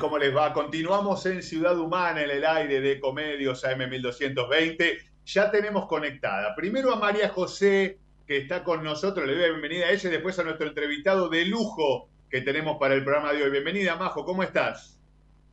[0.00, 0.52] ¿Cómo les va?
[0.52, 4.98] Continuamos en Ciudad Humana, en el aire de Comedios AM1220.
[5.24, 7.96] Ya tenemos conectada primero a María José,
[8.26, 9.24] que está con nosotros.
[9.24, 12.76] Le doy la bienvenida a ella y después a nuestro entrevistado de lujo que tenemos
[12.78, 13.50] para el programa de hoy.
[13.52, 14.98] Bienvenida, Majo, ¿cómo estás?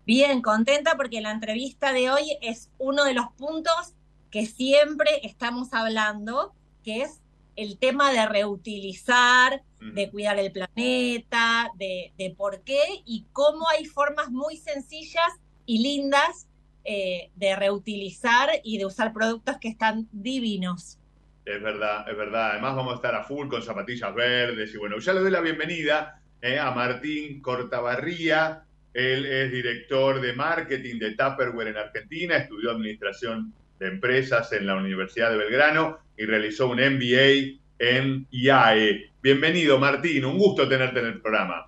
[0.08, 3.94] Bien, contenta porque la entrevista de hoy es uno de los puntos
[4.32, 7.22] que siempre estamos hablando, que es
[7.56, 14.32] el tema de reutilizar, de cuidar el planeta, de, por qué y cómo hay formas
[14.32, 15.32] muy sencillas
[15.66, 16.48] y lindas
[16.84, 20.98] eh, de reutilizar y de usar productos que están divinos.
[21.46, 22.52] Es verdad, es verdad.
[22.52, 25.42] Además vamos a estar a full con zapatillas verdes y bueno, ya le doy la
[25.42, 28.64] bienvenida eh, a Martín Cortabarría.
[28.94, 34.76] Él es director de marketing de Tupperware en Argentina, estudió administración de empresas en la
[34.76, 39.12] Universidad de Belgrano y realizó un MBA en IAE.
[39.22, 41.68] Bienvenido, Martín, un gusto tenerte en el programa.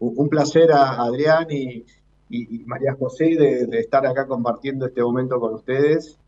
[0.00, 1.84] Un placer Adrián y,
[2.66, 6.18] María José de, estar acá compartiendo este momento con ustedes.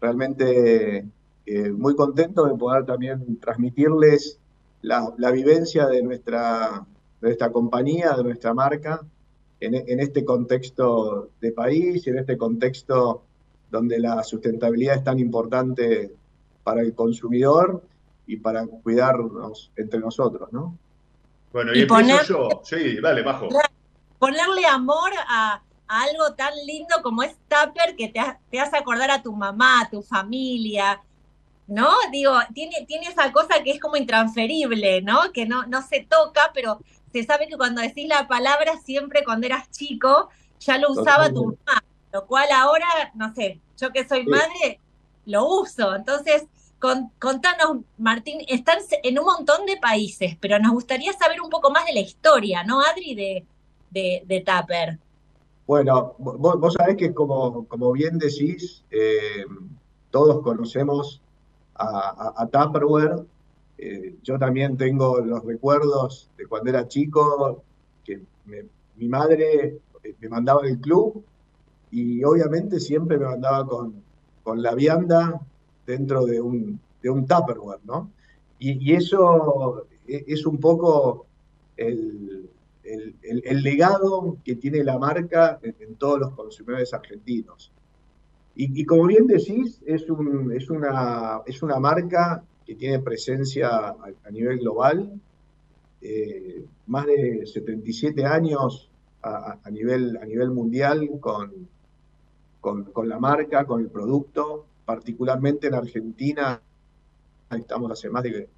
[0.00, 1.04] Realmente
[1.46, 4.40] eh, muy contento de poder también transmitirles
[4.82, 6.84] la, vivencia de nuestra,
[7.20, 9.00] de compañía, de nuestra marca,
[9.60, 13.22] en, en este contexto de país, en este contexto
[13.70, 16.12] donde la sustentabilidad es tan importante
[16.62, 17.82] para el consumidor
[18.26, 20.76] y para cuidarnos entre nosotros, ¿no?
[21.52, 22.60] Bueno, y, empiezo yo.
[22.64, 23.48] Sí, dale, bajo.
[24.18, 28.20] Ponerle amor a, algo tan lindo como es Tupper que te,
[28.50, 31.02] te, hace acordar a tu mamá, a tu familia,
[31.66, 31.88] ¿no?
[32.12, 35.32] Digo, tiene, tiene esa cosa que es como intransferible, ¿no?
[35.32, 36.78] Que no, no se toca, pero
[37.12, 40.28] se sabe que cuando decís la palabra siempre cuando eras chico
[40.60, 41.82] ya lo usaba tu mamá,
[42.12, 44.80] lo cual ahora, no sé, yo que soy madre,
[45.26, 45.94] lo uso.
[45.94, 46.46] Entonces,
[47.18, 51.84] contanos, Martín, están en un montón de países, pero nos gustaría saber un poco más
[51.86, 53.44] de la historia, ¿no, Adri, de,
[53.90, 54.98] de, de Tupper?
[55.66, 59.44] Bueno, vos, sabés que como, como bien decís, eh,
[60.10, 61.20] todos conocemos
[61.74, 63.24] a, a, Tupperware.
[63.78, 67.62] Eh, yo también tengo los recuerdos de cuando era chico,
[68.04, 68.20] que
[68.96, 71.24] mi madre eh, me mandaba del club
[71.90, 74.02] y obviamente siempre me mandaba con,
[74.42, 75.40] con la vianda
[75.86, 78.10] dentro de un, de un Tupperware, ¿no?
[78.58, 81.26] Y, eso e, es un poco
[81.76, 82.48] el,
[83.62, 87.72] legado que tiene la marca en, todos los consumidores argentinos.
[88.54, 94.30] Y, como bien decís, es, un, es, una, es una marca que tiene presencia a,
[94.30, 95.18] nivel global,
[96.02, 98.90] eh, más de 77 años
[99.22, 101.68] a, nivel, a nivel mundial con,
[102.60, 106.60] con, la marca, con el producto, particularmente en Argentina,
[107.50, 108.48] estamos hace más de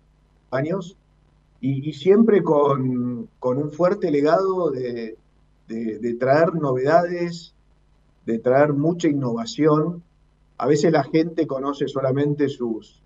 [0.50, 0.96] años,
[1.60, 5.16] y, siempre con, un fuerte legado de,
[6.18, 7.54] traer novedades,
[8.26, 10.02] de traer mucha innovación.
[10.58, 13.00] A veces la gente conoce solamente sus,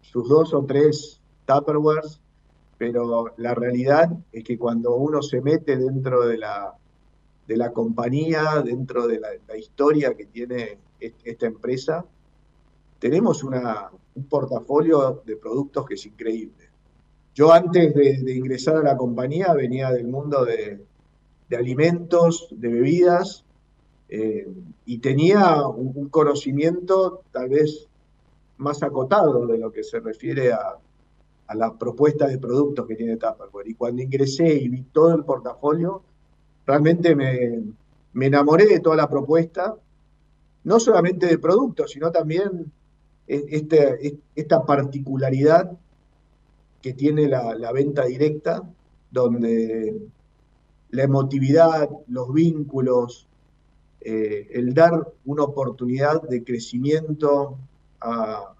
[0.00, 2.20] sus dos o tres Tupperwares,
[2.76, 6.74] pero la realidad es que cuando uno se mete dentro de la,
[7.46, 12.04] de la compañía, dentro de la historia que tiene esta empresa,
[12.98, 16.70] tenemos un portafolio de productos que es increíble.
[17.34, 20.82] Yo antes de, ingresar a la compañía venía del mundo de,
[21.54, 23.44] alimentos, de bebidas,
[24.08, 24.48] eh,
[24.86, 27.88] y tenía un, conocimiento tal vez
[28.56, 30.78] más acotado de lo que se refiere a,
[31.54, 33.68] la propuesta de productos que tiene Tupperware.
[33.68, 36.02] Y cuando ingresé y vi todo el portafolio,
[36.66, 37.62] realmente me,
[38.12, 39.76] me enamoré de toda la propuesta,
[40.64, 42.72] no solamente de productos, sino también
[43.26, 45.72] este, esta particularidad
[46.80, 48.62] que tiene la, venta directa,
[49.10, 50.00] donde
[50.90, 53.26] la emotividad, los vínculos,
[54.00, 57.58] eh, el dar una oportunidad de crecimiento
[58.00, 58.52] a,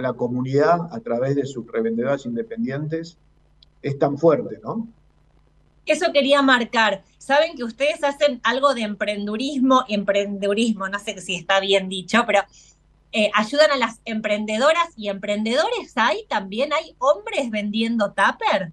[0.00, 3.18] la comunidad a través de sus revendedoras independientes,
[3.82, 4.88] es tan fuerte, ¿no?
[5.88, 7.02] Eso quería marcar.
[7.16, 12.40] Saben que ustedes hacen algo de emprendurismo, emprendurismo, no sé si está bien dicho, pero
[13.12, 15.92] eh, ayudan a las emprendedoras y emprendedores.
[15.96, 16.72] ¿Hay también?
[16.72, 18.72] ¿Hay hombres vendiendo tupper?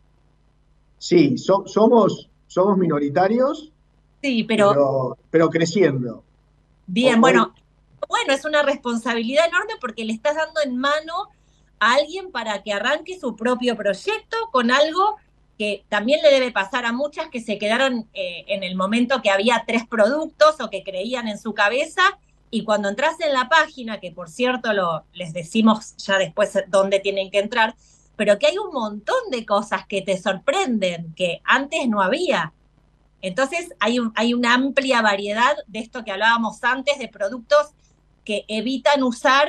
[0.97, 3.71] Sí, somos, somos minoritarios.
[4.21, 6.23] Sí, pero, pero, creciendo.
[6.87, 7.53] Bien, bueno,
[8.09, 11.29] bueno, es una responsabilidad enorme porque le estás dando en mano
[11.79, 15.17] a alguien para que arranque su propio proyecto con algo
[15.57, 19.29] que también le debe pasar a muchas que se quedaron eh, en el momento que
[19.29, 22.01] había tres productos o que creían en su cabeza
[22.51, 26.99] y cuando entras en la página, que por cierto lo, les decimos ya después dónde
[26.99, 27.75] tienen que entrar,
[28.15, 32.53] pero que hay un montón de cosas que te sorprenden, que antes no había.
[33.21, 37.71] Entonces hay, un, hay una amplia variedad de esto que hablábamos antes, de productos
[38.23, 39.47] que evitan usar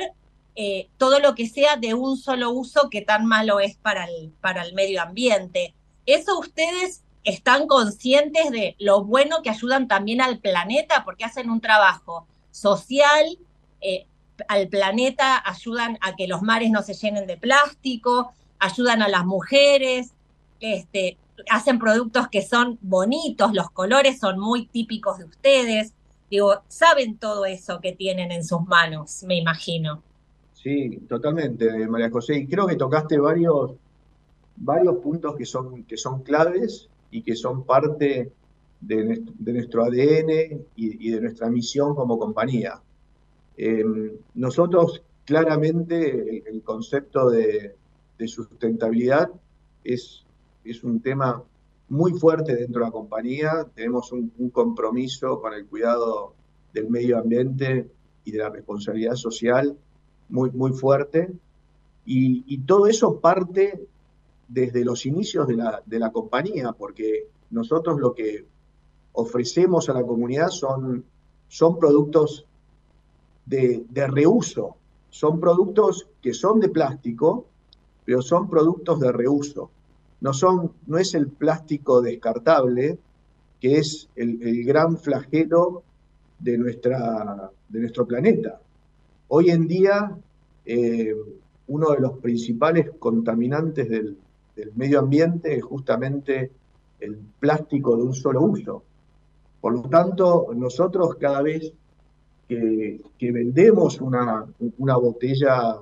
[0.55, 4.33] eh, todo lo que sea de un solo uso que tan malo es para el,
[4.41, 5.75] para el medio ambiente.
[6.07, 11.03] ¿Eso ustedes están conscientes de lo bueno que ayudan también al planeta?
[11.05, 13.37] Porque hacen un trabajo social,
[13.81, 14.07] eh,
[14.47, 19.25] al planeta, ayudan a que los mares no se llenen de plástico, ayudan a las
[19.25, 20.13] mujeres,
[20.59, 21.17] este,
[21.49, 25.93] hacen productos que son bonitos, los colores son muy típicos de ustedes.
[26.29, 30.03] Digo, saben todo eso que tienen en sus manos, me imagino.
[30.53, 32.37] Sí, totalmente, María José.
[32.37, 33.71] Y creo que tocaste varios,
[34.57, 38.31] varios puntos que son, que son claves y que son parte
[38.81, 42.81] de, nuestro ADN y, de nuestra misión como compañía.
[43.55, 47.75] Em, nosotros claramente el, concepto de,
[48.25, 49.29] sustentabilidad
[49.83, 50.25] es,
[50.63, 51.43] es un tema
[51.89, 56.33] muy fuerte dentro de la compañía, tenemos un, compromiso con el cuidado
[56.73, 57.89] del medio ambiente
[58.25, 59.77] y de la responsabilidad social
[60.29, 61.31] muy, muy fuerte,
[62.05, 63.87] y, y todo eso parte
[64.47, 68.45] desde los inicios de la, de la compañía, porque nosotros lo que
[69.13, 71.03] ofrecemos a la comunidad son,
[71.47, 72.45] son productos
[73.45, 74.75] de, reuso,
[75.09, 77.47] son productos que son de plástico,
[78.05, 79.71] pero son productos de reuso.
[80.19, 82.97] No, son, no es el plástico descartable,
[83.59, 85.83] que es el, gran flagelo
[86.39, 88.59] de, nuestra, de nuestro planeta.
[89.29, 90.15] Hoy en día,
[90.65, 91.15] eh,
[91.67, 94.17] uno de los principales contaminantes del,
[94.57, 96.51] del medio ambiente es justamente
[96.99, 98.83] el plástico de un solo uso.
[99.61, 101.71] Por lo tanto, nosotros cada vez
[102.47, 104.45] que, vendemos una,
[104.77, 105.77] botella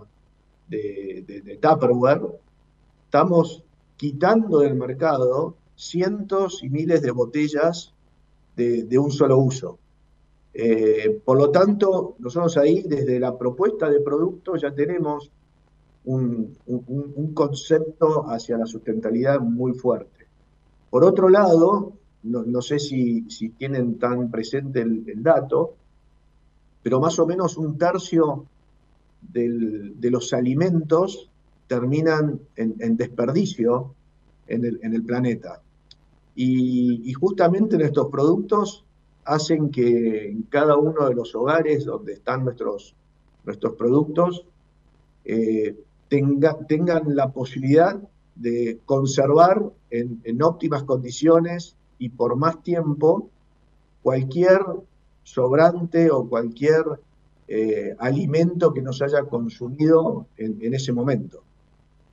[0.67, 2.21] de, de, Tupperware,
[3.05, 3.63] estamos
[3.95, 7.93] quitando del mercado cientos y miles de botellas
[8.57, 9.79] de, un solo uso.
[10.53, 15.31] Eh, por lo tanto, nosotros ahí, desde la propuesta de producto, ya tenemos
[16.05, 20.25] un, concepto hacia la sustentabilidad muy fuerte.
[20.89, 21.93] Por otro lado,
[22.23, 23.23] no, sé si,
[23.57, 25.75] tienen tan presente el, dato,
[26.81, 28.45] pero más o menos un tercio
[29.21, 31.29] de los alimentos
[31.67, 33.93] terminan en, desperdicio
[34.47, 35.61] en el, planeta.
[36.35, 38.83] Y, justamente nuestros productos
[39.23, 42.95] hacen que en cada uno de los hogares donde están nuestros,
[43.43, 44.45] nuestros productos
[45.23, 45.75] eh,
[46.09, 47.99] tengan la posibilidad
[48.35, 53.29] de conservar en óptimas condiciones y por más tiempo
[54.01, 54.61] cualquier
[55.23, 56.83] sobrante o cualquier
[57.47, 61.43] eh, alimento que no se haya consumido en, ese momento.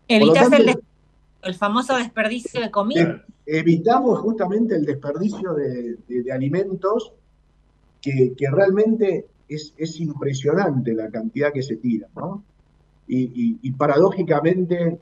[0.08, 0.50] Evitas
[1.42, 3.25] el, famoso desperdicio de comida.
[3.46, 5.99] evitamos justamente el desperdicio de,
[6.32, 7.12] alimentos
[8.00, 12.42] que, realmente es, impresionante la cantidad que se tira, ¿no?
[13.14, 14.99] Y, paradójicamente,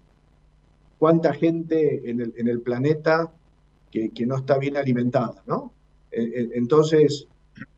[0.99, 3.31] cuánta gente en el, en el planeta
[3.91, 5.73] que, no está bien alimentada, ¿no?
[6.11, 7.27] Eh, eh, entonces,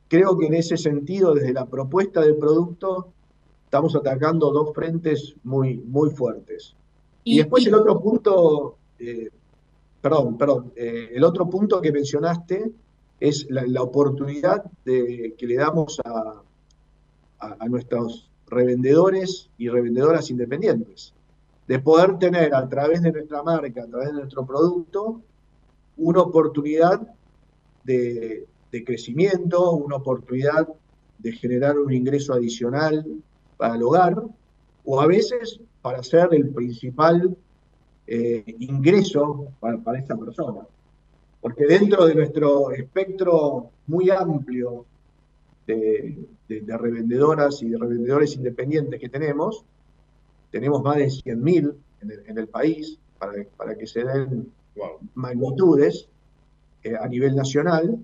[0.08, 3.12] creo que en ese sentido, desde la propuesta del producto,
[3.64, 6.74] estamos atacando dos frentes muy, muy fuertes.
[7.24, 9.28] Y, después el otro punto, eh,
[10.00, 12.72] perdón, perdón, el otro punto que mencionaste
[13.20, 16.42] es la, oportunidad de, que le damos a,
[17.38, 21.14] a, nuestros revendedores y revendedoras independientes,
[21.66, 25.20] de poder tener a través de nuestra marca, a través de nuestro producto,
[25.96, 27.00] una oportunidad
[27.84, 28.46] de,
[28.84, 30.68] crecimiento, una oportunidad
[31.18, 33.04] de generar un ingreso adicional
[33.56, 34.22] para el hogar,
[34.84, 37.36] o a veces para ser el principal
[38.06, 40.60] eh, ingreso para, para, esta persona.
[41.40, 44.84] Porque dentro de nuestro espectro muy amplio
[45.66, 49.64] de, revendedoras y de revendedores independientes que tenemos,
[50.50, 54.52] tenemos más de 100.000 en el, en el país, para, para que se den
[55.14, 56.08] magnitudes
[56.82, 57.98] eh, a nivel nacional.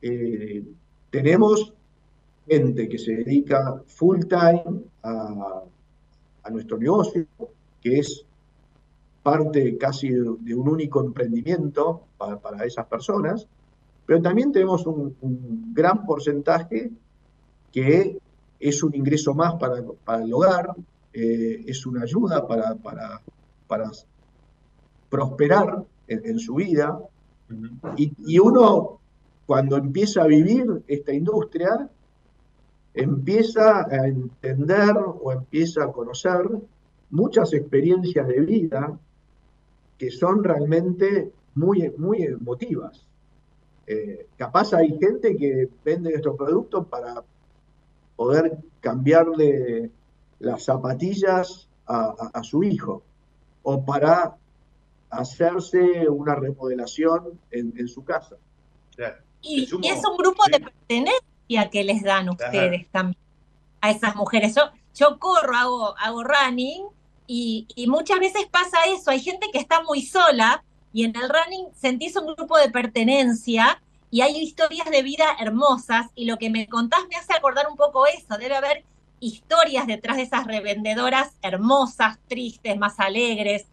[0.00, 0.64] Eh,
[1.10, 1.74] tenemos
[2.48, 5.62] gente que se dedica full time a,
[6.50, 7.26] nuestro negocio,
[7.80, 8.24] que es
[9.22, 13.46] parte casi de, un único emprendimiento para, esas personas,
[14.12, 16.90] pero también tenemos un, gran porcentaje
[17.72, 18.18] que
[18.60, 19.78] es un ingreso más para,
[20.22, 20.74] el hogar,
[21.14, 23.22] eh, es una ayuda para, para,
[25.08, 26.98] prosperar en, su vida.
[27.96, 29.00] y, uno,
[29.46, 31.88] cuando empieza a vivir esta industria,
[32.92, 36.50] empieza a entender o empieza a conocer
[37.08, 38.98] muchas experiencias de vida
[39.96, 43.06] que son realmente muy, muy emotivas.
[43.86, 47.24] Eh, capaz hay gente que vende nuestros productos para
[48.16, 49.90] poder cambiarle
[50.38, 53.02] las zapatillas a, su hijo
[53.62, 54.36] o para
[55.10, 58.36] hacerse una remodelación en, su casa.
[59.42, 63.20] Y, es un grupo de pertenencia que les dan ustedes también
[63.80, 64.54] a esas mujeres.
[64.54, 64.62] Yo,
[64.94, 66.86] yo corro, hago, hago running
[67.26, 69.10] y, y, muchas veces pasa eso.
[69.10, 73.80] Hay gente que está muy sola y en el running sentís un grupo de pertenencia
[74.10, 77.76] y hay historias de vida hermosas y lo que me contás me hace acordar un
[77.76, 78.36] poco eso.
[78.38, 78.84] Debe haber
[79.20, 83.66] historias detrás de esas revendedoras hermosas, tristes, más alegres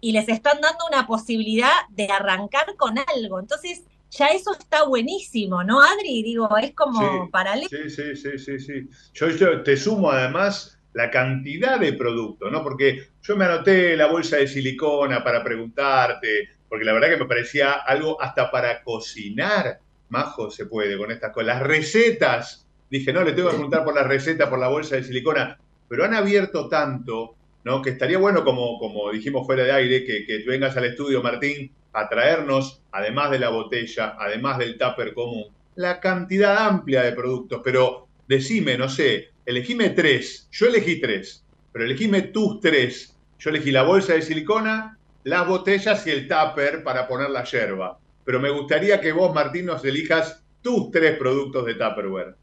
[0.00, 3.40] y les están dando una posibilidad de arrancar con algo.
[3.40, 6.22] Entonces, ya eso está buenísimo, ¿no, Adri?
[6.22, 7.68] Digo, es como paralelo.
[7.68, 8.88] Sí, sí, sí, sí, sí.
[9.14, 12.62] Yo, te sumo además la cantidad de productos, ¿no?
[12.62, 17.26] Porque yo me anoté la bolsa de silicona para preguntarte, porque la verdad que me
[17.26, 19.80] parecía algo hasta para cocinar.
[20.08, 21.48] Majo se puede con estas cosas.
[21.48, 25.04] Las recetas, dije, no, le tengo que preguntar por la receta, por la bolsa de
[25.04, 25.58] silicona,
[25.88, 27.34] pero han abierto tanto,
[27.64, 27.82] ¿no?
[27.82, 31.72] Que estaría bueno, como, como dijimos fuera de aire, que, que vengas al estudio, Martín,
[31.92, 37.60] a traernos, además de la botella, además del tupper común, la cantidad amplia de productos.
[37.64, 43.16] Pero decime, no sé, elegime tres, yo elegí tres, pero elegime tus tres.
[43.40, 47.98] Yo elegí la bolsa de silicona, las botellas y el tupper para poner la yerba.
[48.24, 52.36] Pero me gustaría que vos, Martín, nos elijas tus tres productos de Tupperware.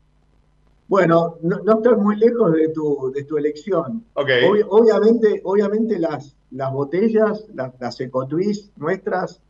[0.88, 4.06] Bueno, no, no muy lejos de tu, de tu elección.
[4.16, 9.42] obviamente, obviamente las, las botellas, las, ecotwist nuestras,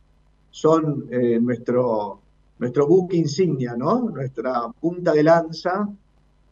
[0.50, 2.20] son eh, nuestro,
[2.58, 4.10] nuestro buque insignia, ¿no?
[4.10, 5.88] Nuestra punta de lanza.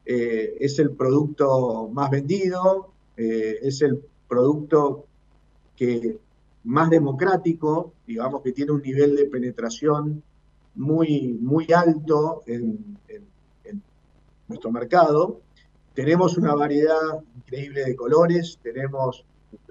[0.05, 5.07] Eh, es el producto más vendido, eh, es el producto
[5.75, 6.17] que
[6.67, 10.23] más democrático, digamos que tiene un nivel de penetración
[10.75, 13.83] muy, muy alto en, en
[14.49, 15.41] nuestro mercado.
[15.95, 19.25] Tenemos una variedad increíble de colores, tenemos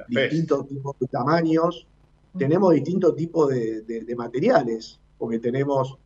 [0.07, 1.87] distintos tipos de tamaños,
[2.37, 5.97] tenemos distintos tipos de, materiales, porque tenemos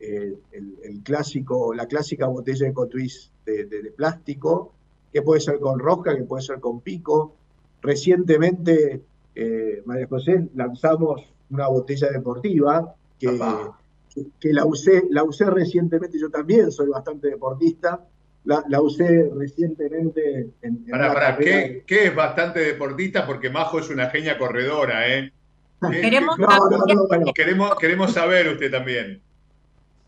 [0.00, 4.72] eh, el, clásico, la clásica botella de Cotuís de, plástico,
[5.12, 7.34] que puede ser con rosca, que puede ser con pico.
[7.82, 9.02] Recientemente,
[9.36, 13.38] eh, María José, lanzamos una botella deportiva que,
[14.40, 18.00] que, la, usé, la usé recientemente, yo también soy bastante deportista,
[18.44, 23.26] la, usé recientemente en, para, para, ¿qué, es bastante deportista?
[23.26, 25.32] Porque Majo es una genia corredora, ¿eh?
[25.90, 26.36] Queremos,
[27.34, 29.20] queremos, queremos saber usted también.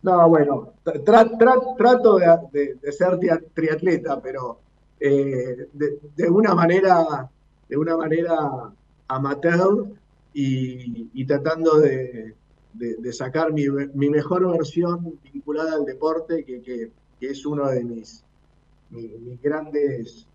[0.03, 0.73] No, bueno,
[1.05, 2.19] trato
[2.53, 3.19] de, ser
[3.53, 4.61] triatleta, pero
[4.99, 7.29] eh, de, una manera,
[7.69, 8.73] de una manera
[9.09, 9.87] amateur
[10.33, 12.35] y, tratando de,
[13.13, 13.67] sacar mi,
[14.09, 18.25] mejor versión vinculada al deporte, que, que es uno de mis,
[18.91, 20.27] mis grandes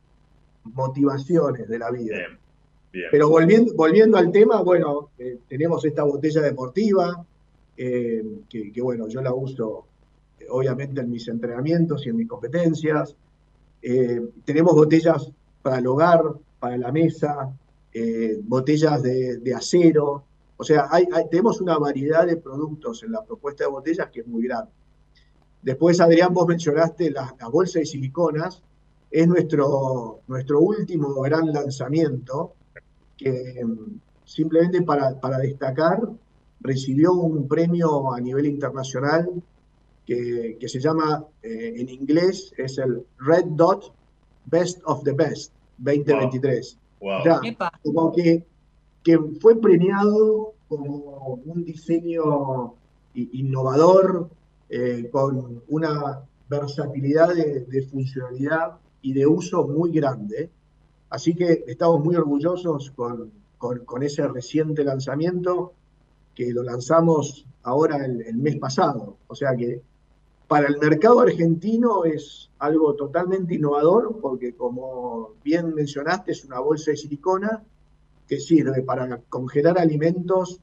[0.63, 2.18] motivaciones de la vida.
[3.12, 7.25] Pero volviendo, volviendo al tema, bueno, eh, tenemos esta botella deportiva,
[7.75, 9.88] eh, que, bueno, yo la uso
[10.39, 13.15] eh, obviamente en mis entrenamientos y en mis competencias.
[14.46, 16.22] tenemos botellas para el hogar,
[16.60, 17.51] para la mesa,
[18.44, 20.24] botellas de, acero.
[20.58, 20.90] O sea,
[21.30, 24.72] tenemos una variedad de productos en la propuesta de botellas que es muy grande.
[25.64, 28.62] Después, Adrián, vos mencionaste la, bolsa de siliconas.
[29.10, 32.54] Es nuestro, nuestro último gran lanzamiento,
[33.16, 36.02] que mm, simplemente para, destacar,
[36.60, 39.30] recibió un premio a nivel internacional
[40.06, 43.94] que, se llama, eh, en inglés, es el Red Dot
[44.46, 46.78] Best of the Best 2023.
[47.84, 48.46] Como que,
[49.04, 52.76] que fue premiado como un diseño
[53.14, 54.30] innovador,
[54.70, 60.50] eh, con una versatilidad de, funcionalidad y de uso muy grande.
[61.10, 63.32] Así que estamos muy orgullosos con,
[64.02, 65.74] ese reciente lanzamiento.
[66.34, 69.18] que lo lanzamos ahora el, mes pasado.
[69.28, 69.82] O sea que
[70.48, 76.92] para el mercado argentino es algo totalmente innovador porque como bien mencionaste es una bolsa
[76.92, 77.64] de silicona
[78.28, 80.60] que sirve para congelar alimentos,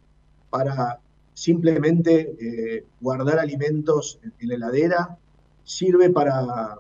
[0.49, 1.01] para
[1.35, 5.19] simplemente eh, guardar alimentos en, la heladera,
[5.65, 6.77] sirve para,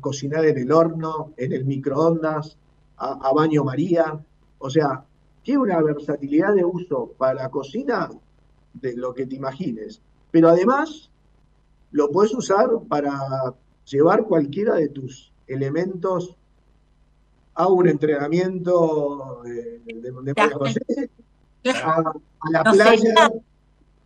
[0.00, 2.56] cocinar en el horno, en el microondas,
[2.96, 4.18] a, baño María.
[4.58, 5.04] O sea,
[5.42, 8.10] tiene una versatilidad de uso para la cocina
[8.72, 10.00] de lo que te imagines.
[10.30, 11.10] Pero además
[11.94, 13.54] lo puedes usar para
[13.86, 16.36] llevar cualquiera de tus elementos
[17.54, 19.80] a un entrenamiento de,
[21.72, 22.02] a,
[22.50, 23.32] la playa,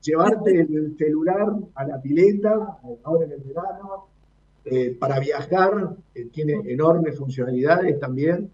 [0.03, 4.09] llevarte el celular a la pileta, ahora en el verano,
[4.67, 8.51] eh, para viajar, eh, tiene enormes funcionalidades también.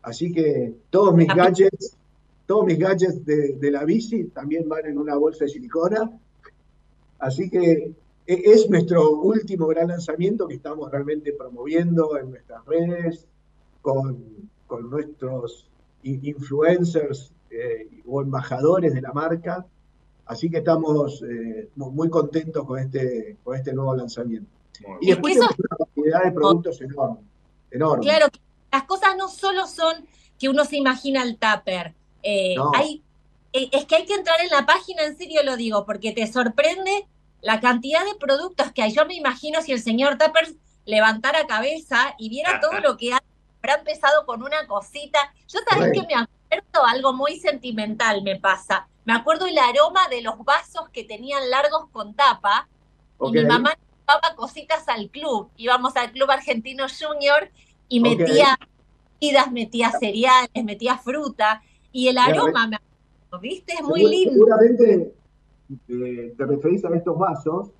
[0.00, 1.94] Así que todos mis gadgets,
[2.46, 6.10] todos mis gadgets de, la bici también van en una bolsa de silicona.
[7.18, 7.92] Así que
[8.26, 13.26] es nuestro último gran lanzamiento que estamos realmente promoviendo en nuestras redes
[13.80, 14.50] con,
[14.90, 15.68] nuestros
[16.02, 19.66] influencers eh, o embajadores de la marca.
[20.24, 24.50] Así que estamos eh, muy contentos con este, con este nuevo lanzamiento.
[25.00, 27.20] Y después tenemos una cantidad de productos enorme,
[27.70, 28.02] enorme.
[28.02, 28.26] Claro,
[28.70, 30.06] las cosas no solo son
[30.38, 31.94] que uno se imagina el tupper.
[32.22, 33.02] Eh, hay,
[33.52, 36.26] eh, es que hay que entrar en la página, en serio lo digo, porque te
[36.26, 37.06] sorprende
[37.42, 38.92] la cantidad de productos que hay.
[38.92, 40.54] Yo me imagino si el señor Tupper
[40.86, 45.18] levantara cabeza y viera todo lo que habrá empezado con una cosita.
[45.48, 48.86] Yo sabés que me acuerdo algo muy sentimental me pasa.
[49.04, 52.68] Me acuerdo el aroma de los vasos que tenían largos con tapa.
[53.20, 55.50] Y mi mamá llevaba cositas al club.
[55.56, 57.50] Íbamos al Club Argentino Junior
[57.88, 58.56] y metía
[59.20, 61.62] comidas, metía cereales, metía fruta.
[61.90, 63.74] Y el aroma, me acuerdo, ¿viste?
[63.74, 64.32] Es muy lindo.
[64.32, 65.14] Seguramente
[65.88, 67.70] eh, te referís a estos vasos.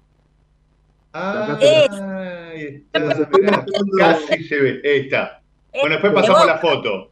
[1.13, 3.29] Ah, ahí está.
[3.99, 4.81] Casi se ve.
[4.85, 5.43] Ahí está.
[5.73, 7.11] Bueno, después pasamos la foto.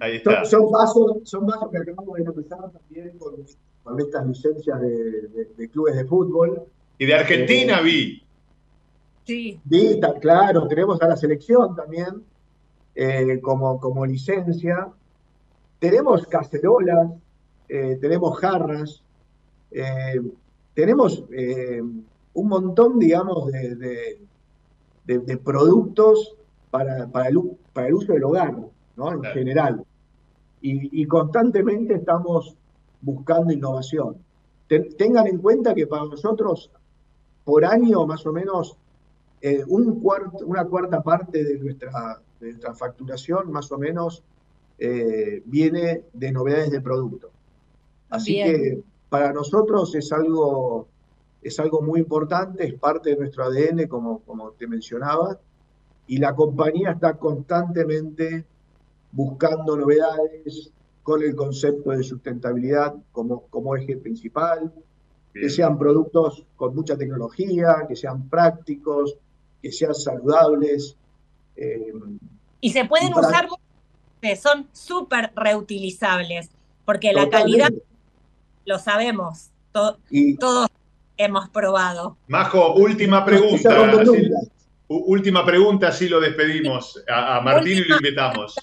[0.00, 0.44] Ahí está.
[0.44, 3.34] Son, vasos, son vasos que acabamos de empezar también con,
[3.82, 6.62] con estas licencias de, de, clubes de fútbol.
[6.98, 8.22] Y de Argentina eh, vi.
[9.24, 9.60] Sí.
[9.64, 12.22] Vi, claro, tenemos a la selección también
[12.94, 14.88] eh, como, como licencia.
[15.78, 17.12] Tenemos cacerolas,
[17.68, 19.02] eh, tenemos jarras,
[20.74, 21.24] tenemos
[22.34, 24.18] un montón, digamos, de,
[25.04, 26.36] de productos
[26.70, 27.38] para, para, el,
[27.72, 28.54] para el uso del hogar.
[29.06, 29.84] En general.
[30.60, 32.56] Y, constantemente estamos
[33.00, 34.16] buscando innovación.
[34.66, 36.70] tengan en cuenta que para nosotros,
[37.44, 38.76] por año más o menos,
[39.40, 44.24] eh, un cuarto, una cuarta parte de nuestra, nuestra facturación más o menos
[44.80, 47.30] eh, viene de novedades de producto.
[48.10, 50.86] Así que para nosotros es algo,
[51.42, 55.38] es algo muy importante, es parte de nuestro ADN, como, como te mencionaba,
[56.06, 58.44] y la compañía está constantemente
[59.12, 60.70] buscando novedades
[61.02, 64.72] con el concepto de sustentabilidad como, como eje principal,
[65.32, 69.16] que sean productos con mucha tecnología, que sean prácticos,
[69.62, 70.96] que sean saludables.
[71.56, 71.92] Eh,
[72.60, 73.48] y se pueden usar,
[74.40, 76.50] son súper reutilizables,
[76.84, 77.70] porque la calidad
[78.68, 80.68] lo sabemos, todos
[81.16, 82.18] hemos probado.
[82.26, 83.74] Majo, última pregunta.
[84.88, 87.02] última pregunta, así lo despedimos.
[87.08, 88.54] A, Martín y lo invitamos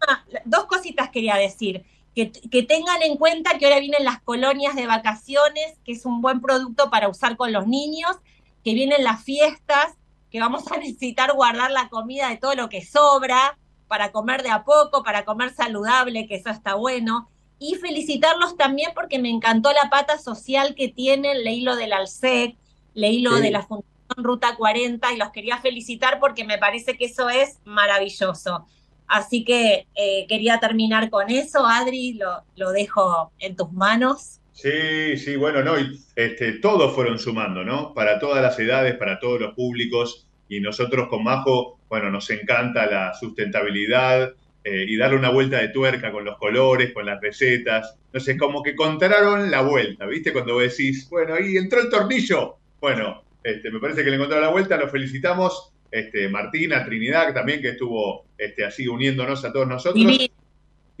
[0.46, 1.84] dos cositas quería decir.
[2.14, 6.22] Que, que, tengan en cuenta que ahora vienen las colonias de vacaciones, que es un
[6.22, 8.16] buen producto para usar con los niños,
[8.64, 9.94] que vienen las fiestas,
[10.30, 14.50] que vamos a necesitar guardar la comida de todo lo que sobra, para comer de
[14.50, 17.28] a poco, para comer saludable, que eso está bueno.
[17.62, 22.56] Y felicitarlos también porque me encantó la pata social que tienen, leí lo del ALSEC,
[22.94, 27.04] leí lo de la Fundación Ruta 40 y los quería felicitar porque me parece que
[27.04, 28.66] eso es maravilloso.
[29.06, 34.40] Así que eh, quería terminar con eso, Adri, lo, lo, dejo en tus manos.
[34.52, 35.74] Sí, sí, bueno, no,
[36.16, 37.92] este, todos fueron sumando, ¿no?
[37.92, 42.86] Para todas las edades, para todos los públicos, y nosotros con Majo, bueno, nos encanta
[42.86, 47.96] la sustentabilidad eh, y darle una vuelta de tuerca con los colores, con las recetas.
[48.12, 50.32] No sé, como que contaron la vuelta, ¿viste?
[50.32, 52.56] Cuando vos decís, bueno, ahí entró el tornillo.
[52.80, 57.60] Bueno, este, me parece que le encontraron la vuelta, lo felicitamos este, Martina, Trinidad, también
[57.60, 60.30] que estuvo este, así uniéndonos a todos nosotros.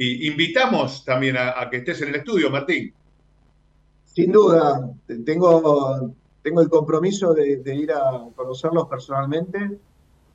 [0.02, 2.94] Y invitamos también a, que estés en el estudio, Martín.
[4.06, 4.90] Sin duda,
[5.26, 9.78] tengo, tengo el compromiso de, ir a conocerlos personalmente.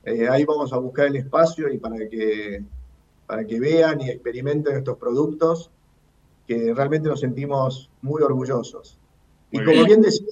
[0.04, 2.62] Eh, ahí vamos a buscar el espacio y para que,
[3.26, 5.70] para que vean y experimenten estos productos.
[6.46, 8.98] que realmente nos sentimos muy orgullosos.
[9.50, 10.26] y como bien, decía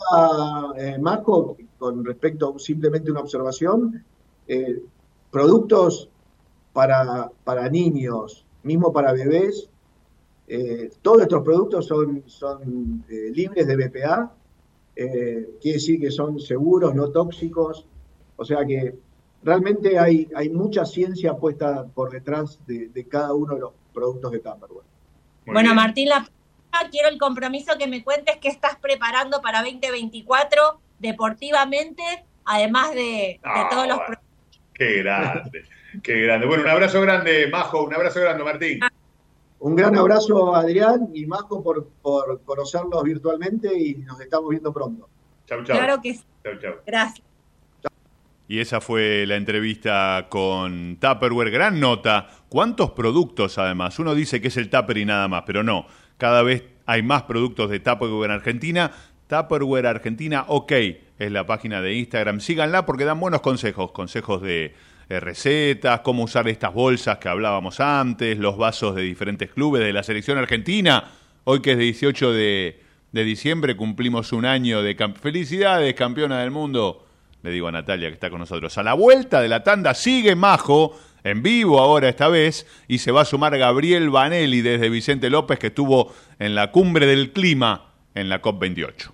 [0.76, 4.04] eh, Marco, con respecto a simplemente una observación,
[4.46, 4.80] eh,
[5.30, 6.08] productos
[6.72, 9.68] para, para niños, mismo para bebés,
[10.46, 14.32] eh, todos estos productos son, son eh, libres de BPA,
[14.94, 17.86] quiere decir que son seguros, no tóxicos,
[18.36, 18.94] o sea que
[19.44, 24.38] realmente hay, hay mucha ciencia puesta por detrás de, cada uno de los productos de
[24.38, 24.86] Tupperware.
[25.46, 26.26] bueno, Martín, la
[26.90, 32.02] quiero el compromiso que me cuentes qué estás preparando para 2024 deportivamente,
[32.44, 34.60] además de, todos los productos.
[34.74, 35.64] Qué grande,
[36.02, 36.46] qué grande.
[36.46, 38.80] Bueno, un abrazo grande, Majo, un abrazo grande, Martín.
[39.60, 45.08] Un gran abrazo, Adrián y Majo, por, por conocerlos virtualmente y nos estamos viendo pronto.
[45.46, 45.76] Chau, chau.
[45.76, 46.24] Claro que sí.
[46.42, 46.74] Chau, chau.
[46.86, 47.33] Gracias.
[48.46, 51.50] Y esa fue la entrevista con Tupperware.
[51.50, 52.28] Gran nota.
[52.48, 53.98] ¿Cuántos productos además?
[53.98, 55.86] Uno dice que es el Tupper y nada más, pero no.
[56.18, 58.92] Cada vez hay más productos de Tupperware en Argentina.
[59.28, 60.72] Tupperware Argentina, ok,
[61.18, 62.40] es la página de Instagram.
[62.40, 63.92] Síganla porque dan buenos consejos.
[63.92, 64.74] Consejos de
[65.08, 70.02] recetas, cómo usar estas bolsas que hablábamos antes, los vasos de diferentes clubes de la
[70.02, 71.12] selección argentina.
[71.44, 72.80] Hoy que es 18 de,
[73.12, 74.96] de diciembre cumplimos un año de...
[75.20, 77.06] Felicidades, campeona del mundo
[77.44, 78.76] le digo a Natalia que está con nosotros.
[78.78, 83.12] A la vuelta de la tanda sigue Majo, en vivo ahora esta vez, y se
[83.12, 87.92] va a sumar Gabriel Vanelli desde Vicente López, que estuvo en la cumbre del clima
[88.14, 89.13] en la COP28.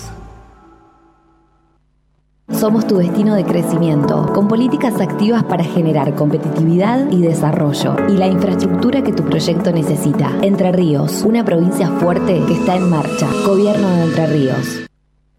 [2.53, 8.27] Somos tu destino de crecimiento, con políticas activas para generar competitividad y desarrollo y la
[8.27, 10.37] infraestructura que tu proyecto necesita.
[10.41, 13.27] Entre Ríos, una provincia fuerte que está en marcha.
[13.45, 14.81] Gobierno de Entre Ríos.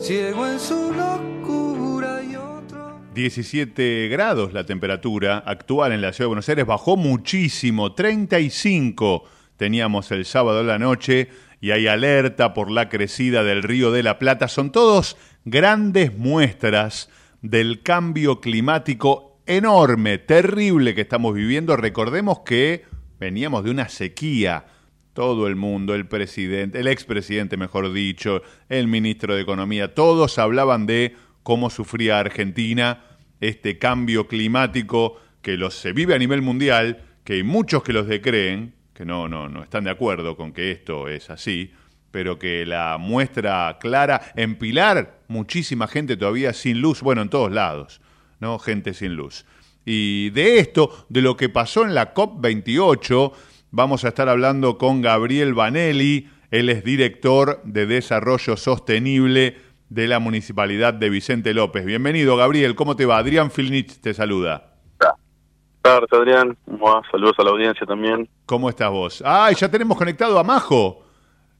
[0.00, 2.98] Ciego en su locura y otro.
[3.14, 9.22] 17 grados la temperatura actual en la ciudad de Buenos Aires, bajó muchísimo, 35
[9.56, 11.28] teníamos el sábado de la noche
[11.60, 14.48] y hay alerta por la crecida del río de la Plata.
[14.48, 17.08] Son todos grandes muestras
[17.40, 21.76] del cambio climático enorme, terrible que estamos viviendo.
[21.76, 22.84] Recordemos que
[23.18, 24.66] veníamos de una sequía
[25.12, 30.86] todo el mundo, el presidente, el expresidente, mejor dicho, el ministro de Economía, todos hablaban
[30.86, 33.04] de cómo sufría Argentina
[33.40, 38.74] este cambio climático que se vive a nivel mundial, que hay muchos que los decreen,
[38.94, 41.72] que no, no, no están de acuerdo con que esto es así,
[42.12, 47.50] pero que la muestra clara, en Pilar, muchísima gente todavía sin luz, bueno, en todos
[47.50, 48.00] lados,
[48.40, 48.58] ¿no?
[48.58, 49.46] Gente sin luz.
[49.84, 53.32] Y de esto, de lo que pasó en la COP28,
[53.70, 59.56] vamos a estar hablando con Gabriel Vanelli, él es director de Desarrollo Sostenible
[59.88, 61.84] de la Municipalidad de Vicente López.
[61.84, 63.18] Bienvenido, Gabriel, ¿cómo te va?
[63.18, 64.66] Adrián Filnich te saluda.
[65.82, 66.58] Gracias, Adrián.
[67.10, 68.28] Saludos a la audiencia también.
[68.46, 69.22] ¿Cómo estás vos?
[69.24, 71.04] Ah, ya tenemos conectado a Majo.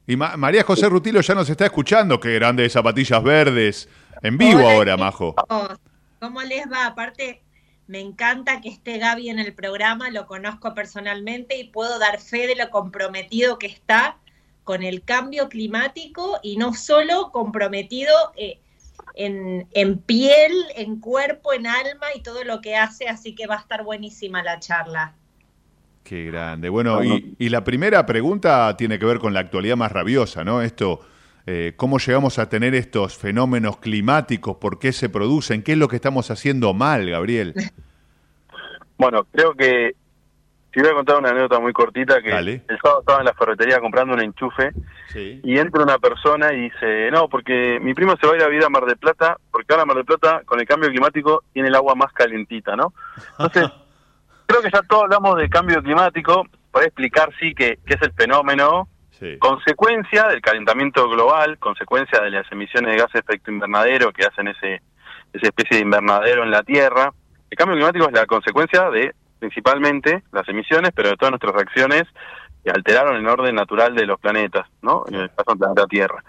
[0.05, 2.19] Y María José Rutilo ya nos está escuchando.
[2.19, 3.89] Qué grandes zapatillas verdes.
[4.21, 5.35] En vivo ahora, Majo.
[6.21, 6.85] ¿Cómo les va?
[6.85, 7.41] Aparte,
[7.87, 12.45] me encanta que esté Gaby en el programa, lo conozco personalmente y puedo dar fe
[12.45, 14.19] de lo comprometido que está
[14.63, 18.59] con el cambio climático y no solo comprometido eh,
[19.15, 23.55] en, en, piel, en cuerpo, en alma y todo lo que hace, así que va
[23.55, 25.15] a estar buenísima la charla.
[26.03, 26.69] Qué grande.
[26.69, 30.61] Bueno, y, y la primera pregunta tiene que ver con la actualidad más rabiosa, ¿no?
[30.61, 31.01] Esto,
[31.45, 34.57] eh, ¿cómo llegamos a tener estos fenómenos climáticos?
[34.57, 35.63] ¿Por qué se producen?
[35.63, 37.53] ¿Qué es lo que estamos haciendo mal, Gabriel?
[38.97, 39.95] Bueno, creo que
[40.71, 43.79] te voy a contar una anécdota muy cortita que el sábado estaba en la ferretería
[43.79, 44.71] comprando un enchufe
[45.15, 48.47] y entra una persona y dice, no, porque mi primo se va a ir a
[48.47, 51.67] vivir a Mar del Plata, porque ahora Mar del Plata con el cambio climático tiene
[51.67, 52.93] el agua más calentita, ¿no?
[53.39, 53.69] Entonces,
[54.45, 58.13] creo que ya todos hablamos de cambio climático para explicar, sí, que, que es el
[58.13, 58.87] fenómeno,
[59.39, 64.47] consecuencia del calentamiento global, consecuencia de las emisiones de gases de efecto invernadero que hacen
[64.47, 64.81] ese,
[65.33, 67.13] esa especie de invernadero en la Tierra,
[67.49, 72.03] el cambio climático es la consecuencia de principalmente las emisiones, pero de todas nuestras acciones
[72.63, 75.03] que alteraron el orden natural de los planetas, ¿no?
[75.07, 76.23] En el caso del planeta Tierra.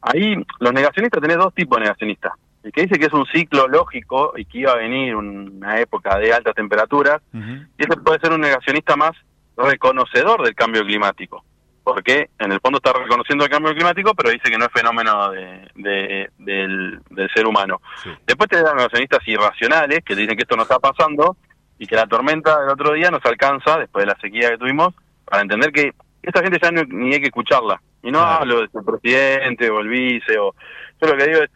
[0.00, 2.32] Ahí los negacionistas tenés dos tipos de negacionistas.
[2.62, 6.18] El que dice que es un ciclo lógico y que iba a venir una época
[6.18, 9.12] de altas temperaturas, y ese puede ser un negacionista más
[9.56, 11.44] reconocedor del cambio climático,
[11.86, 15.30] porque en el fondo está reconociendo el cambio climático, pero dice que no es fenómeno
[15.30, 17.00] de, del,
[17.32, 17.80] ser humano.
[18.26, 21.36] Después tenés los negacionistas irracionales, que dicen que esto no está pasando,
[21.78, 24.94] y que la tormenta del otro día nos alcanza, después de la sequía que tuvimos,
[25.24, 27.80] para entender que esta gente ya no, ni hay que escucharla.
[28.02, 30.56] Y no hablo de su presidente o el vice, o
[31.00, 31.50] yo lo que digo es,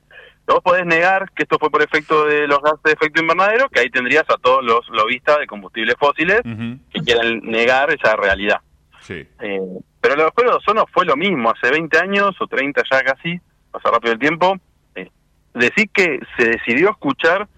[0.46, 3.80] vos podés negar que esto fue por efecto de los gases de efecto invernadero, que
[3.80, 8.60] ahí tendrías a todos los lobistas de combustibles fósiles que quieren negar esa realidad.
[9.00, 9.26] Sí.
[9.40, 9.60] Eh,
[10.00, 13.40] pero los juegos de ozono fue lo mismo, hace 20 años o 30 ya casi,
[13.70, 14.56] pasa rápido el tiempo,
[14.94, 15.10] eh,
[15.54, 17.48] decir que se decidió escuchar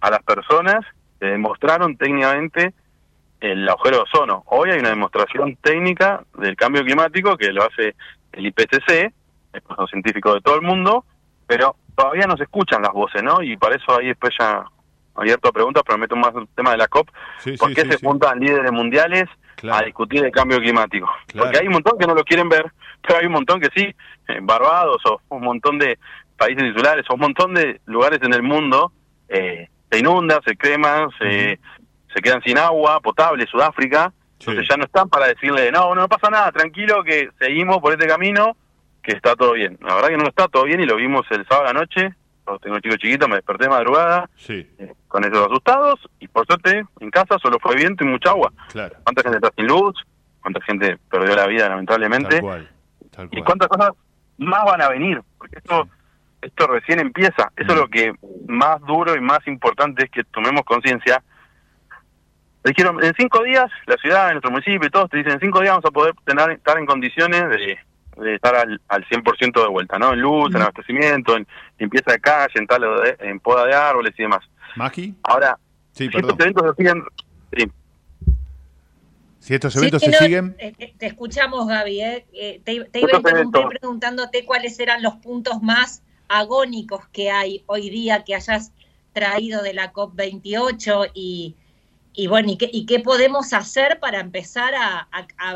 [0.00, 0.84] a las personas
[1.30, 2.74] demostraron técnicamente
[3.40, 4.44] el agujero de ozono.
[4.46, 7.94] Hoy hay una demostración técnica del cambio climático que lo hace
[8.32, 9.12] el IPCC,
[9.52, 11.04] el Consejo Científico de todo el mundo,
[11.46, 13.42] pero todavía no se escuchan las voces, ¿no?
[13.42, 14.64] Y para eso ahí después ya
[15.14, 17.08] abierto a preguntas, pero meto más el tema de la COP.
[17.58, 19.26] ¿Por qué se juntan líderes mundiales
[19.70, 21.10] a discutir el cambio climático?
[21.36, 22.72] Porque hay un montón que no lo quieren ver,
[23.02, 23.94] pero hay un montón que sí,
[24.28, 25.98] en Barbados o un montón de
[26.36, 28.92] países insulares o un montón de lugares en el mundo
[29.28, 31.58] eh, se inunda, se crema, se,
[32.12, 36.30] se quedan sin agua potable, Sudáfrica, entonces ya no están para decirle, no, no pasa
[36.30, 38.56] nada, tranquilo que seguimos por este camino,
[39.02, 39.78] que está todo bien.
[39.82, 41.84] La verdad que no está todo bien y lo vimos el sábado
[42.60, 44.66] tengo un chico chiquito, me desperté de madrugada, sí.
[44.78, 48.52] Eh, con esos asustados, y por suerte en casa solo fue viento y mucha agua.
[48.70, 48.96] Claro.
[49.02, 49.94] ¿Cuánta gente está sin luz?
[50.40, 52.42] ¿Cuánta gente perdió la vida lamentablemente?
[53.30, 53.92] ¿Y cuántas cosas
[54.38, 55.22] más van a venir?
[55.38, 55.88] Porque esto
[56.44, 57.50] esto recién empieza.
[57.56, 58.12] Eso es lo que
[58.46, 61.22] más duro y más importante es que tomemos conciencia.
[62.64, 65.72] Dijeron, en cinco días, la ciudad, nuestro municipio y todos te dicen, en cinco días
[65.72, 67.78] vamos a poder tener, estar en condiciones de,
[68.34, 70.12] estar al, al 100% de vuelta, ¿no?
[70.12, 71.46] En luz, en abastecimiento, en
[71.78, 74.44] limpieza de calle, en, talo de, en poda de árboles y demás.
[74.76, 75.14] ¿Maki?
[75.22, 75.58] Ahora,
[75.92, 77.04] si estos eventos se siguen...
[79.38, 80.56] Si estos eventos se siguen...
[80.58, 82.00] Eh, eh, te escuchamos, Gaby.
[82.00, 87.62] Eh, te, te iba a interrumpir preguntándote cuáles eran los puntos más agónicos que hay
[87.66, 88.72] hoy día que hayas
[89.12, 91.56] traído de la COP28 y,
[92.16, 95.08] y bueno, ¿y qué, ¿y qué, podemos hacer para empezar a,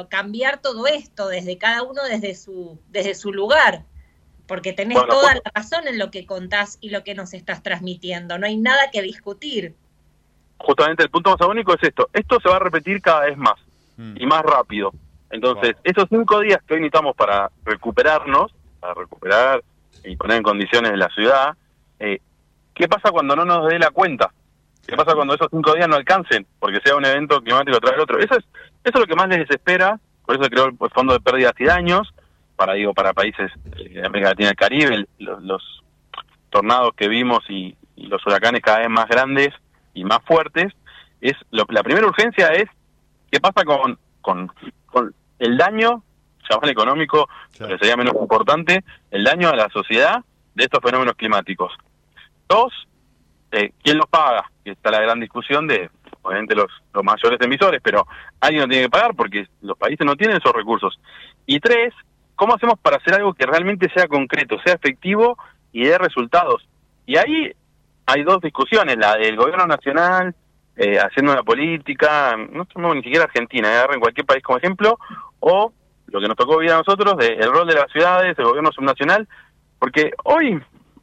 [0.08, 3.84] cambiar todo esto desde cada uno desde su, desde su lugar?
[4.48, 8.38] Porque tenés toda la razón en lo que contás y lo que nos estás transmitiendo,
[8.38, 9.76] no hay nada que discutir.
[10.58, 13.54] Justamente el punto más agónico es esto, esto se va a repetir cada vez más
[13.96, 14.16] mm.
[14.18, 14.92] y más rápido.
[15.30, 19.62] Entonces, esos cinco días que hoy necesitamos para recuperarnos, para recuperar
[20.02, 21.54] y poner en condiciones la ciudad,
[22.00, 22.18] eh,
[22.74, 24.32] ¿qué pasa cuando no nos dé la cuenta?
[24.88, 26.46] ¿Qué pasa cuando esos cinco días no alcancen?
[26.58, 28.18] Porque sea un evento climático tras el otro.
[28.18, 28.44] Eso es,
[28.82, 31.64] eso es lo que más les desespera, por eso creó el Fondo de Pérdidas y
[31.64, 32.14] Daños,
[32.56, 35.82] para digo para países eh, de América Latina y el Caribe, los,
[36.48, 39.50] tornados que vimos y, los huracanes cada vez más grandes
[39.92, 40.72] y más fuertes,
[41.20, 42.68] es la primera urgencia es
[43.30, 44.50] ¿Qué pasa con, con,
[44.86, 46.02] con el daño,
[46.48, 50.24] llamar económico, que sería menos importante, el daño a la sociedad
[50.54, 51.72] de estos fenómenos climáticos?
[52.48, 52.87] Dos,
[53.52, 54.50] eh, ¿quién los paga?
[54.64, 55.90] Que está la gran discusión de,
[56.22, 58.06] obviamente, los, los mayores emisores, pero
[58.40, 61.00] alguien no tiene que pagar porque los países no tienen esos recursos.
[61.46, 61.94] Y tres,
[62.36, 65.38] ¿cómo hacemos para hacer algo que realmente sea concreto, sea efectivo
[65.72, 66.68] y dé resultados?
[67.06, 67.52] Y ahí
[68.06, 70.34] hay dos discusiones, la del gobierno nacional
[70.80, 74.96] eh, haciendo una política, no somos ni siquiera Argentina, eh, en cualquier país como ejemplo,
[75.40, 75.72] o
[76.06, 78.70] lo que nos tocó vivir a nosotros, de, el rol de las ciudades, el gobierno
[78.70, 79.28] subnacional,
[79.80, 80.62] porque hoy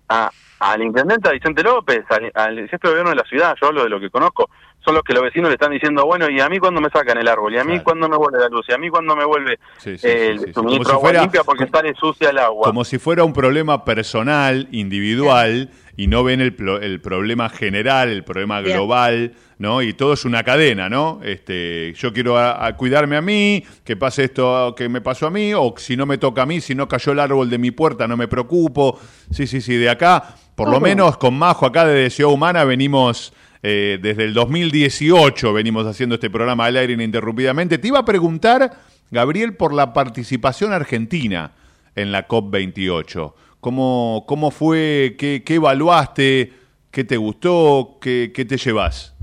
[0.10, 3.84] a, al intendente Vicente López, al, al jefe de gobierno de la ciudad, yo hablo
[3.84, 4.50] de lo que conozco,
[4.86, 7.18] son los que los vecinos le están diciendo, bueno, ¿y a mí cuándo me sacan
[7.18, 7.54] el árbol?
[7.56, 8.66] ¿Y a mí cuándo me vuelve la luz?
[8.70, 9.58] ¿Y a mí cuándo me vuelve
[10.04, 12.68] el suministro agua limpia porque sale sucia el agua?
[12.68, 18.24] Como si fuera un problema personal, individual, y no ven el, el problema general, el
[18.24, 19.82] problema global, ¿no?
[19.82, 21.22] Y todo es una cadena, ¿no?
[21.24, 22.36] Este, yo quiero
[22.78, 26.18] cuidarme a mí, que pase esto que me pasó a mí, o si no me
[26.18, 29.00] toca a mí, si no cayó el árbol de mi puerta, no me preocupo.
[29.32, 33.34] Sí, sí, sí, de acá, por lo menos con Majo acá de Ciudad Humana venimos...
[33.68, 37.80] Eh, desde el 2018 venimos haciendo este programa al aire ininterrumpidamente.
[37.80, 38.78] Te iba a preguntar,
[39.10, 41.54] Gabriel, por la participación argentina
[41.96, 43.34] en la COP28.
[43.66, 45.16] ¿Cómo, cómo fue?
[45.18, 46.54] Qué, evaluaste?
[46.92, 47.98] ¿Qué te gustó?
[48.00, 49.18] ¿Qué, qué te llevas?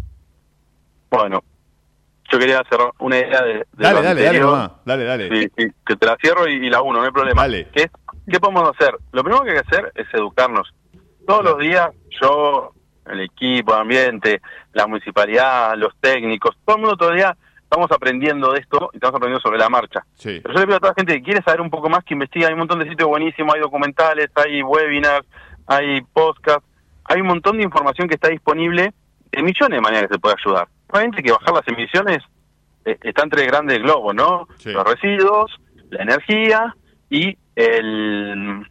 [1.12, 1.44] Bueno,
[2.28, 3.64] yo quería hacer una idea de...
[3.70, 4.40] dale, dale, dale,
[4.84, 5.28] dale, dale.
[5.56, 7.42] Sí, que te la cierro y, la uno, no hay problema.
[7.42, 7.68] Dale.
[7.72, 7.88] ¿Qué,
[8.28, 8.96] ¿Qué podemos hacer?
[9.12, 10.74] Lo primero que hay que hacer es educarnos.
[11.24, 12.72] Todos los días yo
[13.06, 17.36] el equipo, el ambiente, la municipalidad, los técnicos, todo el mundo todavía
[17.72, 20.04] estamos aprendiendo de esto y estamos aprendiendo sobre la marcha.
[20.42, 22.12] Pero yo le pido a toda la gente que quiere saber un poco más que
[22.12, 25.26] investiga, hay un montón de sitios buenísimos, hay documentales, hay webinars,
[25.66, 26.68] hay podcasts,
[27.04, 28.92] hay un montón de información que está disponible
[29.30, 30.68] de millones de maneras que se puede ayudar.
[30.90, 32.18] Obviamente que bajar las emisiones
[32.84, 34.46] eh, está entre grandes globos, ¿no?
[34.66, 35.58] Los residuos,
[35.88, 36.76] la energía
[37.08, 38.66] y el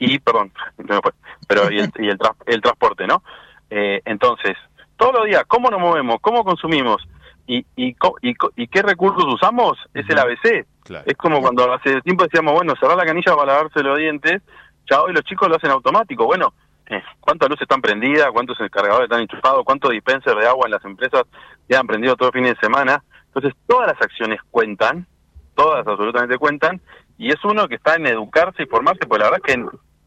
[0.00, 0.52] y perdón,
[1.46, 3.22] pero y el, y el, el transporte, ¿no?
[3.70, 4.56] Eh, entonces,
[4.96, 6.16] todos los días, ¿cómo nos movemos?
[6.20, 7.00] ¿Cómo consumimos?
[7.46, 9.78] ¿Y, y, y, qué recursos usamos?
[9.92, 10.66] Es el ABC.
[11.04, 14.42] Es como cuando hace tiempo decíamos, bueno, cerrar la canilla para lavarse los dientes,
[14.90, 16.24] ya hoy los chicos lo hacen automático.
[16.24, 16.54] Bueno,
[16.86, 18.30] eh, ¿cuántas luces están prendidas?
[18.32, 19.64] ¿Cuántos cargadores están enchufados?
[19.64, 21.22] ¿Cuántos dispensers de agua en las empresas
[21.68, 23.02] ya han prendido todo el fin de semana?
[23.26, 25.06] Entonces, todas las acciones cuentan,
[25.54, 26.80] todas absolutamente cuentan,
[27.18, 29.62] y es uno que está en educarse y formarse, pues la verdad es que,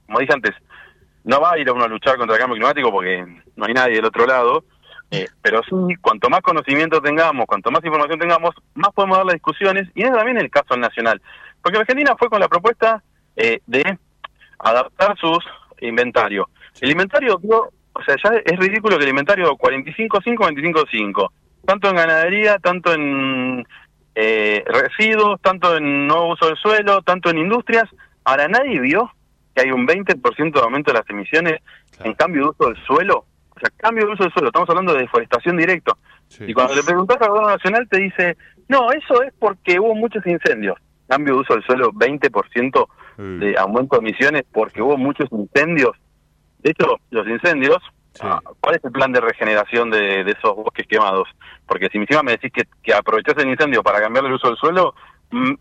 [0.05, 0.55] como dije antes,
[1.23, 3.73] no va a ir a uno a luchar contra el cambio climático porque no hay
[3.73, 4.63] nadie del otro lado,
[5.11, 9.35] eh, pero sí, cuanto más conocimiento tengamos, cuanto más información tengamos, más podemos dar las
[9.35, 11.21] discusiones, y es también el caso nacional.
[11.61, 13.03] Porque Argentina fue con la propuesta
[13.35, 13.97] eh, de
[14.59, 15.39] adaptar sus
[15.79, 16.47] inventarios.
[16.81, 17.39] El inventario
[17.97, 21.31] o sea, ya es ridículo que el inventario 45.5, 25.5,
[21.65, 23.65] tanto en ganadería, tanto en
[24.13, 27.85] eh, residuos, tanto en nuevo uso del suelo, tanto en industrias.
[28.23, 29.11] Ahora nadie vio
[29.55, 31.59] que hay un 20% de aumento de las emisiones
[32.03, 33.25] en cambio de uso del suelo.
[33.57, 35.97] O sea, cambio de uso del suelo, estamos hablando de deforestación directo.
[36.39, 40.25] Y cuando le preguntas al gobierno nacional te dice, no, eso es porque hubo muchos
[40.27, 40.77] incendios.
[41.07, 42.87] Cambio de uso del suelo, 20%
[43.39, 45.91] de aumento de emisiones porque hubo muchos incendios.
[46.59, 47.77] De hecho, los incendios,
[48.21, 51.27] ah, ¿cuál es el plan de regeneración de, esos bosques quemados?
[51.65, 54.57] Porque si encima me decís que, que aprovechás el incendio para cambiar el uso del
[54.57, 54.93] suelo,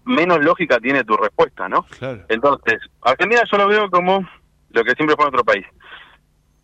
[0.04, 1.86] menos lógica tiene tu respuesta, ¿no?
[2.28, 4.28] Entonces, Argentina yo lo veo como
[4.70, 5.64] lo que siempre fue nuestro país.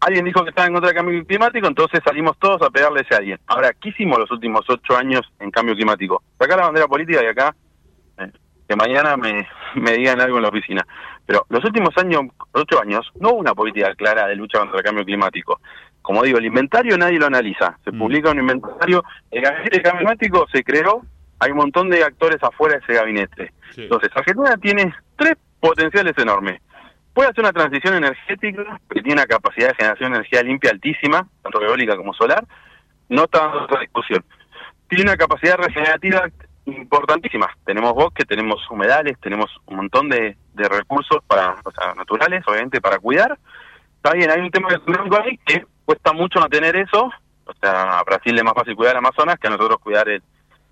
[0.04, 3.02] Alguien dijo que estaba en contra del cambio climático, entonces salimos todos a pegarle a
[3.02, 3.38] ese alguien.
[3.46, 6.22] Ahora, ¿qué hicimos los últimos ocho años en cambio climático?
[6.38, 7.54] Sacar la bandera política y acá,
[8.18, 8.30] eh,
[8.68, 10.86] que mañana me, me digan algo en la oficina.
[11.24, 14.84] Pero los últimos años, ocho años, no hubo una política clara de lucha contra el
[14.84, 15.60] cambio climático.
[16.02, 17.78] Como digo, el inventario nadie lo analiza.
[17.84, 17.98] Se mm.
[17.98, 19.04] publica un inventario.
[19.30, 21.02] El cambio climático se creó
[21.42, 23.52] hay un montón de actores afuera de ese gabinete.
[23.76, 26.60] Entonces, Argentina tiene tres potenciales enormes.
[27.14, 31.28] Puede hacer una transición energética que tiene una capacidad de generación de energía limpia altísima,
[31.42, 32.44] tanto eólica como solar,
[33.08, 34.24] no está en otra discusión.
[34.88, 36.28] Tiene una capacidad regenerativa
[36.66, 37.50] importantísima.
[37.64, 42.98] Tenemos bosques, tenemos humedales, tenemos un montón de, recursos para, o sea, naturales, obviamente, para
[42.98, 43.38] cuidar.
[43.96, 47.10] Está bien, hay un tema económico ahí que cuesta mucho no tener eso.
[47.44, 50.22] O sea, a Brasil es más fácil cuidar Amazonas que a nosotros cuidar el,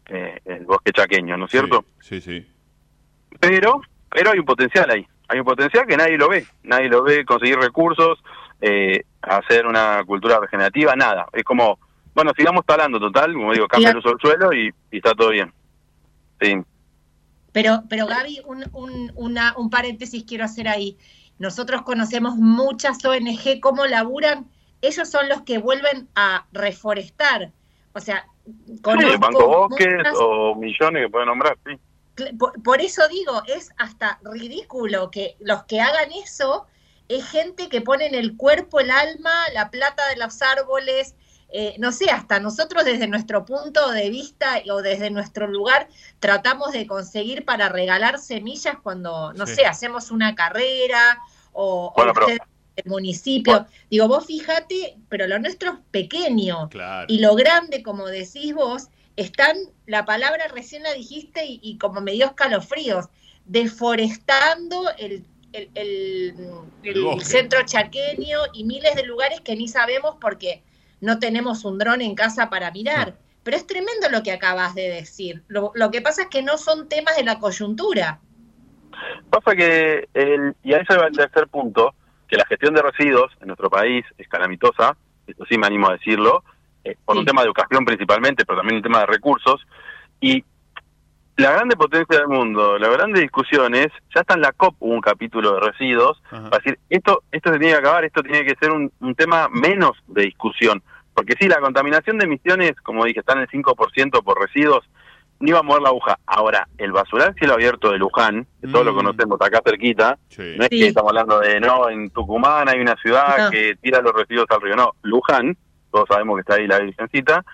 [0.07, 1.84] eh, el bosque chaqueño, ¿no es cierto?
[2.01, 2.47] Sí, sí.
[3.38, 3.80] Pero,
[4.11, 7.24] pero hay un potencial ahí, hay un potencial que nadie lo ve, nadie lo ve,
[7.24, 8.18] conseguir recursos,
[8.61, 11.78] eh, hacer una cultura regenerativa, nada, es como,
[12.14, 15.53] bueno, sigamos talando total, como digo, cambia el uso del suelo y, está todo bien.
[16.41, 16.57] Sí.
[17.53, 20.97] Pero, pero Gaby, un, un, una, un paréntesis quiero hacer ahí.
[21.39, 24.47] Nosotros conocemos muchas ONG, cómo laburan,
[24.83, 27.53] ellos son los que vuelven a reforestar.
[27.93, 31.72] O sea, Sí, Banco Bosques o millones que pueden nombrar, sí.
[32.62, 36.66] Por, eso digo, es hasta ridículo que los que hagan eso
[37.08, 41.16] es gente que pone en el cuerpo, el alma, la plata de los árboles,
[41.52, 45.88] eh, no sé, hasta nosotros desde nuestro punto de vista o desde nuestro lugar
[46.20, 51.18] tratamos de conseguir para regalar semillas cuando, no sé, hacemos una carrera
[51.52, 51.92] o,
[52.76, 53.66] el municipio.
[53.90, 56.70] Digo, vos fíjate, pero lo nuestro es pequeño
[57.08, 59.56] y lo grande, como decís vos, están,
[59.86, 63.08] la palabra recién la dijiste y, como me dio escalofríos,
[63.44, 66.34] deforestando el, el,
[67.22, 70.62] centro chaqueño y miles de lugares que ni sabemos porque
[71.00, 73.16] no tenemos un dron en casa para mirar.
[73.42, 75.42] Pero es tremendo lo que acabas de decir.
[75.48, 78.20] Lo, que pasa es que no son temas de la coyuntura.
[79.30, 81.94] Pasa que, el, y a eso va el tercer punto,
[82.28, 84.96] que la gestión de residuos en nuestro país es calamitosa,
[85.26, 86.44] esto sí me animo a decirlo,
[86.85, 89.66] eh, por un tema de educación principalmente, pero también un tema de recursos.
[90.20, 90.45] Y
[91.41, 95.55] la grande potencia del mundo, las grandes discusiones, ya está en la COP un capítulo
[95.55, 98.91] de residuos, para decir, esto, esto se tiene que acabar, esto tiene que ser un,
[99.14, 100.83] tema menos de discusión.
[101.14, 104.89] Porque sí, la contaminación de emisiones, como dije, está en el 5% por residuos,
[105.41, 106.18] no iba a mover la aguja.
[106.26, 108.97] Ahora, el basural cielo abierto de Luján, que todos lo mm.
[108.97, 113.51] conocemos acá cerquita, no es que estamos hablando de, no, en Tucumán hay una ciudad
[113.51, 115.57] que tira los residuos al río, no, Luján,
[115.91, 117.45] todos sabemos que está ahí la Virgencita,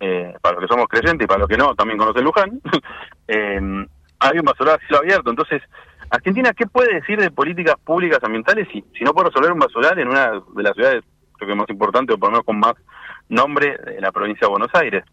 [0.00, 2.60] eh, para los que somos creyentes y para los que no, también conocen Luján,
[3.28, 3.86] eh,
[4.18, 5.30] hay un basural a cielo abierto.
[5.30, 5.62] Entonces,
[6.10, 9.98] Argentina, ¿qué puede decir de políticas públicas ambientales si, si no puede resolver un basural
[9.98, 11.04] en una de las ciudades,
[11.36, 12.74] creo que más importante, o por lo menos con más
[13.28, 15.04] nombre de la provincia de Buenos Aires?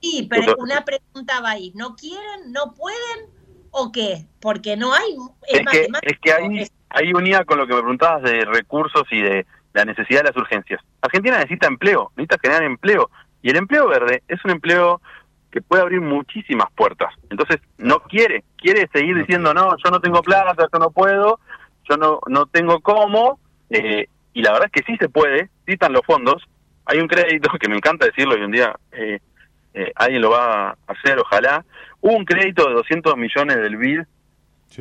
[0.00, 1.72] Sí, pero una pregunta va ahí.
[1.74, 3.30] ¿No quieren, no pueden
[3.70, 4.24] o qué?
[4.40, 5.16] Porque no hay...
[5.46, 9.20] Es, que, es que ahí, ahí unía con lo que me preguntabas de recursos y
[9.20, 10.80] de la necesidad de las urgencias.
[11.00, 13.10] Argentina necesita empleo, necesita generar empleo.
[13.42, 15.00] Y el empleo verde es un empleo
[15.50, 17.14] que puede abrir muchísimas puertas.
[17.30, 21.40] Entonces, no quiere, quiere seguir diciendo, no, yo no tengo plata, yo no puedo,
[21.88, 23.38] yo no, no tengo cómo.
[23.70, 26.42] Eh, y la verdad es que sí se puede, sí están los fondos.
[26.84, 29.20] Hay un crédito que me encanta decirlo y un día eh,
[29.74, 31.64] eh, alguien lo va a hacer, ojalá.
[32.00, 34.00] Hubo un crédito de 200 millones del BID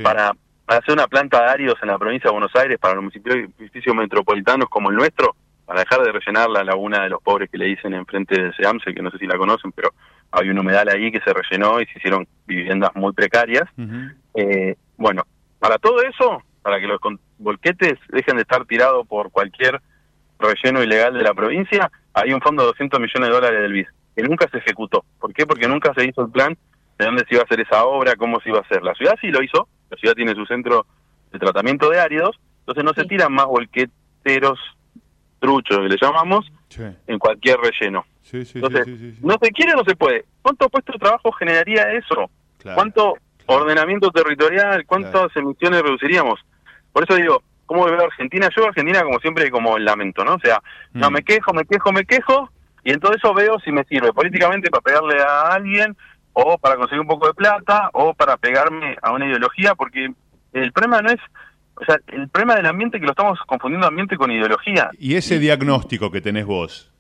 [0.04, 0.34] para
[0.68, 4.68] hacer una planta de áridos en la provincia de Buenos Aires para los municipios metropolitanos
[4.70, 7.94] como el nuestro para dejar de rellenar la laguna de los pobres que le dicen
[7.94, 9.90] enfrente de Seamse, que no sé si la conocen, pero
[10.32, 13.66] hay un humedal ahí que se rellenó y se hicieron viviendas muy precarias.
[14.34, 15.24] eh, bueno,
[15.60, 17.00] para todo eso, para que los
[17.38, 19.82] volquetes dejen de estar tirados por cualquier
[20.40, 23.88] relleno ilegal de la provincia, hay un fondo de 200 millones de dólares del BID,
[24.16, 25.04] que nunca se ejecutó.
[25.20, 25.46] ¿Por qué?
[25.46, 26.58] Porque nunca se hizo el plan
[26.98, 28.84] de dónde se iba a hacer esa obra, cómo se iba a hacer.
[28.84, 30.86] La ciudad sí lo hizo, la ciudad tiene su centro
[31.32, 34.60] de tratamiento de áridos, entonces no se tiran más volqueteros
[35.40, 36.52] trucho que le llamamos,
[37.08, 38.06] en cualquier relleno.
[38.32, 38.88] Entonces,
[39.22, 40.26] no se quiere, no se puede.
[40.42, 42.30] ¿Cuánto puesto de trabajo generaría eso?
[42.74, 43.16] ¿Cuánto
[43.46, 44.86] ordenamiento territorial?
[44.86, 46.40] ¿Cuántas emisiones reduciríamos?
[46.92, 48.50] Por eso digo, ¿cómo veo Argentina?
[48.56, 50.36] Yo Argentina como siempre como el lamento, ¿no?
[50.36, 50.62] O sea,
[50.94, 51.14] no, mm.
[51.14, 52.50] me quejo, me quejo, me quejo,
[52.84, 55.96] y en todo eso veo si me sirve políticamente para pegarle a alguien,
[56.40, 60.14] o para conseguir un poco de plata, o para pegarme a una ideología, porque
[60.54, 61.20] el problema no es
[61.80, 64.90] o sea, el problema del ambiente es que lo estamos confundiendo ambiente con ideología.
[64.98, 66.92] ¿Y ese diagnóstico que tenés vos,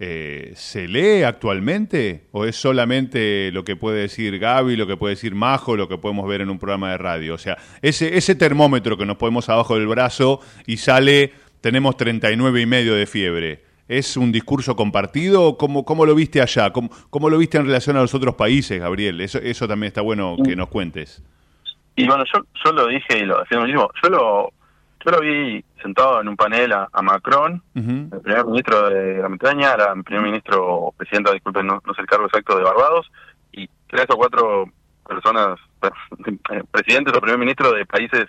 [0.00, 2.26] eh, ¿se lee actualmente?
[2.32, 5.98] ¿O es solamente lo que puede decir Gaby, lo que puede decir Majo, lo que
[5.98, 7.34] podemos ver en un programa de radio?
[7.34, 12.60] O sea, ese, ese termómetro que nos ponemos abajo del brazo y sale, tenemos 39
[12.60, 13.67] y medio de fiebre.
[13.88, 15.56] ¿Es un discurso compartido?
[15.56, 16.70] ¿Cómo, cómo lo viste allá?
[16.72, 19.20] ¿Cómo, ¿Cómo, lo viste en relación a los otros países, Gabriel?
[19.22, 21.22] Eso, eso también está bueno que nos cuentes.
[21.96, 23.90] Y bueno, yo, yo lo dije y lo decía mismo.
[24.02, 24.52] Yo lo,
[25.04, 29.74] yo lo vi sentado en un panel a, Macron, el primer ministro de Gran Bretaña,
[29.94, 33.10] el primer ministro, presidenta, disculpen, no, no sé el cargo exacto de Barbados,
[33.52, 34.66] y tres o cuatro
[35.06, 35.58] personas,
[36.70, 38.26] presidentes o primer ministro de países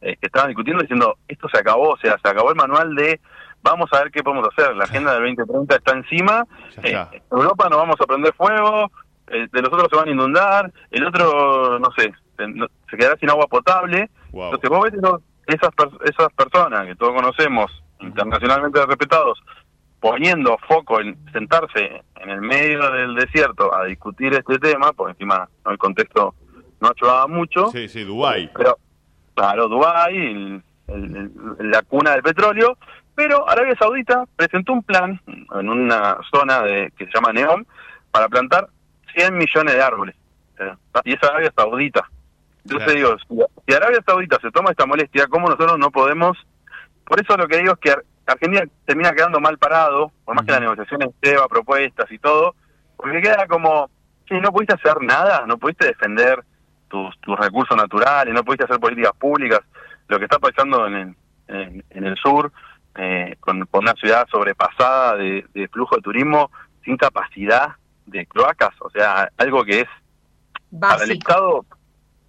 [0.00, 3.20] eh, que estaban discutiendo diciendo, esto se acabó, o sea, se acabó el manual de
[3.62, 4.74] vamos a ver qué podemos hacer.
[4.76, 6.46] La agenda del 2030 está encima.
[6.82, 8.90] Eh, Europa no vamos a prender fuego,
[9.28, 12.12] eh, de los otros se van a inundar, el otro, no sé,
[12.90, 14.08] se quedará sin agua potable.
[14.32, 14.94] Entonces vos ves
[15.46, 15.70] esas,
[16.04, 19.42] esas personas que todos conocemos, internacionalmente respetados,
[20.00, 25.48] poniendo foco en sentarse en el medio del desierto a discutir este tema, por encima
[25.64, 25.72] ¿no?
[25.72, 26.34] el contexto
[26.80, 27.68] no ayudaba mucho.
[27.68, 28.50] Sí, sí, Dubái.
[28.54, 28.78] Pero,
[29.34, 30.62] claro, Dubái,
[31.58, 32.76] la cuna del petróleo,
[33.16, 37.64] pero Arabia Saudita presentó un plan en una zona de, que se llama Neom
[38.12, 38.68] para plantar
[39.14, 40.14] 100 millones de árboles.
[41.04, 42.08] Y es Arabia Saudita.
[42.64, 43.16] Entonces digo,
[43.66, 46.36] si Arabia Saudita se toma esta molestia, ¿cómo nosotros no podemos?
[47.04, 47.94] Por eso lo que digo es que
[48.26, 52.54] Argentina termina quedando mal parado, por más que la negociación lleva propuestas y todo,
[52.96, 53.88] Porque queda como,
[54.28, 56.44] si no pudiste hacer nada, no pudiste defender
[56.88, 59.60] tus, tus recursos naturales, no pudiste hacer políticas públicas.
[60.08, 61.16] Lo que está pasando en el,
[61.90, 62.52] en, el sur,
[62.96, 66.50] eh, con, una ciudad sobrepasada de, flujo de turismo,
[66.84, 67.74] sin capacidad
[68.06, 69.88] de cloacas, o sea, algo que es
[70.78, 71.64] para el Estado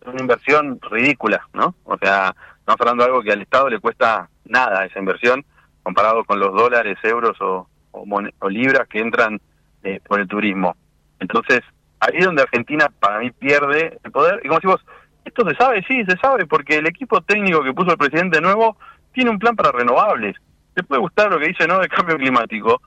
[0.05, 1.75] una inversión ridícula, ¿no?
[1.83, 5.45] O sea, estamos hablando de algo que al Estado le cuesta nada esa inversión
[5.83, 9.39] comparado con los dólares, euros o, o, libras que entran
[9.83, 10.75] eh, por el turismo.
[11.19, 11.61] Entonces,
[11.99, 14.41] ahí es donde Argentina para mí pierde el poder.
[14.43, 14.85] Y como decimos,
[15.25, 18.77] esto se sabe, sí, se sabe, porque el equipo técnico que puso el presidente nuevo
[19.13, 20.35] tiene un plan para renovables.
[20.77, 22.79] Le puede gustar lo que dice no de cambio climático,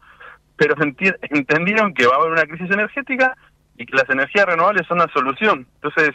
[0.56, 3.36] pero entendieron que va a haber una crisis energética
[3.76, 5.66] y que las energías renovables son la solución.
[5.74, 6.10] Entonces,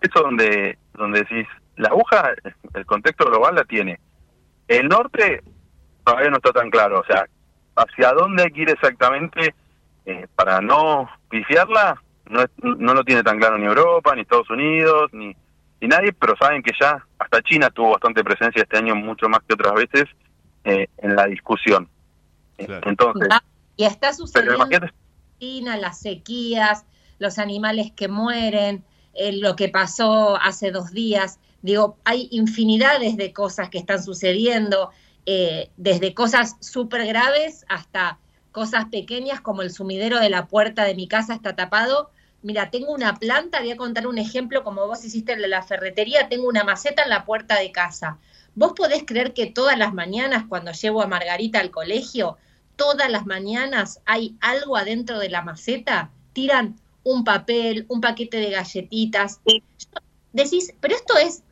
[0.00, 1.46] eso donde, donde decís,
[1.76, 2.32] la aguja,
[2.74, 4.00] el contexto global la tiene.
[4.66, 5.40] El norte
[6.04, 7.26] todavía no está tan claro, o sea,
[7.76, 9.54] hacia dónde hay que ir exactamente
[10.06, 15.10] eh, para no pifiarla, no, no lo tiene tan claro ni Europa, ni Estados Unidos,
[15.12, 15.36] ni,
[15.80, 19.40] ni nadie, pero saben que ya hasta China tuvo bastante presencia este año, mucho más
[19.46, 20.06] que otras veces,
[20.64, 21.88] eh, en la discusión.
[22.58, 23.42] Entonces, ah,
[23.76, 24.90] y está sucediendo en
[25.40, 26.84] China, las sequías,
[27.18, 28.84] los animales que mueren,
[29.14, 31.38] eh, lo que pasó hace dos días.
[31.62, 34.90] Digo, hay infinidades de cosas que están sucediendo,
[35.26, 38.18] eh, desde cosas súper graves hasta
[38.52, 42.10] cosas pequeñas como el sumidero de la puerta de mi casa está tapado.
[42.42, 46.28] Mira, tengo una planta, voy a contar un ejemplo como vos hiciste en la ferretería,
[46.28, 48.18] tengo una maceta en la puerta de casa.
[48.54, 52.36] ¿Vos podés creer que todas las mañanas cuando llevo a Margarita al colegio,
[52.76, 56.10] todas las mañanas hay algo adentro de la maceta?
[56.32, 59.40] Tiran un papel, un paquete de galletitas.
[60.32, 61.42] Decís, pero esto es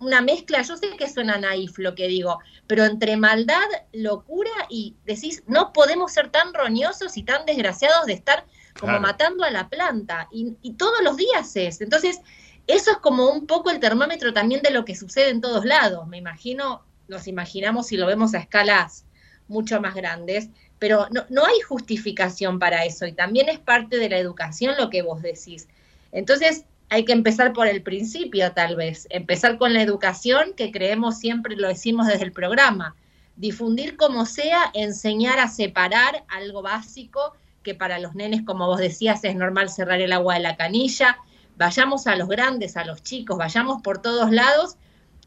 [0.00, 4.96] una mezcla, yo sé que suena naif lo que digo, pero entre maldad, locura y
[5.04, 8.44] decís, no podemos ser tan roñosos y tan desgraciados de estar
[8.78, 10.28] como matando a la planta.
[10.32, 11.80] Y, y, todos los días es.
[11.80, 12.20] Entonces,
[12.68, 16.06] eso es como un poco el termómetro también de lo que sucede en todos lados.
[16.06, 19.04] Me imagino, nos imaginamos y lo vemos a escalas
[19.48, 24.10] mucho más grandes, pero no, no hay justificación para eso y también es parte de
[24.10, 25.66] la educación lo que vos decís.
[26.12, 29.06] Entonces, hay que empezar por el principio, tal vez.
[29.10, 32.96] Empezar con la educación, que creemos siempre, lo decimos desde el programa.
[33.36, 39.22] Difundir como sea, enseñar a separar algo básico, que para los nenes, como vos decías,
[39.24, 41.18] es normal cerrar el agua de la canilla.
[41.58, 44.76] Vayamos a los grandes, a los chicos, vayamos por todos lados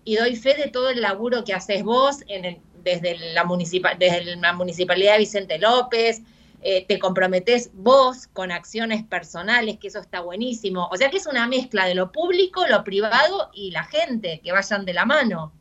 [0.03, 3.45] y doy fe de todo el laburo que haces vos en desde, la
[3.99, 6.21] desde la Municipalidad de Vicente López,
[6.63, 10.87] eh, te comprometes vos con acciones personales, que eso está buenísimo.
[10.91, 14.51] O sea que es una mezcla de lo público, lo privado y la gente, que
[14.51, 15.51] vayan de la mano.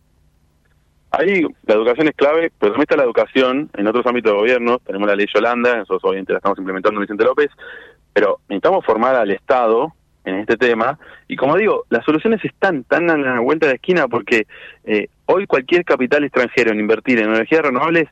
[1.10, 4.78] Ahí la educación es clave, pero también está la educación en otros ámbitos de gobierno.
[4.78, 7.50] Tenemos la ley Yolanda, nosotros obviamente la estamos implementando en Vicente López,
[8.12, 9.92] pero necesitamos formar al Estado
[10.24, 10.98] en este tema.
[11.28, 14.46] Y como digo, las soluciones están tan a la vuelta de la esquina porque
[14.84, 18.08] eh, hoy cualquier capital extranjero en invertir en energías renovables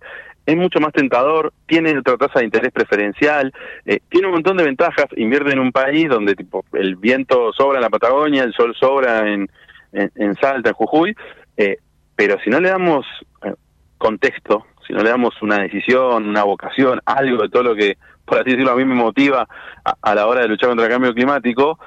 [0.48, 3.52] es mucho más tentador, tiene otra tasa de interés preferencial,
[3.84, 7.76] eh, tiene un montón de ventajas, invierte en un país donde tipo el viento sobra
[7.76, 9.50] en la Patagonia, el sol sobra en,
[9.92, 11.14] en, Salta, en Jujuy,
[11.58, 11.76] eh,
[12.16, 13.04] pero si no le damos
[13.44, 13.52] eh,
[13.98, 17.98] contexto, si no le damos una decisión, una vocación, algo de todo lo que,
[18.28, 19.48] por así decirlo, a mí me motiva
[19.84, 21.78] a, la hora de luchar contra el cambio climático,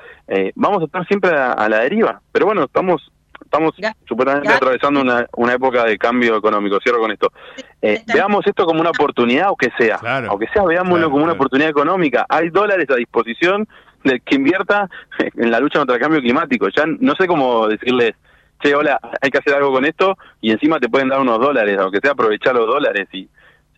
[0.55, 2.21] vamos a estar siempre a la deriva.
[2.31, 3.11] Pero bueno, estamos
[3.51, 3.73] estamos
[4.07, 6.79] supuestamente atravesando una, una, época de cambio económico.
[6.81, 7.31] Cierro con esto.
[7.81, 9.99] Eh, veamos esto como una oportunidad, aunque sea.
[10.29, 12.25] aunque sea, veámoslo como una oportunidad económica.
[12.29, 13.67] Hay dólares a disposición
[14.03, 14.89] de que invierta
[15.19, 16.69] en la lucha contra el cambio climático.
[16.69, 18.13] Ya no sé cómo decirles,
[18.61, 21.77] che, hola, hay que hacer algo con esto y encima te pueden dar unos dólares,
[21.79, 23.27] aunque sea aprovechar los dólares y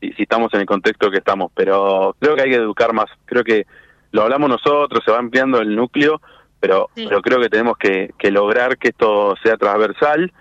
[0.07, 1.51] si, si estamos en el contexto que estamos.
[1.55, 3.05] Pero creo que hay que educar más.
[3.25, 3.65] Creo que
[4.11, 6.21] lo hablamos nosotros, se va ampliando el núcleo
[6.63, 10.31] pero, pero creo que tenemos que, lograr que esto sea transversal,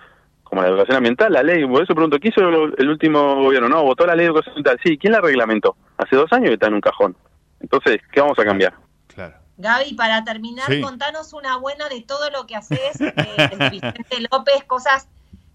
[0.45, 3.69] como la educación ambiental, la ley, por eso pregunto, ¿qué hizo el último gobierno?
[3.69, 5.75] No, votó la ley de educación ambiental, sí, ¿quién la reglamentó?
[5.97, 7.17] Hace dos años que está en un cajón.
[7.59, 8.73] Entonces, ¿qué vamos a cambiar?
[9.09, 9.35] Claro.
[9.57, 15.09] Gaby, para terminar, contanos una buena de todo lo que haces, eh, Vicente López, cosas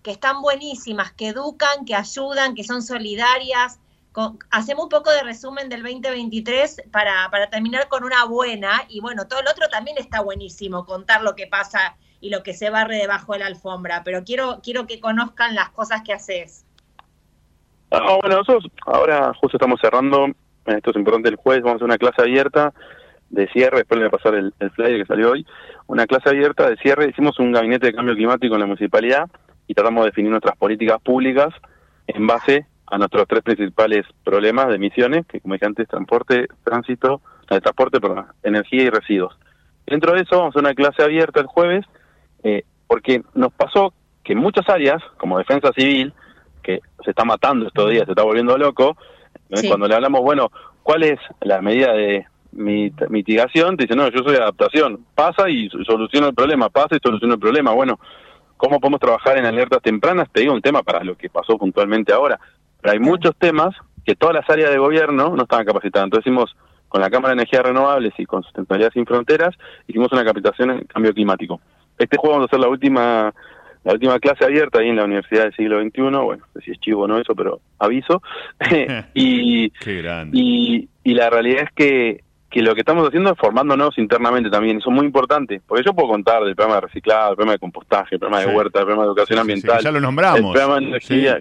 [0.03, 3.80] que están buenísimas, que educan, que ayudan, que son solidarias,
[4.49, 8.84] hacemos un poco de resumen del 2023 para, para terminar con una buena.
[8.89, 12.53] Y bueno, todo el otro también está buenísimo, contar lo que pasa y lo que
[12.53, 14.01] se barre debajo de la alfombra.
[14.03, 16.65] Pero quiero, quiero que conozcan las cosas que haces.
[17.91, 20.28] Ah, bueno, nosotros ahora justo estamos cerrando,
[20.65, 22.74] esto es importante, el jueves vamos a hacer una clase abierta
[23.30, 25.45] de cierre, después le voy a pasar el flyer que salió hoy,
[25.86, 29.30] una clase abierta de cierre, hicimos un gabinete de cambio climático en la municipalidad
[29.68, 31.53] y tratamos de definir nuestras políticas públicas
[32.07, 37.21] en base a nuestros tres principales problemas de emisiones, que como dije antes, transporte, tránsito
[37.47, 39.38] transporte, perdón, energía y residuos.
[39.85, 41.85] Dentro de eso vamos a una clase abierta el jueves,
[42.43, 46.13] eh, porque nos pasó que en muchas áreas, como defensa civil,
[46.61, 48.97] que se está matando estos días, se está volviendo loco,
[49.67, 50.51] cuando le hablamos, bueno,
[50.83, 53.77] ¿cuál es la medida de mitigación?
[53.77, 55.05] Te dicen, no, yo soy adaptación.
[55.15, 57.71] Pasa y soluciona el problema, pasa y soluciona el problema.
[57.71, 57.97] Bueno,
[58.57, 60.29] ¿cómo podemos trabajar en alertas tempranas?
[60.33, 62.38] Te digo un tema para lo que pasó puntualmente ahora.
[62.82, 63.75] Pero hay muchos temas
[64.05, 66.05] que todas las áreas de gobierno no estaban capacitadas.
[66.05, 66.55] Entonces hicimos
[66.88, 69.55] con la Cámara de Energías Renovables y con Sustentabilidad Sin Fronteras,
[69.88, 71.59] hicimos una capacitación en cambio climático.
[71.97, 73.34] Este juego vamos a hacer la última
[73.84, 76.71] la última clase abierta ahí en la Universidad del siglo XXI, bueno, no sé si
[76.71, 78.21] es chivo o no eso, pero aviso.
[79.13, 79.71] y,
[80.34, 82.23] y, y la realidad es que
[82.58, 85.93] que lo que estamos haciendo es formándonos internamente también, eso es muy importante, porque yo
[85.93, 88.86] puedo contar del programa de reciclado, el programa de compostaje, el programa de huerta, el
[88.86, 89.80] programa de educación ambiental.
[89.84, 90.55] ya lo nombramos.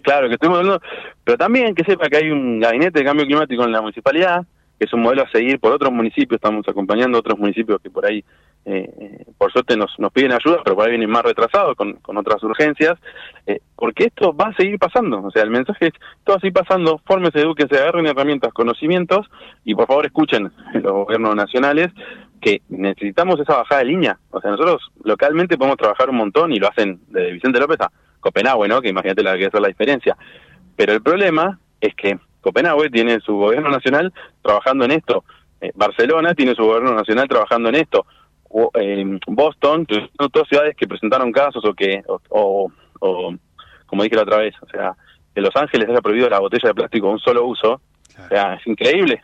[0.02, 0.82] claro, que estamos hablando,
[1.24, 4.44] pero también que sepa que hay un gabinete de cambio climático en la municipalidad,
[4.78, 7.90] que es un modelo a seguir por otros municipios, estamos acompañando a otros municipios que
[7.90, 8.24] por ahí,
[8.64, 12.16] eh, por suerte, nos, nos piden ayuda, pero por ahí vienen más retrasados con, con
[12.16, 12.98] otras urgencias,
[13.46, 15.92] eh, porque esto va a seguir pasando, o sea, el mensaje es,
[16.24, 19.26] todo así pasando, fórmese, se agarren herramientas, conocimientos,
[19.64, 21.88] y por favor escuchen los gobiernos nacionales
[22.40, 26.58] que necesitamos esa bajada de línea, o sea, nosotros localmente podemos trabajar un montón y
[26.58, 28.82] lo hacen de Vicente López a Copenhague, ¿no?
[28.82, 30.16] Que imagínate la que es la diferencia.
[30.74, 35.24] Pero el problema es que Copenhague tiene su gobierno nacional trabajando en esto.
[35.60, 38.06] Eh, Barcelona tiene su gobierno nacional trabajando en esto.
[38.74, 39.84] Eh, Boston,
[40.16, 42.70] son todas ciudades que presentaron casos o que, o,
[43.86, 44.94] como dije la otra vez, o sea,
[45.34, 47.80] que Los Ángeles haya prohibido la botella de plástico de un solo uso.
[48.16, 49.20] O sea, es increíble.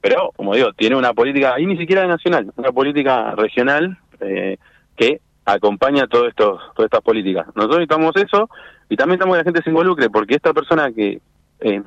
[0.00, 4.56] Pero, como digo, tiene una política, ahí ni siquiera nacional, una política regional eh,
[4.96, 7.46] que acompaña todo esto, todas estas políticas.
[7.54, 8.50] Nosotros necesitamos eso
[8.88, 11.20] y también estamos que la gente se involucre, porque esta persona que
[11.60, 11.82] eh,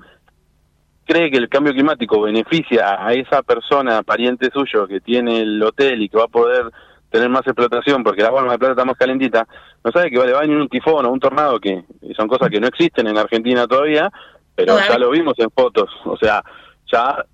[1.11, 6.01] cree que el cambio climático beneficia a esa persona, pariente suyo, que tiene el hotel
[6.01, 6.71] y que va a poder
[7.09, 9.45] tener más explotación porque la forma de plata está más calentita,
[9.83, 11.83] no sabe que le va a venir un tifón o un tornado, que
[12.15, 14.09] son cosas que no existen en Argentina todavía,
[14.55, 15.89] pero ya lo vimos en fotos.
[16.05, 16.41] O sea,
[16.89, 17.25] ya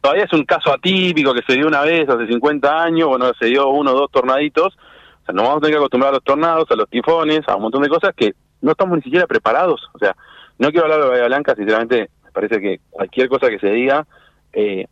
[0.00, 3.46] todavía es un caso atípico que se dio una vez hace 50 años, bueno, se
[3.46, 4.74] dio uno o dos tornaditos.
[4.74, 7.56] O sea, nos vamos a tener que acostumbrar a los tornados, a los tifones, a
[7.56, 9.86] un montón de cosas que no estamos ni siquiera preparados.
[9.92, 10.16] O sea,
[10.58, 12.08] no quiero hablar de Bahía Blanca, sinceramente,
[12.38, 14.06] parece que cualquier cosa que se diga
[14.52, 14.86] eh,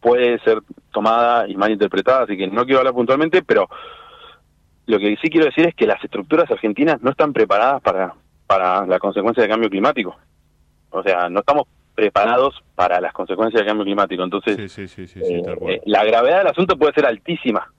[0.00, 3.68] puede ser tomada y malinterpretada, así que no quiero hablar puntualmente, pero
[4.86, 8.14] lo que sí quiero decir es que las estructuras argentinas no están preparadas para,
[8.46, 10.16] para la consecuencia del cambio climático.
[10.88, 11.64] O sea, no estamos
[11.94, 14.24] preparados para las consecuencias del cambio climático.
[14.24, 17.70] Entonces, eh, eh, la gravedad del asunto puede ser altísima.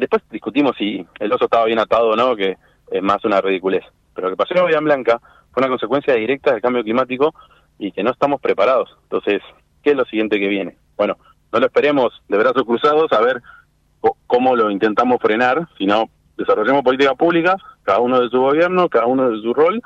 [0.00, 2.56] Después discutimos si el oso estaba bien atado o no, que
[2.90, 3.84] es más una ridiculez.
[4.12, 5.20] Pero lo que pasó en Bahía Blanca
[5.52, 7.34] fue una consecuencia directa del cambio climático
[7.78, 8.96] y que no estamos preparados.
[9.04, 9.40] Entonces,
[9.82, 10.76] ¿qué es lo siguiente que viene?
[10.96, 11.16] Bueno,
[11.52, 13.42] no lo esperemos de brazos cruzados a ver
[14.26, 19.30] cómo lo intentamos frenar, sino desarrollemos políticas públicas, cada uno de su gobierno, cada uno
[19.30, 19.82] de su rol,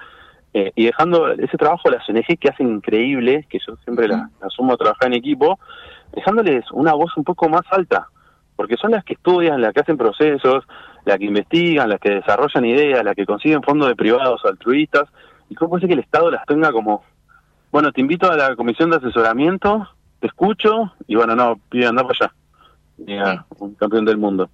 [0.54, 4.28] eh, y dejando ese trabajo de las ONG que hacen increíble, que yo siempre la,
[4.42, 5.58] asumo a trabajar en equipo,
[6.12, 8.08] dejándoles una voz un poco más alta,
[8.54, 10.64] porque son las que estudian, las que hacen procesos,
[11.06, 15.08] las que investigan, las que desarrollan ideas, las que consiguen fondos de privados altruistas,
[15.48, 17.02] y cómo puede ser que el Estado las tenga como
[17.72, 19.88] bueno, te invito a la comisión de asesoramiento,
[20.20, 22.32] te escucho y bueno, no, pide andar para
[23.06, 23.44] allá.
[23.58, 24.48] un campeón del mundo.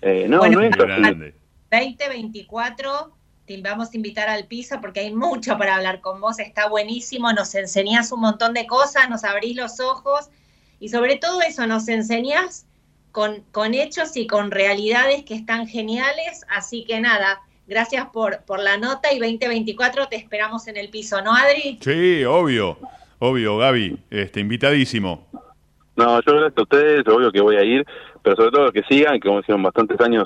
[0.00, 3.12] Eh, no, no es 2024
[3.46, 7.32] te vamos a invitar al piso porque hay mucho para hablar con vos, está buenísimo,
[7.32, 10.30] nos enseñás un montón de cosas, nos abrís los ojos
[10.78, 12.66] y sobre todo eso, nos enseñás
[13.10, 18.60] con, con hechos y con realidades que están geniales, así que nada, Gracias por, por
[18.60, 21.78] la nota y 2024 te esperamos en el piso, ¿no, Adri?
[21.80, 22.78] Sí, obvio,
[23.18, 25.26] obvio, Gaby, este, invitadísimo.
[25.96, 27.86] No, yo gracias a ustedes, obvio que voy a ir,
[28.22, 30.24] pero sobre todo que sigan, que como hicieron bastantes años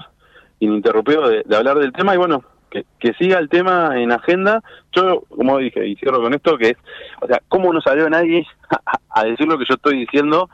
[0.60, 4.62] ininterrumpidos de, hablar del tema y bueno, que, que, siga el tema en agenda.
[4.92, 6.76] Yo, como dije, y cierro con esto, que es,
[7.20, 8.46] o sea, ¿cómo no salió nadie
[9.10, 10.48] a, decir lo que yo estoy diciendo,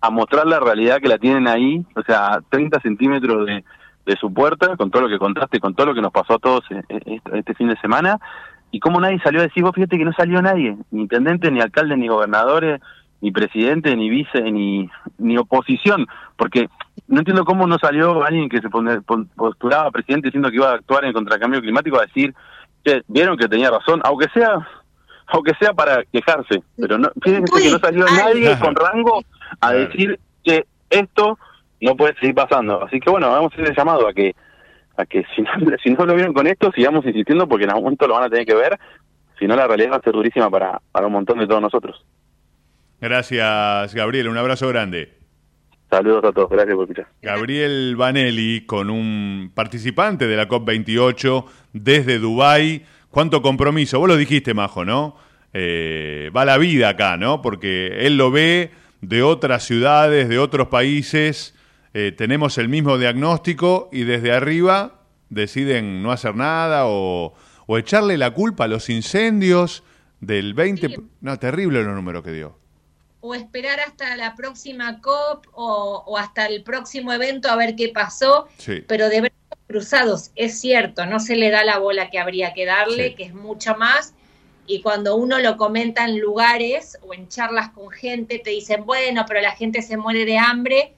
[0.00, 1.84] a, mostrar la realidad que la tienen ahí?
[1.96, 3.64] O sea, 30 centímetros de,
[4.06, 6.38] de su puerta, con todo lo que contaste, con todo lo que nos pasó a
[6.38, 8.18] todos eh, eh, este fin de semana,
[8.70, 11.60] y cómo nadie salió a decir, vos fíjate que no salió nadie, ni intendente, ni
[11.60, 12.80] alcalde, ni gobernadores,
[13.20, 16.68] ni presidente, ni vice, ni, ni oposición, porque
[17.08, 21.04] no entiendo cómo no salió alguien que se postulaba presidente diciendo que iba a actuar
[21.04, 22.34] en contra del cambio climático a decir,
[22.84, 24.66] que vieron que tenía razón, aunque sea
[25.28, 29.24] aunque sea para quejarse, pero no, fíjense que no salió nadie con rango
[29.60, 31.38] a decir que esto
[31.84, 32.82] no puede seguir pasando.
[32.84, 34.34] Así que bueno, vamos a hacer el llamado a que
[34.96, 35.50] a que si no,
[35.82, 38.30] si no lo vieron con esto, sigamos insistiendo porque en algún momento lo van a
[38.30, 38.78] tener que ver,
[39.38, 42.04] si no la realidad va a ser durísima para, para un montón de todos nosotros.
[43.00, 45.12] Gracias, Gabriel, un abrazo grande.
[45.90, 47.06] Saludos a todos, gracias por escuchar.
[47.22, 52.84] Gabriel Vanelli con un participante de la COP28 desde Dubái.
[53.10, 54.00] ¿Cuánto compromiso?
[54.00, 55.16] Vos lo dijiste, Majo, ¿no?
[55.52, 57.42] Eh, va la vida acá, ¿no?
[57.42, 58.72] Porque él lo ve
[59.02, 61.53] de otras ciudades, de otros países,
[61.96, 67.34] eh, tenemos el mismo diagnóstico y desde arriba deciden no hacer nada o,
[67.68, 69.84] echarle la culpa a los incendios
[70.20, 70.98] del 20...
[71.20, 72.58] No, terrible los números que dio.
[73.20, 78.48] O esperar hasta la próxima COP o, hasta el próximo evento a ver qué pasó,
[78.88, 79.36] pero de verdad
[79.68, 83.34] cruzados, es cierto, no se le da la bola que habría que darle, que es
[83.34, 84.14] mucho más,
[84.66, 89.24] y cuando uno lo comenta en lugares o en charlas con gente, te dicen, bueno,
[89.28, 90.94] pero la gente se muere de hambre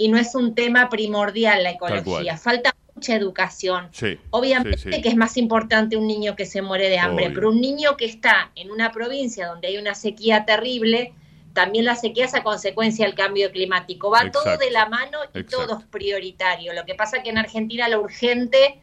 [0.00, 3.90] y no es un tema primordial la ecología, falta mucha educación.
[4.30, 7.98] Obviamente que es más importante un niño que se muere de hambre, pero un niño
[7.98, 11.12] que está en una provincia donde hay una sequía terrible,
[11.52, 14.08] también la sequía es a consecuencia del cambio climático.
[14.08, 16.72] Va todo de la mano y todo es prioritario.
[16.72, 18.80] Lo que pasa es que en Argentina lo urgente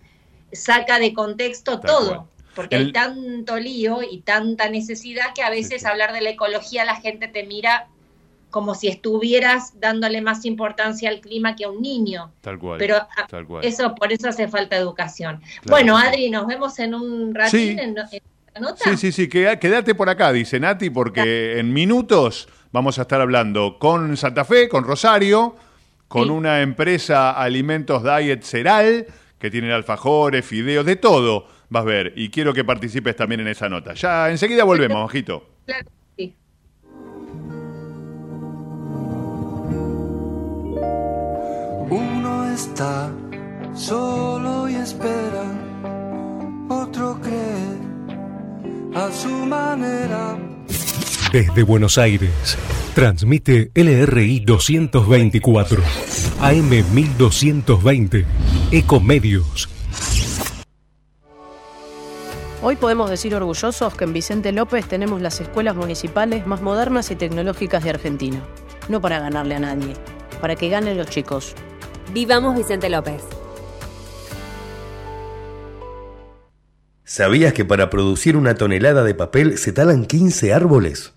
[0.51, 2.27] saca de contexto todo.
[2.53, 6.95] Porque hay tanto lío y tanta necesidad que a veces hablar de la ecología la
[6.97, 7.87] gente te mira
[8.57, 12.31] como si estuvieras dándole más importancia al clima que a un niño.
[12.41, 12.79] Tal cual.
[12.79, 13.27] Pero ah,
[13.61, 15.41] eso por eso hace falta educación.
[15.67, 18.83] Bueno, Adri, nos vemos en un ratito en, la nota.
[18.83, 23.79] Sí, sí, sí, quédate por acá, dice Nati, porque en minutos Vamos a estar hablando
[23.79, 25.55] con Santa Fe, con Rosario,
[26.07, 29.07] con una empresa Alimentos Diet Ceral,
[29.39, 31.47] que tiene alfajores, fideos, de todo.
[31.69, 33.93] Vas a ver, y quiero que participes también en esa nota.
[33.93, 35.45] Ya enseguida volvemos, ojito.
[35.65, 35.89] Claro,
[41.89, 43.11] Uno está
[43.73, 45.45] solo y espera,
[46.69, 47.77] otro cree
[48.95, 50.37] a su manera
[51.31, 52.57] desde Buenos Aires,
[52.95, 55.83] transmite LRI 224,
[56.41, 58.25] AM 1220,
[58.71, 59.69] Ecomedios.
[62.61, 67.15] Hoy podemos decir orgullosos que en Vicente López tenemos las escuelas municipales más modernas y
[67.15, 68.41] tecnológicas de Argentina.
[68.89, 69.93] No para ganarle a nadie,
[70.41, 71.55] para que ganen los chicos.
[72.13, 73.21] Vivamos Vicente López.
[77.03, 81.16] ¿Sabías que para producir una tonelada de papel se talan 15 árboles?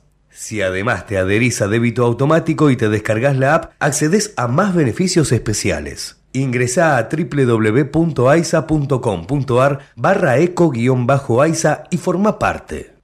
[0.41, 4.73] Si además te adherís a débito automático y te descargas la app, accedes a más
[4.73, 6.19] beneficios especiales.
[6.33, 12.95] Ingresa a www.aisa.com.ar barra eco-aisa y forma parte.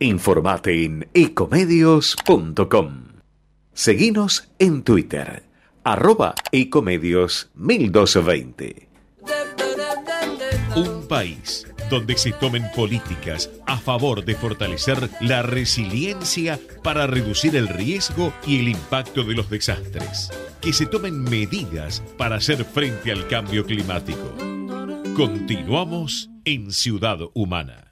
[0.00, 3.04] Informate en ecomedios.com.
[3.72, 5.44] Seguinos en Twitter,
[5.84, 8.88] arroba ecomedios 1220.
[10.74, 17.68] Un país donde se tomen políticas a favor de fortalecer la resiliencia para reducir el
[17.68, 20.30] riesgo y el impacto de los desastres.
[20.62, 24.34] Que se tomen medidas para hacer frente al cambio climático.
[25.14, 27.91] Continuamos en Ciudad Humana.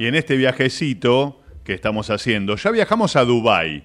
[0.00, 3.84] Y en este viajecito que estamos haciendo, ya viajamos a Dubái,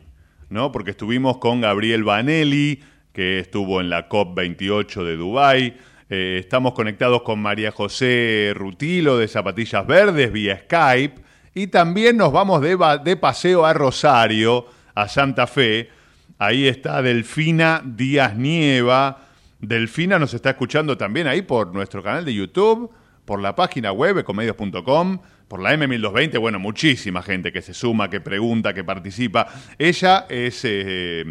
[0.49, 0.71] ¿no?
[0.71, 5.77] Porque estuvimos con Gabriel Vanelli, que estuvo en la COP28 de Dubái.
[6.09, 11.21] Eh, estamos conectados con María José Rutilo de Zapatillas Verdes vía Skype.
[11.53, 15.89] Y también nos vamos de, de paseo a Rosario, a Santa Fe.
[16.37, 19.25] Ahí está Delfina Díaz Nieva.
[19.59, 22.89] Delfina nos está escuchando también ahí por nuestro canal de YouTube,
[23.25, 28.21] por la página web ecomedios.com por la M1220, bueno, muchísima gente que se suma, que
[28.21, 29.47] pregunta, que participa.
[29.77, 31.23] Ella es eh,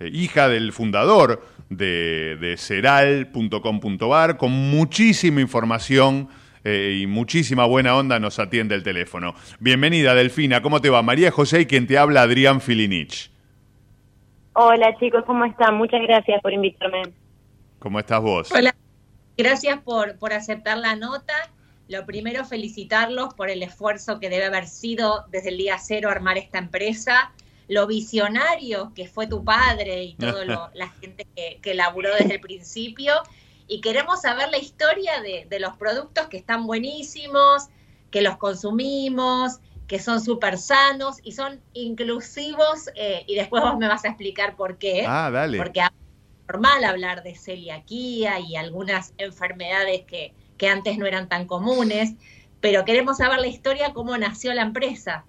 [0.00, 6.28] eh, hija del fundador de, de ceral.com.ar, con muchísima información
[6.64, 9.34] eh, y muchísima buena onda nos atiende el teléfono.
[9.60, 11.02] Bienvenida, Delfina, ¿cómo te va?
[11.02, 13.30] María José y quien te habla, Adrián Filinich.
[14.54, 15.74] Hola chicos, ¿cómo están?
[15.74, 17.02] Muchas gracias por invitarme.
[17.80, 18.50] ¿Cómo estás vos?
[18.52, 18.74] Hola,
[19.36, 21.34] gracias por, por aceptar la nota
[21.88, 26.38] lo primero, felicitarlos por el esfuerzo que debe haber sido desde el día cero armar
[26.38, 27.32] esta empresa.
[27.66, 32.40] lo visionario que fue tu padre y toda la gente que, que laburó desde el
[32.40, 33.14] principio.
[33.66, 37.68] Y queremos saber la historia de, de los productos que están buenísimos,
[38.10, 42.90] que los consumimos, que son súper sanos y son inclusivos.
[42.94, 45.04] Eh, y después vos me vas a explicar por qué.
[45.06, 45.58] Ah, dale.
[45.58, 45.88] Porque es
[46.48, 52.14] normal hablar de celiaquía y algunas enfermedades que, que antes no eran tan comunes.
[52.60, 55.24] Pero queremos saber la historia, cómo nació la empresa.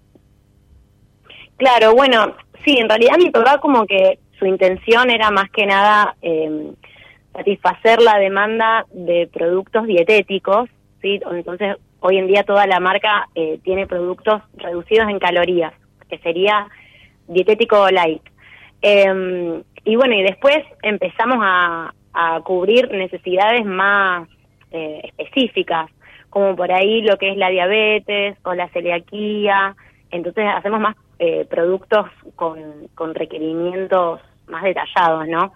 [1.58, 6.16] Claro, bueno, sí, en realidad mi papá como que su intención era más que nada
[6.22, 6.72] eh,
[7.34, 10.70] satisfacer la demanda de productos dietéticos,
[11.02, 11.20] ¿sí?
[11.32, 15.74] Entonces, hoy en día toda la marca eh, tiene productos reducidos en calorías,
[16.10, 16.68] que sería
[17.28, 18.22] dietético light.
[18.82, 21.92] Em, y bueno, y después empezamos a
[22.46, 24.28] cubrir necesidades más
[24.76, 25.90] eh, específicas,
[26.30, 29.76] como por ahí lo que es la diabetes o la celiaquía.
[30.12, 32.60] Entonces hacemos más eh, productos con,
[32.94, 35.54] con requerimientos más detallados, ¿no?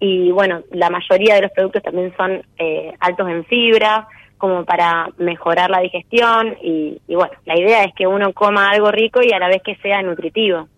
[0.00, 4.06] Y bueno, la mayoría de los productos también son eh, altos en fibra,
[4.38, 9.20] como para mejorar la digestión y, bueno, la idea es que uno coma algo rico
[9.22, 10.68] y a la vez que sea nutritivo.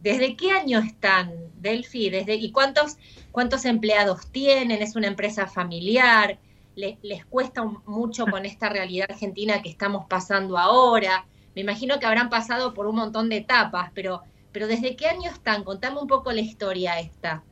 [0.00, 2.10] ¿Desde qué año están, Delphi?
[2.10, 2.98] ¿Desde, ¿Y cuántos,
[3.32, 4.82] cuántos empleados tienen?
[4.82, 6.38] ¿Es una empresa familiar?
[6.76, 11.24] ¿Les, cuesta mucho con esta realidad argentina que estamos pasando ahora?
[11.54, 14.20] me imagino que habrán pasado por un montón de etapas, pero,
[14.52, 15.64] pero ¿desde qué año están?
[15.64, 17.42] Contame un poco la historia esta.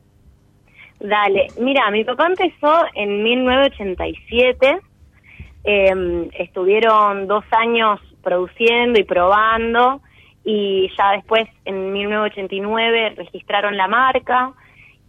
[0.99, 4.79] Dale, mira, mi papá empezó en 1987,
[5.63, 10.01] em, estuvieron dos años produciendo y probando
[10.43, 14.53] y ya después en 1989 registraron la marca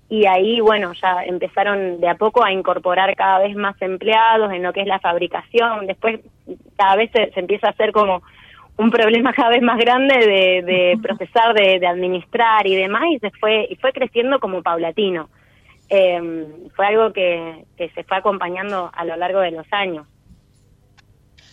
[0.08, 4.62] y ahí, bueno, ya empezaron de a poco a incorporar cada vez más empleados en
[4.62, 6.20] lo que es la fabricación, después
[6.76, 8.22] cada vez se empieza a hacer como
[8.76, 13.66] un problema cada vez más grande de, procesar, de, administrar y demás, y se fue,
[13.68, 15.28] y fue creciendo como paulatino.
[15.88, 20.06] Eh, fue algo que, se fue acompañando a lo largo de los años.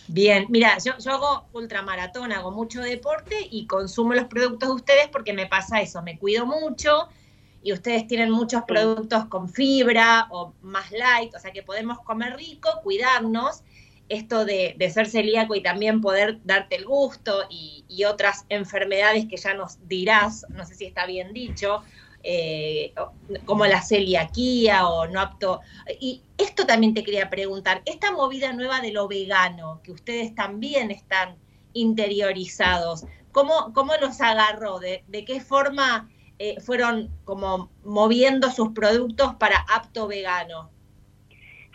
[0.06, 5.08] Bien, mira, yo, yo hago ultramaratón, hago mucho deporte y consumo los productos de ustedes
[5.08, 7.08] porque me pasa eso, me cuido mucho
[7.64, 12.36] y ustedes tienen muchos productos con fibra o más light, o sea que podemos comer
[12.36, 13.64] rico, cuidarnos
[14.10, 19.54] esto de, ser celíaco y también poder darte el gusto y, otras enfermedades que ya
[19.54, 21.82] nos dirás, no sé si está bien dicho,
[22.22, 22.92] eh,
[23.46, 25.60] como la celiaquía o no apto.
[26.00, 30.90] Y esto también te quería preguntar, esta movida nueva de lo vegano, que ustedes también
[30.90, 31.36] están
[31.72, 34.80] interiorizados, ¿cómo, cómo los agarró?
[34.80, 40.70] ¿De, qué forma eh, fueron como moviendo sus productos para apto vegano?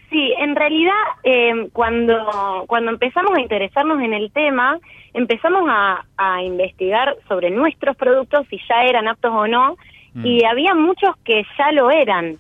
[0.10, 0.94] Sí, en realidad
[1.24, 4.80] eh, cuando, cuando empezamos a interesarnos en el tema,
[5.14, 6.04] empezamos a,
[6.44, 9.78] investigar sobre nuestros productos, si ya eran aptos o no,
[10.14, 10.26] mm.
[10.26, 12.38] y había muchos que ya lo eran,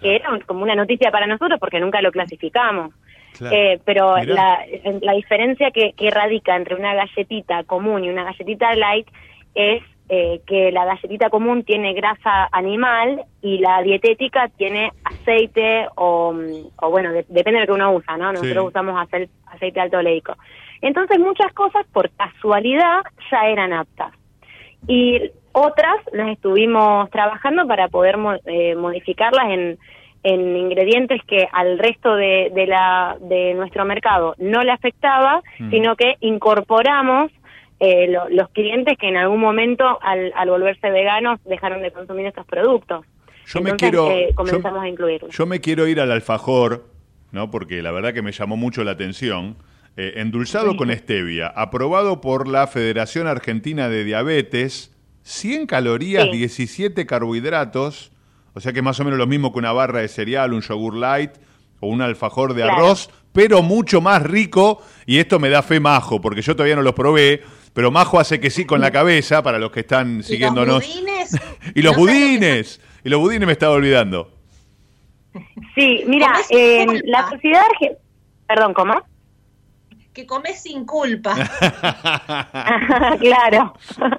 [0.00, 2.92] que eran como una noticia para nosotros porque nunca lo clasificamos.
[3.50, 4.60] Eh, pero la,
[5.00, 9.08] la, diferencia que, que radica entre una galletita común y una galletita light
[9.54, 9.82] es
[10.14, 16.34] eh, que la galletita común tiene grasa animal y la dietética tiene aceite o,
[16.82, 18.30] bueno, depende de lo que uno usa, ¿no?
[18.30, 20.36] Nosotros usamos aceite, aceite alto oleico.
[20.82, 23.00] Entonces muchas cosas por casualidad
[23.30, 24.12] ya eran aptas.
[24.86, 29.78] Y otras las estuvimos trabajando para poder eh, modificarlas en,
[30.24, 35.70] en ingredientes que al resto de, de, la, de nuestro mercado no le afectaba, mm.
[35.70, 37.32] sino que incorporamos
[37.84, 43.04] eh, los clientes que en algún momento al, volverse veganos dejaron de consumir estos productos.
[43.44, 45.36] Yo me quiero eh, comenzamos a incluirlos.
[45.36, 46.84] Yo me quiero ir al alfajor,
[47.32, 47.50] ¿no?
[47.50, 49.56] Porque la verdad que me llamó mucho la atención.
[49.96, 58.12] Eh, endulzado con stevia, aprobado por la Federación Argentina de Diabetes, 100 calorías, 17 carbohidratos,
[58.54, 60.94] o sea que más o menos lo mismo que una barra de cereal, un yogur
[60.94, 61.32] light
[61.80, 66.20] o un alfajor de arroz, pero mucho más rico, y esto me da fe majo,
[66.20, 67.42] porque yo todavía no los probé,
[67.74, 70.84] pero Majo hace que sí con la cabeza, para los que están siguiéndonos.
[70.84, 71.40] ¿Y los budines?
[71.74, 72.80] y los budines.
[73.04, 74.30] Y los budines me estaba olvidando.
[75.74, 77.98] Sí, mira, en la sociedad argentina...
[78.46, 78.94] Perdón, ¿cómo?
[80.12, 81.34] Que comes sin culpa.
[83.20, 83.74] claro.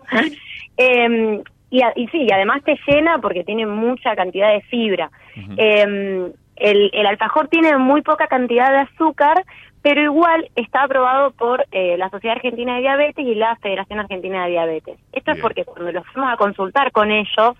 [0.75, 5.11] Em, y, y, sí, además te llena porque tiene mucha cantidad de fibra.
[5.55, 9.45] Em, el, el alfajor tiene muy poca cantidad de azúcar,
[9.83, 14.45] pero igual está aprobado por eh, la Sociedad Argentina de Diabetes y la Federación Argentina
[14.45, 14.97] de Diabetes.
[15.11, 17.55] Esto es porque cuando los fuimos a consultar con ellos,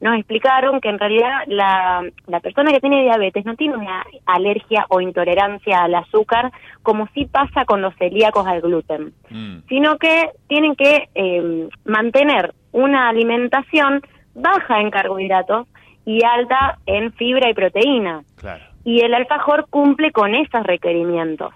[0.00, 4.86] nos explicaron que en realidad la, la persona que tiene diabetes no tiene una alergia
[4.90, 6.52] o intolerancia al azúcar
[6.82, 9.58] como sí pasa con los celíacos al gluten, Mm.
[9.68, 14.02] sino que tienen que eh, mantener una alimentación
[14.34, 15.66] baja en carbohidratos
[16.04, 18.22] y alta en fibra y proteína.
[18.36, 18.64] Claro.
[18.84, 21.52] Y el alfajor cumple con esos requerimientos.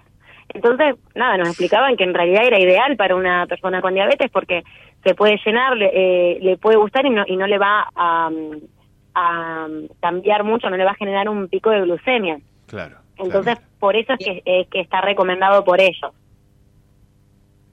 [0.49, 4.63] Entonces, nada, nos explicaban que en realidad era ideal para una persona con diabetes porque
[5.03, 8.29] se puede llenar, le, eh, le puede gustar y no, y no le va a,
[9.15, 9.67] a
[10.01, 12.39] cambiar mucho, no le va a generar un pico de glucemia.
[12.67, 12.97] Claro.
[13.17, 16.11] Entonces, por eso es que, es que está recomendado por ellos.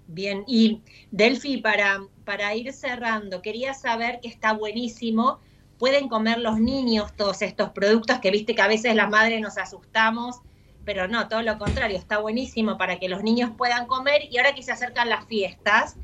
[0.07, 5.39] Bien, y Delphi, para, para ir cerrando, quería saber que está buenísimo.
[5.79, 9.57] Pueden comer los niños todos estos productos que viste que a veces las madres nos
[9.57, 10.41] asustamos,
[10.85, 14.23] pero no, todo lo contrario, está buenísimo para que los niños puedan comer.
[14.31, 15.97] Y ahora que se acercan las fiestas,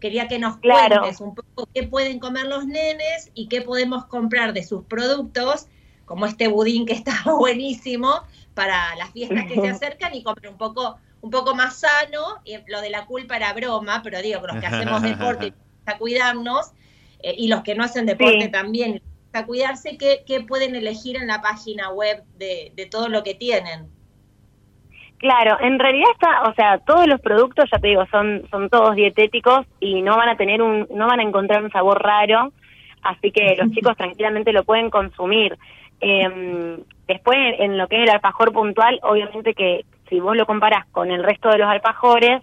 [0.00, 1.00] quería que nos Claro.
[1.00, 5.66] cuentes un poco qué pueden comer los nenes y qué podemos comprar de sus productos,
[6.04, 8.22] como este budín que está buenísimo
[8.54, 12.56] para las fiestas que se acercan y comer un poco un poco más sano, y
[12.68, 15.52] lo de la culpa era broma, pero digo, los que hacemos deporte
[15.86, 16.70] a cuidarnos,
[17.18, 18.50] eh, y los que no hacen deporte Sí.
[18.52, 19.02] también
[19.32, 23.34] a cuidarse, ¿qué, qué pueden elegir en la página web de, de todo lo que
[23.34, 23.88] tienen?
[25.18, 28.94] Claro, en realidad está, o sea, todos los productos, ya te digo, son son todos
[28.94, 32.52] dietéticos y no van a tener un, no van a encontrar un sabor raro,
[33.02, 35.58] así que los chicos tranquilamente lo pueden consumir.
[36.00, 40.86] Eh, después, en lo que es el alfajor puntual, obviamente que si vos lo comparás
[40.92, 42.40] con el resto de los alfajores,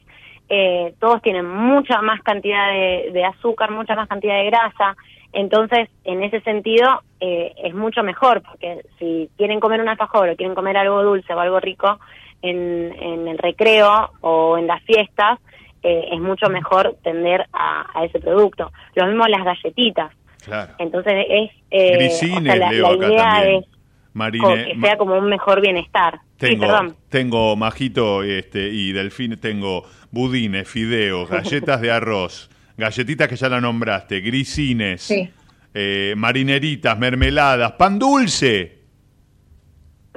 [0.50, 4.98] eh, todos tienen mucha más cantidad de, de azúcar, mucha más cantidad de grasa,
[5.32, 10.36] entonces en ese sentido eh, es mucho mejor, porque si quieren comer un alfajor o
[10.36, 12.00] quieren comer algo dulce o algo rico
[12.42, 15.40] en, en el recreo o en las fiestas,
[15.84, 18.72] eh, es mucho mejor tender a, a ese producto.
[18.96, 20.12] Lo mismo las galletitas.
[20.44, 20.74] Claro.
[20.80, 23.60] Entonces es eh, o Grisines sea, la, leo la acá idea también.
[23.62, 23.70] es co-
[24.14, 26.20] Marine, que sea como un mejor bienestar.
[26.40, 26.96] Sí, Tengo, perdón.
[27.10, 33.60] tengo Majito este, y Delfín, tengo budines, fideos, galletas de arroz, galletitas que ya la
[33.62, 35.30] nombraste, grisines, Sí.
[35.74, 38.75] eh, marineritas, mermeladas, pan dulce.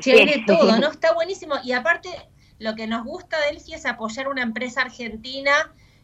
[0.01, 0.91] Sí, hay de todo, ¿no?
[0.91, 1.55] Está buenísimo.
[1.65, 2.09] Y aparte,
[2.59, 5.53] lo que nos gusta, Delphi, es apoyar una empresa argentina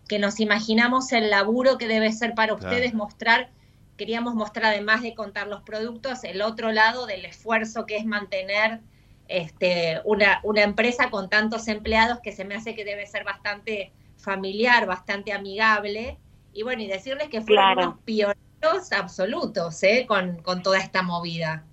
[0.09, 2.69] que nos imaginamos el laburo que debe ser para Claro.
[2.71, 3.51] ustedes mostrar.
[3.97, 8.81] Queríamos mostrar, además de contar los productos, el otro lado del esfuerzo que es mantener
[9.29, 13.93] este, una, una empresa con tantos empleados que se me hace que debe ser bastante
[14.19, 16.19] familiar, bastante amigable.
[16.53, 17.89] Y bueno, y decirles que fueron Claro.
[17.91, 20.05] unos pioneros absolutos ¿eh?
[20.07, 21.65] con, con toda esta movida.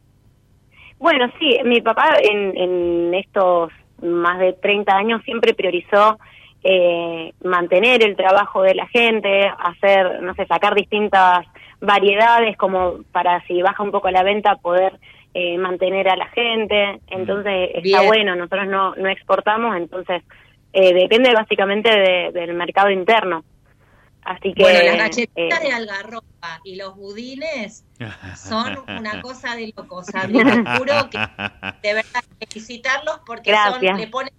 [1.01, 3.71] Bueno, sí, mi papá en, en estos
[4.03, 6.19] más de 30 años siempre priorizó
[6.63, 11.45] eh, mantener el trabajo de la gente, hacer, no sé, sacar distintas
[11.79, 14.93] variedades como para si baja un poco la venta poder
[15.33, 16.99] eh, mantener a la gente.
[17.07, 20.21] Entonces está bueno, nosotros no, no exportamos, entonces
[20.73, 23.43] eh, depende básicamente de- del mercado interno.
[24.23, 24.61] Así que...
[24.61, 27.85] bueno, las galletitas eh, de algarroba y los budines
[28.35, 30.07] son una cosa de locos.
[30.13, 31.17] Adri, te juro que
[31.81, 34.33] de verdad felicitarlos porque son, le ponen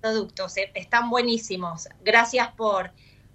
[0.00, 1.88] productos, eh, están buenísimos.
[2.04, 2.92] Gracias por,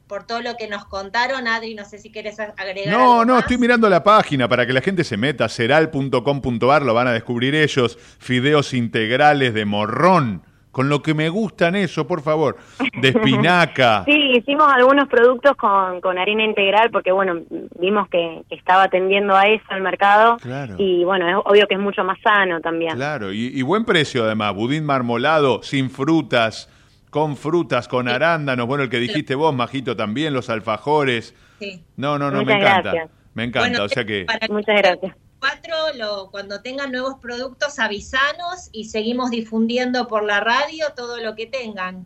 [0.07, 1.75] por todo lo que nos contaron, Adri.
[1.75, 2.87] No sé si quieres agregar.
[2.87, 3.43] No, algo no, más.
[3.43, 7.55] estoy mirando la página para que la gente se meta, ceral.com.ar, lo van a descubrir
[7.55, 10.43] ellos, fideos integrales de morrón,
[10.73, 12.57] con lo que me gustan eso, por favor,
[12.99, 14.03] de espinaca.
[14.13, 17.41] Sí, hicimos algunos productos con, con harina integral porque, bueno,
[17.79, 20.75] vimos que, que estaba atendiendo a eso el mercado Claro.
[20.79, 22.95] y, bueno, es obvio que es mucho más sano también.
[22.95, 26.67] Claro, y, y buen precio además, budín marmolado, sin frutas,
[27.11, 31.35] con frutas, con arándanos, bueno, el que dijiste vos, Majito, también, los alfajores.
[31.59, 31.83] Sí.
[31.95, 32.81] No, no, no, Muchas me encanta.
[32.91, 33.11] gracias.
[33.35, 34.25] Me encanta, Bueno, o sea que...
[34.49, 35.15] Muchas gracias.
[35.43, 41.35] Cuatro, lo, cuando tengan nuevos productos, avisanos y seguimos difundiendo por la radio todo lo
[41.35, 42.05] que tengan.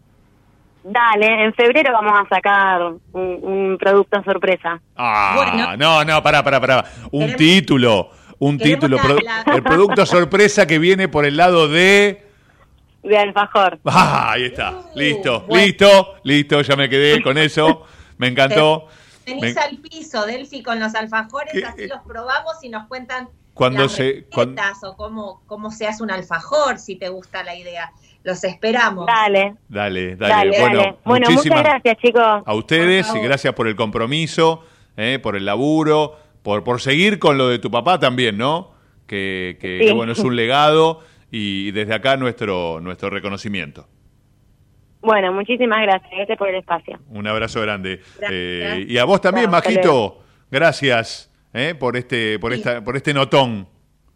[0.84, 4.82] Dale, en febrero vamos a sacar un, un producto sorpresa.
[4.96, 5.78] Ah, Bueno.
[5.78, 6.86] no, no, pará, pará, pará.
[7.12, 8.10] Un Queremos- título,
[8.40, 8.98] un título.
[8.98, 12.26] la- produ- la- El producto sorpresa que viene por el lado de...
[13.04, 13.80] De alfajor.
[13.86, 14.72] Ah, ahí está.
[14.72, 15.64] Uh, listo, bueno.
[15.66, 17.84] listo, listo, ya me quedé con eso.
[18.18, 18.88] Me encantó.
[19.28, 21.66] Venís al piso, Delphi, con los alfajores, ¿Qué?
[21.66, 25.88] así los probamos y nos cuentan Cuando las se- cuan- recetas o cómo, cómo se
[25.88, 27.92] hace un alfajor, si te gusta la idea.
[28.24, 29.06] Los esperamos.
[29.06, 30.34] Dale, Dale, dale.
[30.34, 30.96] dale, bueno, dale.
[31.06, 32.44] Bueno, muchísimas muchas gracias, chicos.
[32.46, 34.64] a ustedes y gracias por el compromiso,
[34.98, 38.72] eh, por el laburo, por, por seguir con lo de tu papá también, ¿no?
[39.08, 39.86] Que, que- Sí.
[39.88, 41.02] que, bueno, es un legado
[41.32, 43.88] y desde acá nuestro, nuestro reconocimiento.
[45.02, 46.12] Bueno, muchísimas gracias.
[46.12, 47.00] Gracias por el espacio.
[47.10, 48.02] Un abrazo grande.
[48.30, 50.24] Eh, y a vos también, Majito.
[50.50, 53.68] Gracias eh, por este por esta por este notón.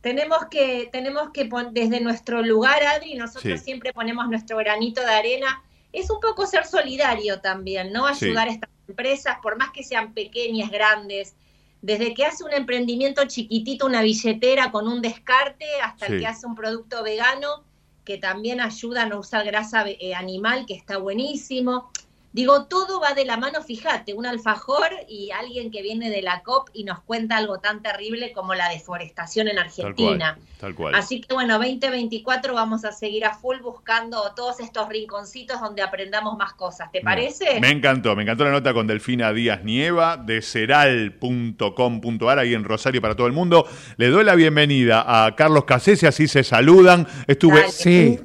[0.02, 5.64] Tenemos que tenemos que desde nuestro lugar, Adri, nosotros siempre ponemos nuestro granito de arena.
[5.94, 8.08] Es un poco ser solidario también, ¿no?
[8.08, 11.36] Ayudar a estas empresas, por más que sean pequeñas, grandes,
[11.82, 16.48] desde que hace un emprendimiento chiquitito, una billetera con un descarte, hasta el que hace
[16.48, 17.64] un producto vegano
[18.04, 21.92] que también ayuda a no usar grasa eh, animal, que está buenísimo.
[22.34, 26.44] Digo, todo va de la mano, fíjate, un alfajor y alguien que viene de la
[26.44, 30.38] COP y nos cuenta algo tan terrible como la deforestación en Argentina.
[30.58, 35.60] Tal cual, Así que bueno, 2024 vamos a seguir a full buscando todos estos rinconcitos
[35.60, 36.90] donde aprendamos más cosas.
[36.92, 37.60] ¿Te parece?
[37.60, 43.02] Me encantó, me encantó la nota con Delfina Díaz Nieva de ceral.com.ar ahí en Rosario
[43.02, 43.68] para todo el mundo.
[43.98, 47.06] Le doy la bienvenida a Carlos Casese, así se saludan.
[47.28, 47.66] Estuve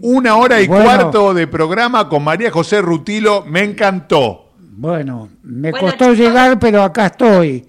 [0.01, 3.96] una hora y cuarto de programa con María José Rutilo, me encantó
[4.59, 7.67] bueno, me costó llegar, pero acá estoy.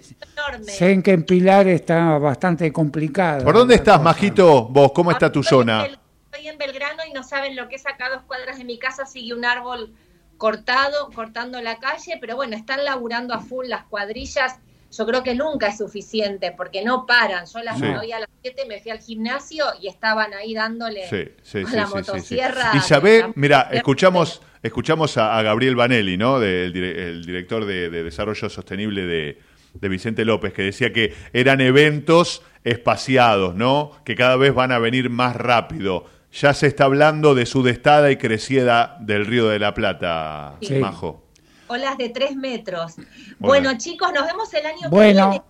[0.62, 3.44] Sé en que en Pilar está bastante complicado.
[3.44, 4.66] ¿Por dónde estás, Majito?
[4.66, 5.86] Vos, ¿cómo está tu zona?
[5.86, 8.78] Estoy en Belgrano y no saben lo que es acá a dos cuadras de mi
[8.78, 9.94] casa, sigue un árbol
[10.38, 14.60] cortado, cortando la calle, pero bueno, están laburando a full las cuadrillas
[14.92, 17.46] yo creo que nunca es suficiente porque no paran.
[17.46, 21.76] Yo las vi a las 7, me fui al gimnasio y estaban ahí dándole a
[21.76, 22.72] la motosierra.
[22.74, 26.42] Y sabe, mira, escuchamos escuchamos a, Gabriel Vanelli, ¿no?
[26.42, 29.40] el director de, Desarrollo Sostenible de,
[29.74, 33.92] de Vicente López, que decía que eran eventos espaciados, ¿no?
[34.04, 36.06] Que cada vez van a venir más rápido.
[36.34, 41.27] Ya se está hablando de su destada y crecida del Río de la Plata, Majo
[41.68, 42.96] olas de tres metros.
[43.40, 45.42] Bueno, chicos, nos vemos el año que viene.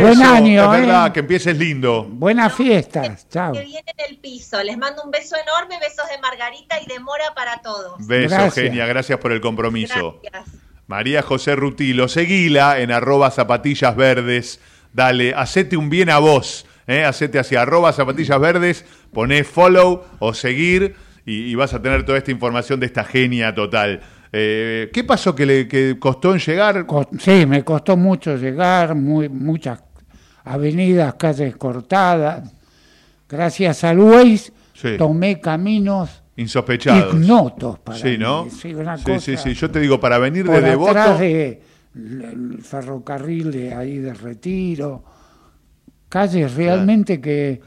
[0.00, 0.64] Buen año.
[0.64, 1.12] Es verdad, ¿eh?
[1.12, 2.04] que empieces lindo.
[2.04, 3.28] Buenas fiestas.
[3.28, 3.52] Chao.
[3.52, 4.62] Que viene en el piso.
[4.62, 8.06] Les mando un beso enorme, besos de Margarita y de Mora para todos.
[8.06, 8.86] Beso, genia.
[8.86, 10.20] Gracias por el compromiso.
[10.86, 14.60] María José Rutilo, seguila en arroba zapatillas verdes.
[14.92, 16.64] Dale, hacete un bien a vos.
[16.86, 17.04] ¿eh?
[17.04, 20.94] Hacete hacia arroba zapatillas verdes, poné follow o seguir
[21.28, 24.00] y vas a tener toda esta información de esta genia total.
[24.38, 26.86] Eh, ¿Qué pasó que le costó en llegar?
[27.18, 29.82] Sí, me costó mucho llegar, muy, muchas
[30.44, 32.52] avenidas, calles cortadas.
[33.26, 34.52] Gracias al Waze
[34.98, 38.46] tomé caminos insospechados, ignotos para sí, ¿no?
[38.50, 38.74] Sí,
[39.20, 41.62] sí, sí, Yo te digo, para venir de Devoto, de,
[41.94, 45.02] el ferrocarril de ahí de Retiro
[46.16, 47.60] calles realmente que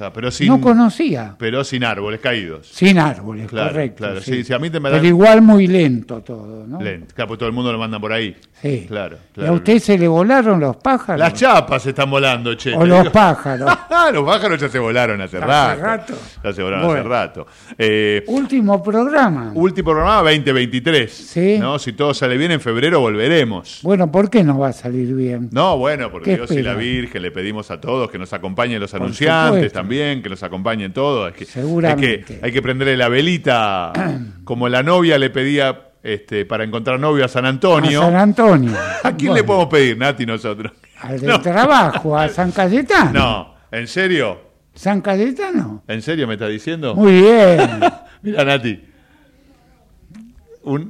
[0.47, 1.35] no conocía.
[1.37, 2.67] Pero sin árboles caídos.
[2.67, 3.97] Sin árboles, correcto.
[3.97, 4.41] Claro, sí.
[4.51, 6.81] a mí te Pero igual muy lento todo, ¿no?
[6.81, 8.35] Lento, claro, pues todo el mundo lo manda por ahí.
[8.61, 8.85] Sí.
[8.87, 11.19] Claro, ¿Y a usted se le volaron los pájaros?
[11.19, 12.75] Las chapas se están volando, che.
[12.75, 13.69] O los pájaros.
[14.13, 16.13] los pájaros ya se volaron hace, rato.
[16.43, 17.47] Ya se volaron hace rato.
[17.77, 19.51] Eh, último programa.
[19.55, 21.11] Último programa 2023.
[21.11, 21.57] Sí.
[21.57, 21.79] ¿no?
[21.79, 23.79] Si todo sale bien, en febrero volveremos.
[23.81, 25.49] Bueno, ¿por qué no va a salir bien?
[25.51, 28.93] No, bueno, porque Dios y la Virgen le pedimos a todos que nos acompañen los
[28.93, 31.31] anunciantes también, que los acompañen todos.
[31.31, 32.07] que, Seguramente.
[32.07, 33.93] Hay que, hay que prenderle la velita,
[34.43, 38.01] como la novia le pedía este, para encontrar novio a San Antonio.
[38.01, 38.75] A San Antonio.
[39.03, 40.73] ¿A quién le podemos pedir, Nati, nosotros?
[41.01, 43.11] Al del trabajo, a San Cayetano.
[43.11, 44.41] No, ¿en serio?
[44.73, 45.83] ¿San Cayetano?
[45.87, 46.95] ¿En serio me está diciendo?
[46.95, 47.59] Muy bien.
[48.21, 48.83] Mira, Nati.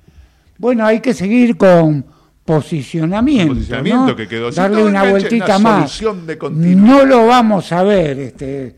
[0.58, 2.04] Bueno, hay que seguir con
[2.44, 3.54] posicionamiento.
[3.54, 6.02] Posicionamiento que quedó Darle una vueltita más.
[6.50, 8.76] no lo vamos a ver este,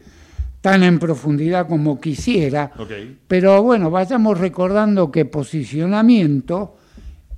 [0.61, 2.73] tan en profundidad como quisiera,
[3.27, 6.77] pero bueno, vayamos recordando que posicionamiento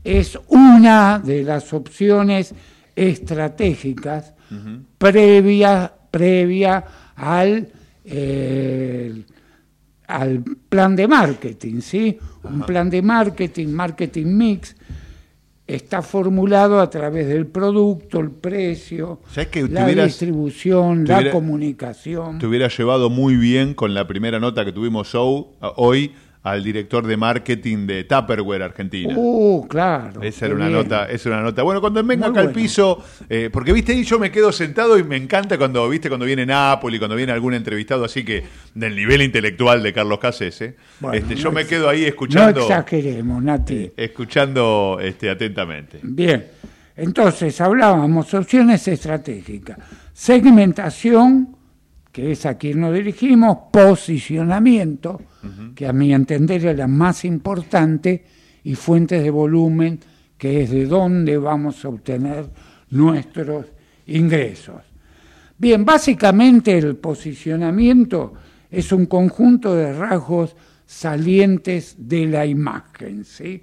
[0.06, 2.54] es una de las opciones
[2.94, 4.34] estratégicas
[4.98, 6.84] previa, previa
[7.16, 7.68] al,
[8.04, 9.22] eh,
[10.06, 12.18] al plan de marketing, ¿sí?
[12.44, 14.76] Un plan de marketing, marketing mix,
[15.66, 19.20] está formulado a través del producto, el precio,
[19.68, 22.38] la distribución, la comunicación.
[22.38, 26.12] Te hubiera llevado muy bien con la primera nota que tuvimos hoy
[26.46, 29.12] al director de marketing de Tupperware Argentina.
[29.16, 30.22] Uh, claro.
[30.22, 31.64] Esa era una nota, esa era una nota.
[31.64, 35.02] Bueno, cuando venga acá al piso, eh, porque viste ahí yo me quedo sentado y
[35.02, 38.44] me encanta cuando viste cuando viene Napoli, cuando viene algún entrevistado así que
[38.74, 40.76] del nivel intelectual de Carlos Casese,
[41.12, 42.60] este, yo me quedo ahí escuchando.
[42.60, 43.90] No exageremos, Nati.
[43.96, 45.98] escuchando este, atentamente.
[46.00, 46.46] Bien.
[46.94, 49.78] Entonces hablábamos opciones estratégicas,
[50.12, 51.55] segmentación,
[52.16, 55.20] que es a quien nos dirigimos, posicionamiento,
[55.74, 58.24] que a mi entender es la más importante,
[58.64, 60.00] y fuentes de volumen,
[60.38, 62.48] que es de dónde vamos a obtener
[62.88, 63.66] nuestros
[64.06, 64.80] ingresos.
[65.58, 68.32] Bien, básicamente el posicionamiento
[68.70, 70.56] es un conjunto de rasgos
[70.86, 73.26] salientes de la imagen.
[73.26, 73.62] ¿sí?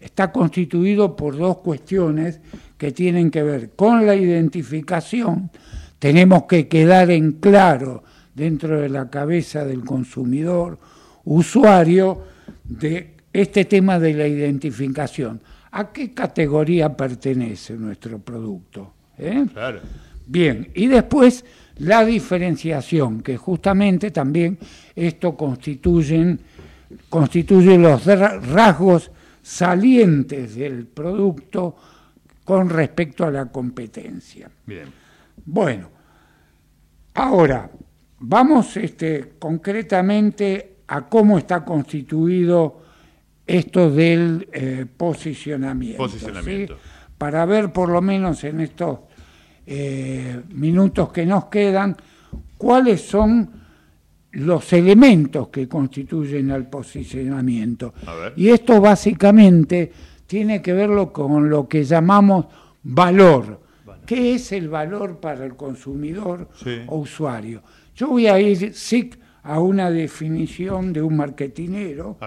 [0.00, 2.40] Está constituido por dos cuestiones
[2.76, 5.52] que tienen que ver con la identificación
[5.98, 8.04] tenemos que quedar en claro
[8.34, 10.78] dentro de la cabeza del consumidor,
[11.24, 12.22] usuario,
[12.64, 15.40] de este tema de la identificación.
[15.72, 18.94] ¿A qué categoría pertenece nuestro producto?
[19.18, 19.44] ¿Eh?
[19.52, 19.80] Claro.
[20.26, 21.44] Bien, y después
[21.78, 24.58] la diferenciación, que justamente también
[24.94, 26.38] esto constituyen,
[27.08, 29.10] constituye los rasgos
[29.42, 31.76] salientes del producto
[32.44, 34.50] con respecto a la competencia.
[34.66, 35.03] Bien.
[35.44, 35.88] Bueno,
[37.14, 37.70] ahora
[38.18, 42.82] vamos este, concretamente a cómo está constituido
[43.46, 46.78] esto del eh, posicionamiento.
[47.18, 49.00] Para ver por lo menos en estos
[49.66, 51.96] eh, minutos que nos quedan
[52.56, 53.50] cuáles son
[54.32, 57.94] los elementos que constituyen al posicionamiento.
[58.36, 59.92] Y esto básicamente
[60.26, 62.46] tiene que verlo con lo que llamamos
[62.82, 63.63] valor.
[64.06, 66.48] ¿Qué es el valor para el consumidor
[66.86, 67.62] o usuario?
[67.94, 68.74] Yo voy a ir
[69.42, 72.18] a una definición de un marketinero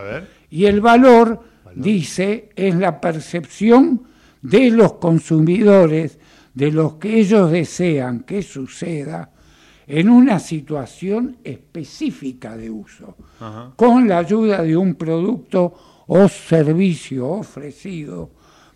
[0.49, 1.41] y el valor,
[1.75, 4.03] dice, es la percepción
[4.41, 6.19] de los consumidores
[6.53, 9.31] de lo que ellos desean que suceda
[9.85, 13.15] en una situación específica de uso,
[13.75, 18.31] con la ayuda de un producto o servicio ofrecido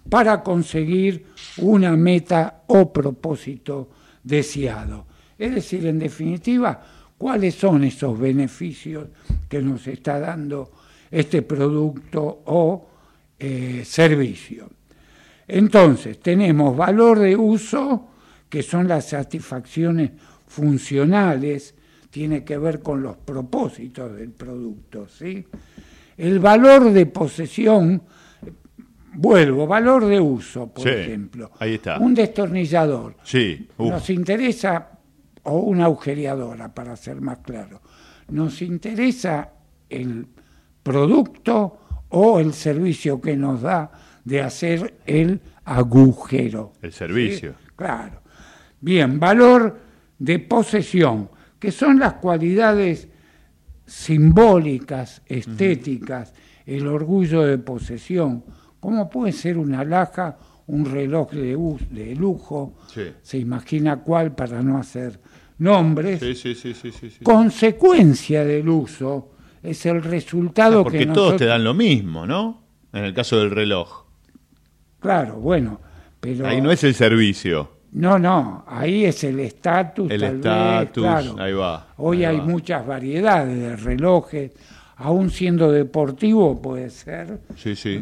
[0.09, 1.25] para conseguir
[1.57, 3.89] una meta o propósito
[4.23, 5.05] deseado.
[5.37, 6.81] Es decir, en definitiva,
[7.17, 9.07] cuáles son esos beneficios
[9.47, 10.71] que nos está dando
[11.09, 12.87] este producto o
[13.37, 14.69] eh, servicio.
[15.47, 18.07] Entonces, tenemos valor de uso,
[18.49, 20.11] que son las satisfacciones
[20.47, 21.75] funcionales,
[22.09, 25.45] tiene que ver con los propósitos del producto, ¿sí?
[26.17, 28.03] El valor de posesión,
[29.13, 31.51] Vuelvo, valor de uso, por ejemplo.
[31.59, 31.97] Ahí está.
[31.99, 33.15] Un destornillador.
[33.23, 33.67] Sí.
[33.77, 34.89] Nos interesa,
[35.43, 37.81] o una agujereadora, para ser más claro.
[38.29, 39.49] Nos interesa
[39.89, 40.27] el
[40.81, 41.79] producto
[42.09, 43.91] o el servicio que nos da
[44.23, 46.73] de hacer el agujero.
[46.81, 47.55] El servicio.
[47.75, 48.21] Claro.
[48.79, 49.79] Bien, valor
[50.17, 51.29] de posesión,
[51.59, 53.07] que son las cualidades
[53.85, 56.33] simbólicas, estéticas,
[56.65, 58.43] el orgullo de posesión
[58.81, 60.37] ¿Cómo puede ser una laja
[60.67, 61.55] un reloj de,
[61.91, 62.73] de lujo?
[63.21, 65.19] Se imagina cuál para no hacer
[65.59, 66.19] nombres.
[66.19, 71.63] Sí, sí, sí, Consecuencia del uso es el resultado porque que Porque todos te dan
[71.63, 72.63] lo mismo, ¿no?
[72.91, 74.05] En el caso del reloj.
[74.99, 75.79] Claro, bueno,
[76.19, 76.47] pero...
[76.47, 77.69] Ahí no es el servicio.
[77.91, 80.09] No, no, ahí es el estatus.
[80.09, 81.05] El estatus,
[81.37, 81.87] ahí va.
[81.97, 84.51] Hoy hay muchas variedades de relojes
[85.01, 87.39] aún siendo deportivo, puede ser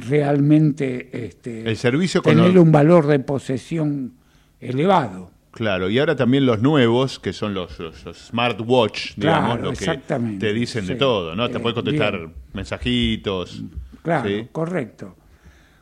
[0.07, 4.13] realmente este, el servicio tener un valor de posesión
[4.59, 5.31] elevado.
[5.51, 7.77] Claro, y ahora también los nuevos, que son los,
[8.13, 9.99] smartwatch, digamos, lo que
[10.39, 11.49] te dicen de todo, ¿no?
[11.49, 13.63] te eh, puedes contestar mensajitos.
[14.03, 15.15] Claro, correcto.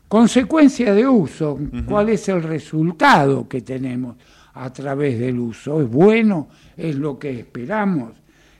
[0.07, 4.15] Consecuencia de uso, ¿cuál es el resultado que tenemos
[4.53, 5.81] a través del uso?
[5.81, 6.47] ¿Es bueno?
[6.77, 8.13] ¿Es lo que esperamos?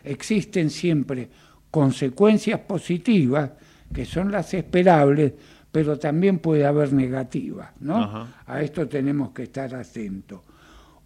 [0.04, 1.30] Existen siempre
[1.72, 3.52] consecuencias positivas,
[3.94, 5.34] que son las esperables,
[5.72, 8.28] pero también puede haber negativas, ¿no?
[8.46, 10.42] A esto tenemos que estar atentos.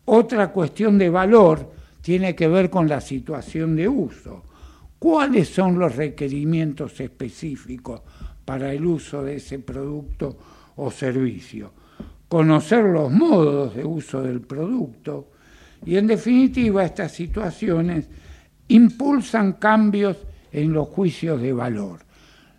[0.05, 1.71] Otra cuestión de valor
[2.01, 4.43] tiene que ver con la situación de uso.
[4.97, 8.01] ¿Cuáles son los requerimientos específicos
[8.45, 10.37] para el uso de ese producto
[10.75, 11.73] o servicio?
[12.27, 15.31] Conocer los modos de uso del producto
[15.85, 18.07] y en definitiva estas situaciones
[18.67, 20.17] impulsan cambios
[20.51, 21.99] en los juicios de valor.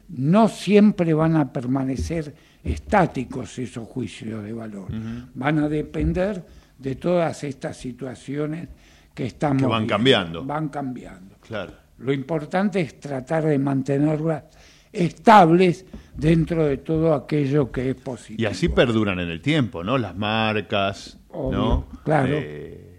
[0.08, 4.88] No siempre van a permanecer estáticos esos juicios de valor.
[5.34, 6.44] Van a depender
[6.78, 8.68] de todas estas situaciones
[9.14, 9.62] que estamos.
[9.62, 10.44] Que van cambiando.
[10.44, 11.36] Van cambiando.
[11.40, 11.72] Claro.
[11.98, 14.44] Lo importante es tratar de mantenerlas
[14.92, 18.42] estables dentro de todo aquello que es positivo.
[18.42, 19.96] Y así perduran en el tiempo, ¿no?
[19.96, 21.86] Las marcas, ¿no?
[22.04, 22.34] Claro.
[22.34, 22.91] Eh,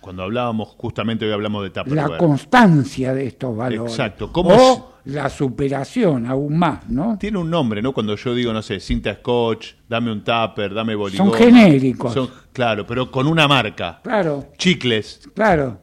[0.00, 2.10] cuando hablábamos, justamente hoy hablamos de Tupperware.
[2.10, 3.92] La constancia de estos valores.
[3.92, 4.32] Exacto.
[4.32, 7.16] ¿Cómo o la superación aún más, ¿no?
[7.18, 7.92] Tiene un nombre, ¿no?
[7.92, 11.28] Cuando yo digo, no sé, cinta scotch, dame un tupper, dame boligón.
[11.28, 12.30] Son genéricos.
[12.52, 14.00] claro, pero con una marca.
[14.02, 14.48] Claro.
[14.56, 15.28] Chicles.
[15.34, 15.80] Claro.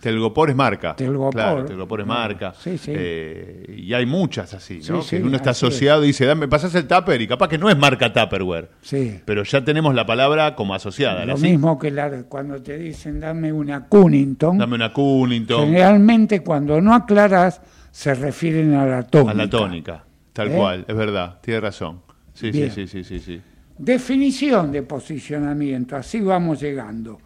[0.00, 0.94] Telgopor es marca.
[0.96, 1.32] Telgopor.
[1.34, 2.54] Claro, Telgopor es marca.
[2.58, 2.92] Sí, sí.
[2.94, 5.04] Eh, y hay muchas así, ¿no?
[5.04, 7.76] que uno está asociado y dice, dame, pasas el tupper y capaz que no es
[7.76, 8.70] marca Tupperware.
[8.80, 9.20] Sí.
[9.24, 11.24] Pero ya tenemos la palabra como asociada.
[11.24, 11.92] Lo mismo que
[12.28, 14.58] cuando te dicen dame una Cunnington.
[14.58, 15.66] Dame una Cunnington.
[15.66, 17.60] Generalmente cuando no aclaras
[17.90, 19.30] se refieren a la tónica.
[19.32, 20.56] A la tónica, tal ¿Eh?
[20.56, 22.02] cual, es verdad, tiene razón.
[22.32, 23.40] Sí, sí, sí, sí, sí, sí.
[23.76, 27.20] Definición de posicionamiento, así vamos llegando.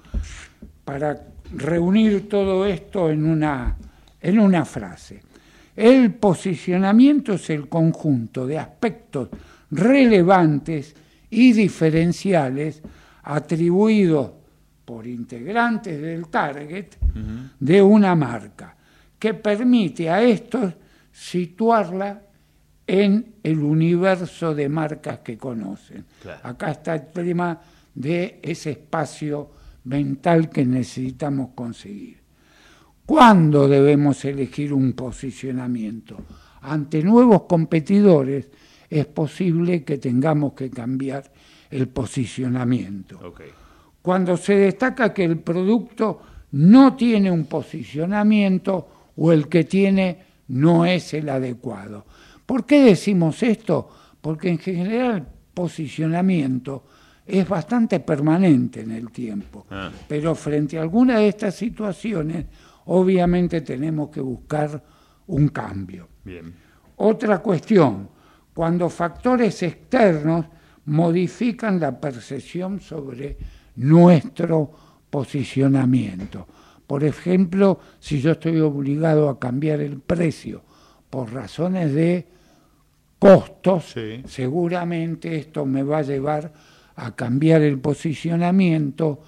[0.85, 3.77] Para reunir todo esto en una,
[4.20, 5.23] en una frase.
[5.74, 9.29] El posicionamiento es el conjunto de aspectos
[9.70, 10.95] relevantes
[11.31, 12.83] y diferenciales
[13.23, 14.31] atribuidos
[14.85, 16.97] por integrantes del target
[17.59, 18.77] de una marca,
[19.19, 20.74] que permite a estos
[21.11, 22.20] situarla
[22.87, 26.05] en el universo de marcas que conocen.
[26.43, 27.59] Acá está el tema
[27.95, 32.19] de ese espacio mental que necesitamos conseguir.
[33.05, 36.19] ¿Cuándo debemos elegir un posicionamiento?
[36.63, 38.49] Ante nuevos competidores
[38.89, 41.31] es posible que tengamos que cambiar
[41.71, 43.35] el posicionamiento.
[44.01, 46.21] Cuando se destaca que el producto
[46.53, 50.19] no tiene un posicionamiento o el que tiene
[50.49, 52.05] no es el adecuado.
[52.45, 53.89] ¿Por qué decimos esto?
[54.21, 56.85] Porque en general posicionamiento
[57.39, 59.67] es bastante permanente en el tiempo.
[59.71, 59.91] Ah.
[60.07, 62.45] Pero frente a alguna de estas situaciones,
[62.87, 64.83] obviamente tenemos que buscar
[65.29, 66.09] un cambio.
[66.97, 68.09] Otra cuestión,
[68.53, 70.45] cuando factores externos
[70.85, 73.39] modifican la percepción sobre
[73.77, 74.71] nuestro
[75.09, 76.47] posicionamiento.
[76.87, 80.63] Por ejemplo, si yo estoy obligado a cambiar el precio
[81.09, 82.27] por razones de
[83.19, 83.95] costos,
[84.27, 86.53] seguramente esto me va a llevar
[86.97, 89.23] a cambiar el posicionamiento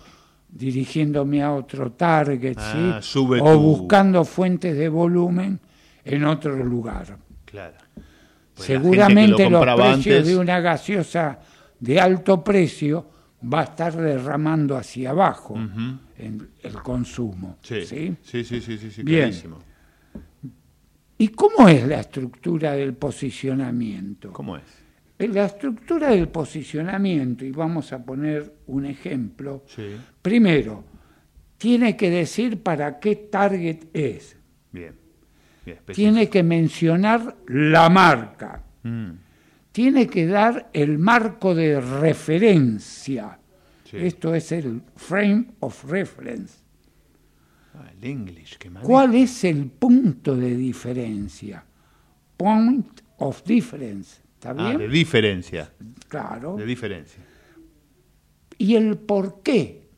[0.49, 3.01] dirigiéndome a otro target, ah,
[3.41, 5.59] o buscando fuentes de volumen
[6.05, 7.19] en otro lugar.
[7.45, 7.77] Claro.
[8.55, 11.41] Pues Seguramente los precios de una gaseosa
[11.81, 13.11] de alto precio
[13.53, 17.59] va a estar derramando hacia abajo en el consumo.
[17.63, 19.33] Sí, sí, sí, sí, sí, sí, Bien.
[21.19, 24.33] ¿Y cómo es la estructura del posicionamiento?
[24.33, 24.84] ¿Cómo es?
[25.19, 29.65] La estructura del posicionamiento, y vamos a poner un ejemplo,
[30.21, 30.85] primero,
[31.57, 34.37] tiene que decir para qué target es.
[34.73, 34.95] Bien.
[35.95, 38.63] tiene que mencionar la marca.
[38.83, 39.11] Mm.
[39.71, 43.39] Tiene que dar el marco de referencia.
[43.93, 46.59] Esto es el frame of reference.
[47.75, 51.65] Ah, el English, qué ¿Cuál es el punto de diferencia?
[52.37, 54.24] Point of difference.
[54.45, 55.71] Ah, de diferencia.
[56.09, 56.57] Claro.
[56.57, 57.23] De diferencia.
[58.59, 59.89] ¿Y el por qué?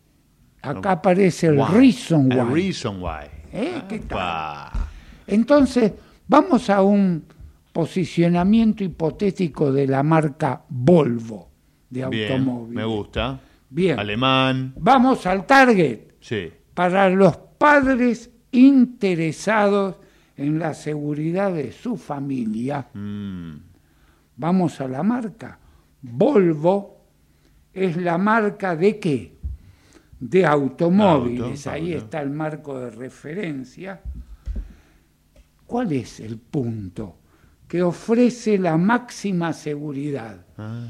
[0.62, 2.38] Acá aparece el reason why.
[2.38, 3.26] El reason why.
[3.52, 3.82] ¿Eh?
[3.88, 4.02] ¿Qué
[5.26, 5.92] Entonces,
[6.26, 7.24] vamos a un
[7.72, 11.50] posicionamiento hipotético de la marca Volvo
[11.90, 12.74] de automóvil.
[12.74, 13.38] Me gusta.
[13.68, 13.98] Bien.
[13.98, 14.74] Alemán.
[14.78, 16.14] Vamos al target.
[16.20, 16.50] Sí.
[16.74, 19.96] Para los padres interesados
[20.36, 22.88] en la seguridad de su familia.
[22.92, 23.54] Mm.
[24.36, 25.58] Vamos a la marca.
[26.02, 26.96] Volvo
[27.72, 29.32] es la marca de qué?
[30.18, 31.66] De automóviles.
[31.66, 34.00] Ahí está el marco de referencia.
[35.66, 37.18] ¿Cuál es el punto?
[37.66, 40.46] Que ofrece la máxima seguridad.
[40.56, 40.86] Ah.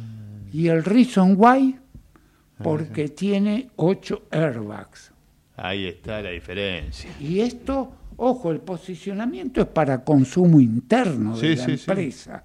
[0.52, 1.78] ¿Y el reason why?
[2.62, 5.12] Porque tiene ocho airbags.
[5.56, 7.10] Ahí está la diferencia.
[7.18, 12.45] Y esto Ojo, el posicionamiento es para consumo interno de la empresa,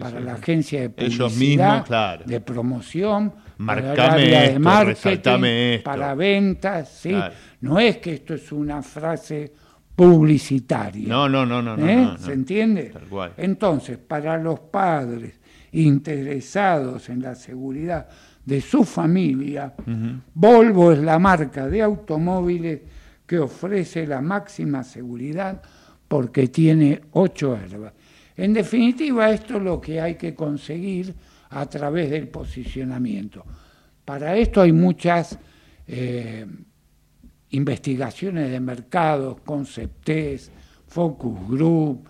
[0.00, 3.32] para la agencia de publicidad, de promoción,
[3.64, 7.14] para el área de marketing, para ventas, ¿sí?
[7.60, 9.52] No es que esto es una frase
[9.94, 11.06] publicitaria.
[11.06, 11.76] No, no, no, no.
[11.76, 11.96] ¿Eh?
[11.96, 12.92] no, ¿Se entiende?
[13.36, 15.38] Entonces, para los padres
[15.70, 18.08] interesados en la seguridad
[18.44, 19.72] de su familia,
[20.34, 22.80] Volvo es la marca de automóviles
[23.32, 25.62] que ofrece la máxima seguridad
[26.06, 27.94] porque tiene ocho herbas.
[28.36, 31.14] En definitiva, esto es lo que hay que conseguir
[31.48, 33.42] a través del posicionamiento.
[34.04, 35.38] Para esto hay muchas
[35.86, 36.44] eh,
[37.48, 40.52] investigaciones de mercados, conceptes,
[40.86, 42.06] focus group,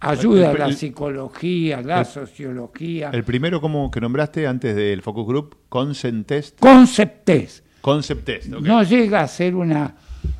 [0.00, 3.10] ayuda a la psicología, la sociología.
[3.10, 6.58] El primero como que nombraste antes del focus group, concept test.
[6.58, 7.64] Concept test.
[7.80, 8.46] Concept test.
[8.48, 9.94] No llega a ser una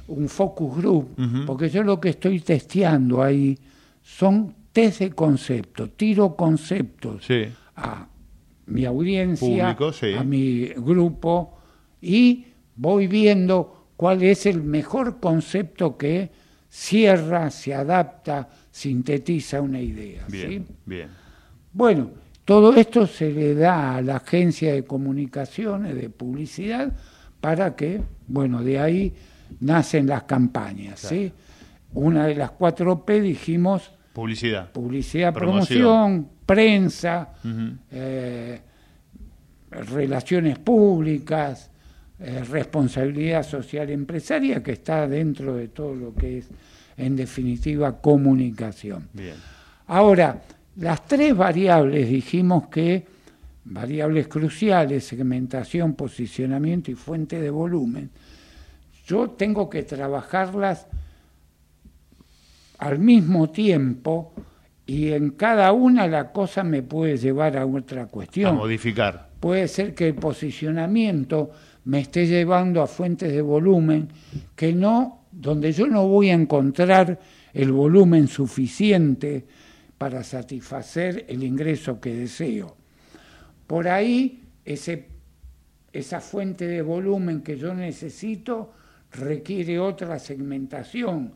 [0.09, 1.09] un focus group,
[1.47, 3.59] porque yo lo que estoy testeando ahí
[4.03, 7.27] son test de concepto, tiro conceptos
[7.77, 8.07] a
[8.67, 9.77] mi audiencia,
[10.19, 11.59] a mi grupo
[12.01, 12.45] y
[12.77, 16.31] voy viendo cuál es el mejor concepto que
[16.69, 20.25] cierra, se adapta, sintetiza una idea.
[20.29, 21.09] Bien, bien.
[21.73, 22.11] Bueno,
[22.45, 26.93] todo esto se le da a la agencia de comunicaciones, de publicidad,
[27.41, 29.15] para que, bueno, de ahí
[29.61, 31.01] nacen las campañas.
[31.01, 31.33] ¿sí?
[31.95, 33.93] Una de las cuatro P dijimos...
[34.13, 34.73] Publicidad.
[34.73, 37.35] Publicidad, promoción, prensa,
[37.91, 38.61] eh,
[39.71, 41.71] relaciones públicas,
[42.19, 46.49] eh, responsabilidad social empresaria, que está dentro de todo lo que es,
[46.97, 49.09] en definitiva, comunicación.
[49.13, 49.35] Bien.
[49.89, 50.41] Ahora,
[50.77, 53.07] las tres variables dijimos que,
[53.65, 58.11] variables cruciales, segmentación, posicionamiento y fuente de volumen,
[59.07, 60.87] yo tengo que trabajarlas
[62.79, 64.35] al mismo tiempo
[64.85, 68.55] y en cada una la cosa me puede llevar a otra cuestión.
[68.55, 69.31] A modificar.
[69.41, 71.51] Puede ser que el posicionamiento
[71.85, 74.09] me esté llevando a fuentes de volumen
[74.55, 77.19] que no, donde yo no voy a encontrar
[77.53, 79.47] el volumen suficiente
[79.97, 82.77] para satisfacer el ingreso que deseo.
[83.67, 85.09] Por ahí, ese,
[85.93, 88.73] esa fuente de volumen que yo necesito
[89.17, 91.33] requiere otra segmentación.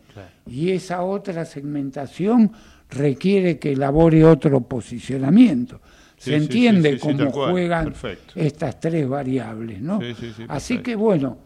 [0.47, 2.53] Y esa otra segmentación
[2.91, 5.81] requiere que elabore otro posicionamiento.
[6.17, 7.95] Se entiende cómo juegan
[8.35, 10.01] estas tres variables, ¿no?
[10.49, 11.39] Así que bueno,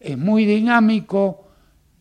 [0.00, 1.48] es muy dinámico,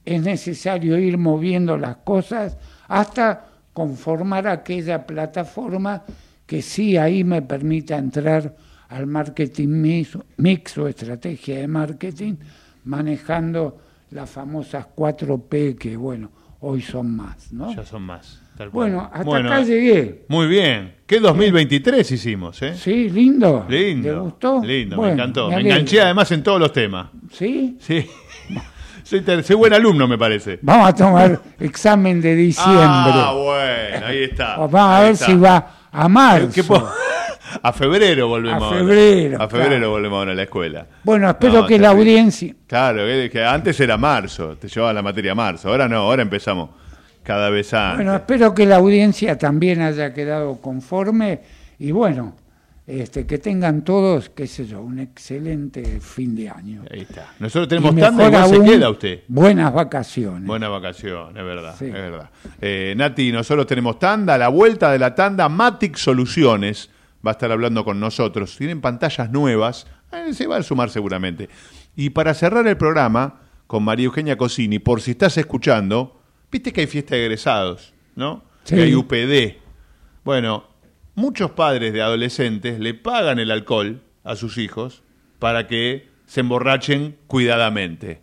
[0.06, 2.58] es necesario ir moviendo las cosas
[2.88, 6.04] hasta conformar aquella plataforma
[6.46, 8.56] que sí ahí me permita entrar
[8.90, 12.36] al marketing mix, mix o estrategia de marketing
[12.84, 13.78] manejando
[14.12, 16.32] las famosas 4P que, bueno,
[16.62, 17.74] hoy son más, ¿no?
[17.76, 18.42] Ya son más.
[18.72, 20.26] bueno, hasta acá llegué.
[20.28, 20.96] Muy bien.
[21.06, 22.76] ¿Qué 2023 hicimos, eh?
[22.76, 23.66] Sí, lindo.
[23.68, 24.10] Lindo.
[24.10, 24.62] ¿Te gustó?
[24.64, 25.50] Lindo, me encantó.
[25.50, 27.10] Me, enganché además en todos los temas.
[27.32, 27.78] ¿Sí?
[27.80, 28.06] Sí.
[29.04, 30.60] Soy, soy, buen alumno, me parece.
[30.62, 32.86] Vamos a tomar examen de diciembre.
[32.88, 34.56] Ah, bueno, ahí está.
[34.58, 36.92] Vamos a ver si va a marzo.
[37.62, 38.72] A febrero volvemos.
[38.72, 39.42] A febrero.
[39.42, 40.88] A febrero volvemos ahora a la escuela.
[41.04, 42.56] Bueno, espero que la audiencia.
[42.68, 45.70] Claro, que, antes era marzo, te llevaba la materia marzo.
[45.70, 46.70] Ahora no, ahora empezamos
[47.24, 47.98] cada vez antes.
[47.98, 51.42] Bueno, espero que la audiencia también haya quedado conforme
[51.80, 52.36] y bueno,
[52.88, 56.84] este, que tengan todos, qué sé yo, un excelente fin de año.
[56.92, 57.34] Ahí está.
[57.40, 59.20] Nosotros tenemos tanda, igual se queda usted.
[59.28, 60.46] Buenas vacaciones.
[60.46, 62.30] Buenas vacaciones, es verdad, es verdad.
[62.60, 66.90] Eh, Nati, nosotros tenemos tanda, la vuelta de la tanda, Matic Soluciones
[67.26, 68.58] va a estar hablando con nosotros.
[68.58, 71.50] Tienen pantallas nuevas, eh, se va a sumar seguramente.
[71.96, 76.22] Y para cerrar el programa con María Eugenia Cosini, por si estás escuchando,
[76.52, 78.44] viste que hay fiesta de egresados, ¿no?
[78.66, 79.58] Que hay UPD.
[80.24, 80.66] Bueno,
[81.16, 85.04] muchos padres de adolescentes le pagan el alcohol a sus hijos
[85.40, 88.22] para que se emborrachen cuidadamente.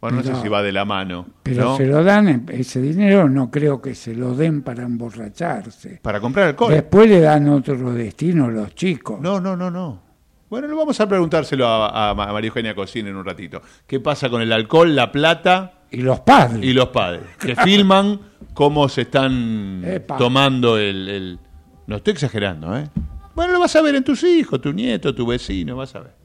[0.00, 1.26] Bueno, no sé si va de la mano.
[1.42, 6.00] Pero se lo dan, ese dinero no creo que se lo den para emborracharse.
[6.02, 6.72] Para comprar alcohol.
[6.72, 9.20] Después le dan otro destino a los chicos.
[9.20, 10.06] No, no, no, no.
[10.48, 13.62] Bueno, lo vamos a preguntárselo a, María Eugenia Cocina en un ratito.
[13.86, 15.80] ¿Qué pasa con el alcohol, la plata?
[15.90, 16.62] Y los padres.
[16.62, 17.22] Y los padres.
[17.40, 18.20] Que filman
[18.54, 19.82] cómo se están
[20.18, 21.38] tomando el, el...
[21.86, 22.88] No estoy exagerando, ¿eh?
[23.34, 26.15] Bueno, lo vas a ver en tus hijos, tu nieto, tu vecino, vas a ver.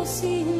[0.00, 0.59] Las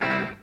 [0.00, 0.37] thank you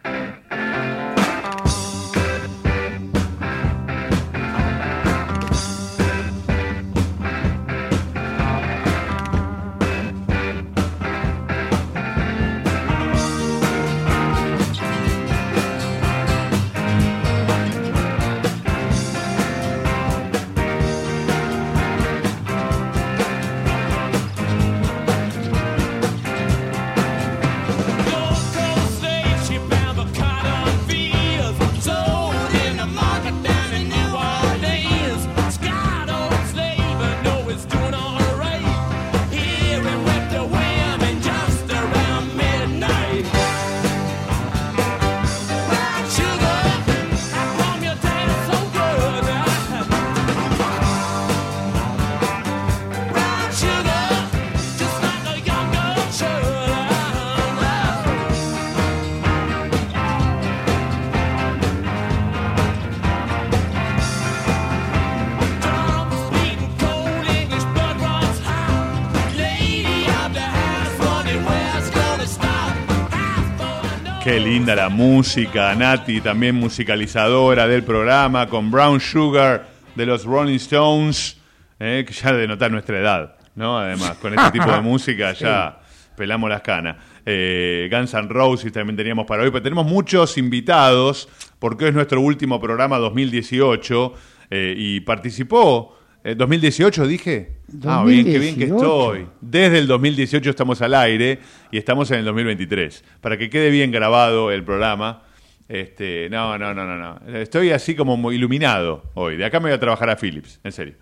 [74.56, 81.38] linda la música, Nati, también musicalizadora del programa, con Brown Sugar de los Rolling Stones,
[81.78, 83.78] eh, que ya denota nuestra edad, ¿no?
[83.78, 85.82] Además, con este tipo de música ya
[86.16, 86.96] pelamos las canas.
[87.26, 91.28] Eh, Guns N' Roses también teníamos para hoy, pero tenemos muchos invitados,
[91.60, 94.14] porque es nuestro último programa 2018
[94.52, 96.00] eh, y participó.
[96.34, 97.52] ¿2018 eh, dije?
[97.86, 99.28] Ah, bien, qué bien que estoy.
[99.42, 101.40] Desde el 2018 estamos al aire
[101.72, 103.04] y estamos en el 2023.
[103.22, 105.22] Para que quede bien grabado el programa.
[105.68, 107.40] Este, no, no, no, no, no.
[107.40, 109.36] Estoy así como iluminado hoy.
[109.36, 110.96] De acá me voy a trabajar a Philips, en serio.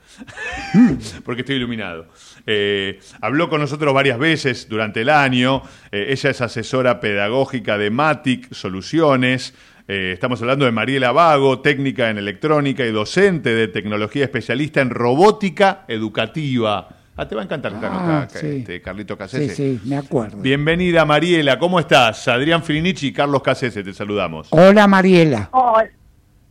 [1.26, 2.08] Porque estoy iluminado.
[2.46, 5.64] Eh, habló con nosotros varias veces durante el año.
[5.92, 9.54] Eh, ella es asesora pedagógica de Matic Soluciones.
[9.88, 14.90] Eh, estamos hablando de Mariela Vago, técnica en electrónica y docente de tecnología especialista en
[14.90, 16.88] robótica educativa.
[17.18, 18.48] Ah, te va a encantar esta Ah, nota, sí.
[18.60, 19.56] este, Carlito Sí, Casese.
[19.56, 20.38] sí, me acuerdo.
[20.38, 21.60] Bienvenida, Mariela.
[21.60, 22.28] ¿Cómo estás?
[22.30, 24.48] Adrián Filinici y Carlos Casese, te saludamos.
[24.52, 25.50] Hola Mariela.
[25.52, 25.90] Hola.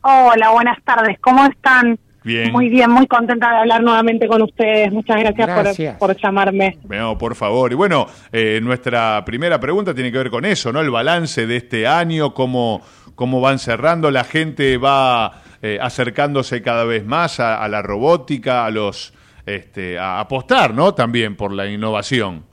[0.03, 1.17] Hola, buenas tardes.
[1.21, 1.99] ¿Cómo están?
[2.25, 2.53] Bien.
[2.53, 4.93] Muy bien, muy contenta de hablar nuevamente con ustedes.
[4.93, 5.97] Muchas gracias, por- Gracias.
[5.99, 6.79] Por, llamarme.
[6.89, 7.73] No, por favor.
[7.73, 10.81] Y bueno, eh, nuestra primera pregunta tiene que ver con eso, ¿no?
[10.81, 12.81] El balance de este año, cómo,
[13.15, 18.65] cómo van cerrando, la gente va eh, acercándose cada vez más a, a la robótica,
[18.65, 19.15] a los
[19.47, 20.95] este, a apostar, ¿no?
[20.95, 22.45] También por la innovación.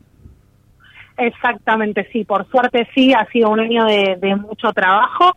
[1.17, 2.23] Exactamente, sí.
[2.23, 5.33] Por suerte, sí, ha sido un año de, mucho trabajo,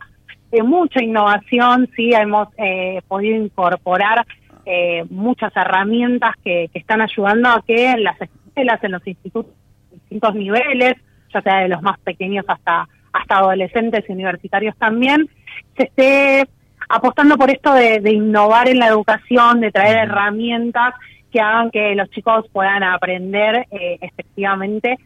[0.51, 1.89] de mucha innovación.
[1.95, 4.25] Sí, hemos eh, podido incorporar
[4.65, 9.51] eh, muchas herramientas que, que están ayudando a que en las escuelas, en los institutos,
[9.91, 10.95] distintos niveles,
[11.33, 15.29] ya sea de los más pequeños hasta hasta adolescentes y universitarios también,
[15.77, 16.47] se esté
[16.89, 20.93] apostando por esto de, de innovar en la educación, de traer herramientas
[21.31, 24.97] que hagan que los chicos puedan aprender eh, efectivamente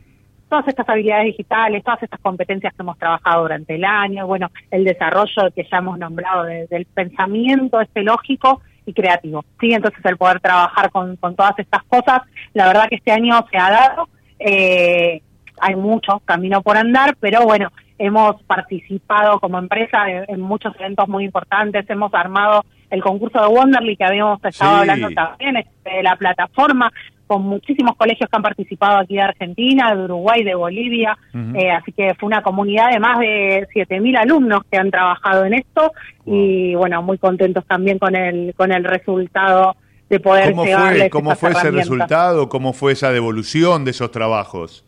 [0.49, 4.85] todas estas habilidades digitales, todas estas competencias que hemos trabajado durante el año, bueno, el
[4.85, 9.43] desarrollo que ya hemos nombrado de- del pensamiento este lógico y creativo.
[9.59, 12.21] Sí, entonces el poder trabajar con, con todas estas cosas,
[12.53, 14.09] la verdad que este año se ha dado,
[14.39, 15.21] eh,
[15.59, 21.07] hay mucho camino por andar, pero bueno, hemos participado como empresa en, en muchos eventos
[21.07, 24.79] muy importantes, hemos armado el concurso de Wonderly que habíamos estado Sí.
[24.81, 26.91] hablando también, este, de la plataforma,
[27.25, 31.91] con muchísimos colegios que han participado aquí de Argentina, de Uruguay, de Bolivia, eh, así
[31.91, 35.91] que fue una comunidad de más de 7.000 alumnos que han trabajado en esto
[36.25, 39.75] y bueno, muy contentos también con el, con el resultado
[40.09, 42.47] de poder ¿Cómo fue, cómo fue ese resultado?
[42.47, 44.85] ¿Cómo fue esa devolución de esos trabajos?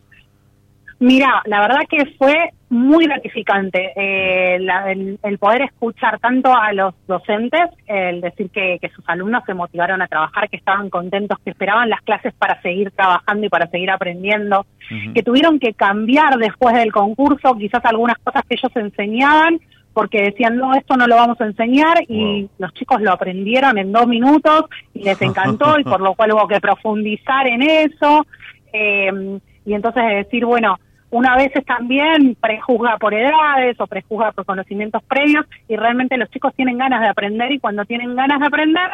[1.01, 6.73] Mira, la verdad que fue muy gratificante eh, la- el, el poder escuchar tanto a
[6.73, 11.39] los docentes, el decir que, que sus alumnos se motivaron a trabajar, que estaban contentos,
[11.43, 14.65] que esperaban las clases para seguir trabajando y para seguir aprendiendo,
[15.13, 19.59] que tuvieron que cambiar después del concurso quizás algunas cosas que ellos enseñaban
[19.93, 23.91] porque decían, no, esto no lo vamos a enseñar y los chicos lo aprendieron en
[23.91, 28.25] dos minutos y les encantó y por lo cual hubo que profundizar en eso.
[28.73, 30.79] Eh, y entonces decir, bueno,
[31.11, 36.29] una vez es también prejuzga por edades o prejuzga por conocimientos previos y realmente los
[36.29, 38.91] chicos tienen ganas de aprender y cuando tienen ganas de aprender,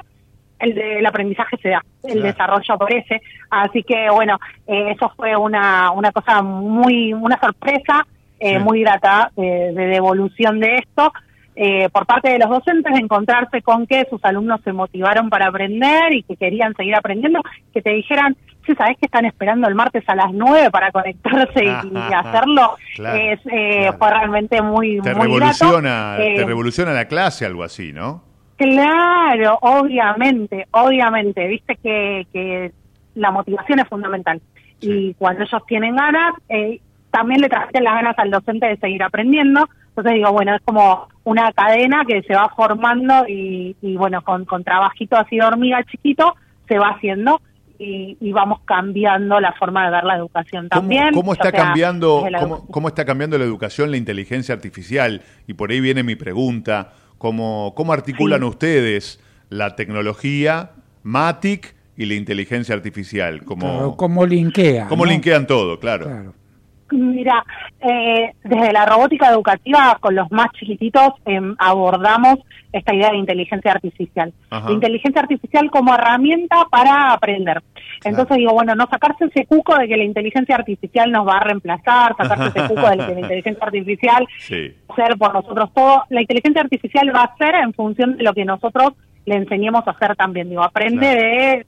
[0.59, 2.27] el, de- el aprendizaje se da, el Claro.
[2.27, 3.21] desarrollo aparece.
[3.49, 8.05] Así que bueno, eh, eso fue una, una cosa muy, una sorpresa
[8.39, 8.63] eh, Sí.
[8.63, 11.11] muy grata de, de devolución de esto.
[11.55, 15.47] Eh, por parte de los docentes, de encontrarse con que sus alumnos se motivaron para
[15.47, 17.41] aprender y que querían seguir aprendiendo,
[17.73, 21.63] que te dijeran, sí, sabes que están esperando el martes a las 9 para conectarse
[21.63, 26.17] y, y hacerlo, Claro, es, eh, fue realmente muy, Te muy revoluciona.
[26.19, 28.23] Eh, te revoluciona la clase, algo así, ¿no?
[28.57, 32.71] Claro, obviamente, obviamente, viste que, que
[33.15, 34.41] la motivación es fundamental.
[34.79, 36.79] Y cuando ellos tienen ganas, eh,
[37.11, 39.67] también le transmiten las ganas al docente de seguir aprendiendo.
[39.97, 44.43] Entonces digo, bueno, es como una cadena que se va formando y, y bueno, con,
[44.45, 46.35] con trabajito así de hormiga chiquito
[46.67, 47.41] se va haciendo
[47.79, 51.13] y, y vamos cambiando la forma de ver la educación ¿Cómo, también.
[51.13, 55.21] cómo está sea cambiando, cómo, cómo está cambiando la educación, la inteligencia artificial?
[55.47, 56.91] Y por ahí viene mi pregunta.
[57.17, 58.45] ¿Cómo, cómo articulan Sí.
[58.47, 60.71] ustedes la tecnología,
[61.03, 63.43] MATIC y la inteligencia artificial?
[63.45, 64.87] ¿Cómo, Claro, ¿Cómo linkea?
[64.87, 65.11] cómo ¿no?
[65.11, 65.79] linkean todo?
[65.79, 66.33] Claro.
[66.91, 67.43] Mira,
[67.79, 72.37] eh, desde la robótica educativa con los más chiquititos em, abordamos
[72.71, 74.33] esta idea de inteligencia artificial.
[74.49, 74.71] Ajá.
[74.71, 77.63] Inteligencia artificial como herramienta para aprender.
[78.03, 81.43] Entonces digo, bueno, no sacarse ese cuco de que la inteligencia artificial nos va a
[81.43, 84.73] reemplazar, sacarse ese cuco de que la inteligencia artificial Sí.
[84.89, 86.03] hacer por nosotros todo.
[86.09, 88.93] La inteligencia artificial va a ser en función de lo que nosotros
[89.25, 90.49] le enseñemos a hacer también.
[90.49, 91.65] Digo, aprende de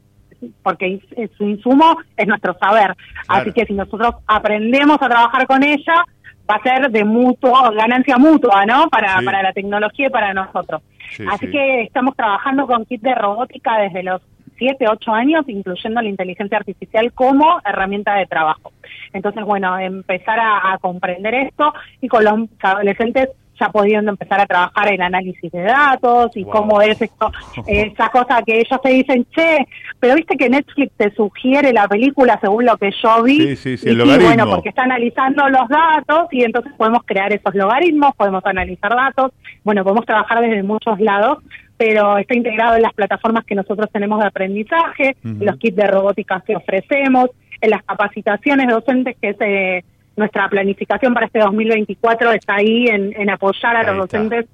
[0.63, 2.93] porque es- su insumo es nuestro saber.
[3.27, 6.05] Así que si nosotros aprendemos a trabajar con ella,
[6.49, 8.87] va a ser de mutuo, ganancia mutua, ¿no?
[8.89, 10.81] Para, para la tecnología y para nosotros.
[11.29, 14.21] Así que estamos trabajando con kit de robótica desde los
[14.57, 18.71] 7, 8 años, incluyendo la inteligencia artificial como herramienta de trabajo.
[19.13, 24.93] Entonces, bueno, empezar a comprender esto y con los adolescentes ya pudiendo empezar a trabajar
[24.93, 27.31] en análisis de datos y cómo es esto,
[27.67, 29.67] esa cosa que ellos te dicen, che,
[29.99, 33.55] pero viste que Netflix te sugiere la película según lo que yo vi.
[33.55, 38.15] Sí, sí, sí, bueno, porque está analizando los datos y entonces podemos crear esos logaritmos,
[38.15, 39.31] podemos analizar datos,
[39.63, 41.39] bueno, podemos trabajar desde muchos lados,
[41.77, 46.43] pero está integrado en las plataformas que nosotros tenemos de aprendizaje, los kits de robótica
[46.45, 47.29] que ofrecemos,
[47.61, 49.83] en las capacitaciones docentes que se
[50.17, 54.45] nuestra planificación para este 2024 está ahí en, apoyar a los docentes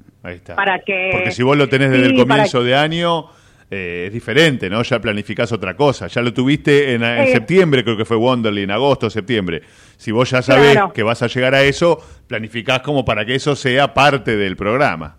[0.55, 1.09] para que...
[1.11, 3.25] Porque si vos lo tenés desde el comienzo de año...
[3.71, 4.83] Eh, es diferente, ¿no?
[4.83, 6.05] Ya planificás otra cosa.
[6.05, 9.63] Ya lo tuviste en, septiembre, creo que fue Wonderly, en agosto, septiembre.
[9.97, 13.55] Si vos ya sabés que vas a llegar a eso, planificás como para que eso
[13.55, 15.15] sea parte del programa.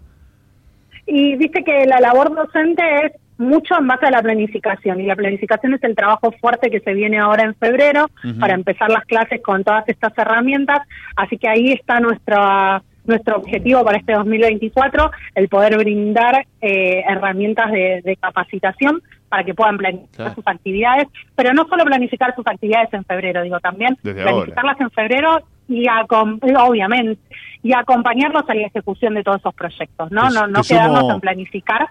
[1.07, 5.17] Y viste que la labor docente es mucho en base a la planificación y la
[5.17, 8.09] planificación es el trabajo fuerte que se viene ahora en febrero
[8.39, 10.79] para empezar las clases con todas estas herramientas,
[11.17, 17.71] así que ahí está nuestra nuestro objetivo para este 2024, el poder brindar eh, herramientas
[17.71, 23.05] de, capacitación para que puedan planificar sus actividades, pero no solo planificar sus actividades en
[23.05, 27.21] febrero, digo también planificarlas en febrero y obviamente
[27.63, 31.89] y acompañarlos a la ejecución de todos esos proyectos, no no no quedarnos en planificar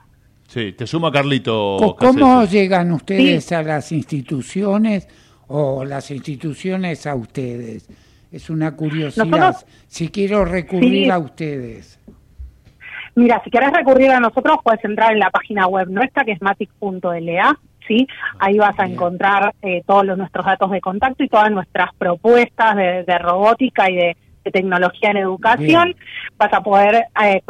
[0.53, 1.95] Sí, te sumo a Carlito.
[1.97, 5.07] ¿Cómo llegan ustedes a las instituciones
[5.47, 7.89] o las instituciones a ustedes?
[8.31, 9.65] Es una curiosidad.
[9.87, 11.99] si quiero recurrir a ustedes.
[13.15, 16.41] Mira, si quieres recurrir a nosotros, puedes entrar en la página web nuestra, que es
[16.43, 17.59] matic.la.
[17.87, 18.07] ¿sí?
[18.37, 22.75] Ahí vas a encontrar eh, todos los, nuestros datos de contacto y todas nuestras propuestas
[22.75, 24.17] de, robótica y de,
[24.51, 25.95] tecnología en educación.
[26.37, 27.41] Vas a poder eh,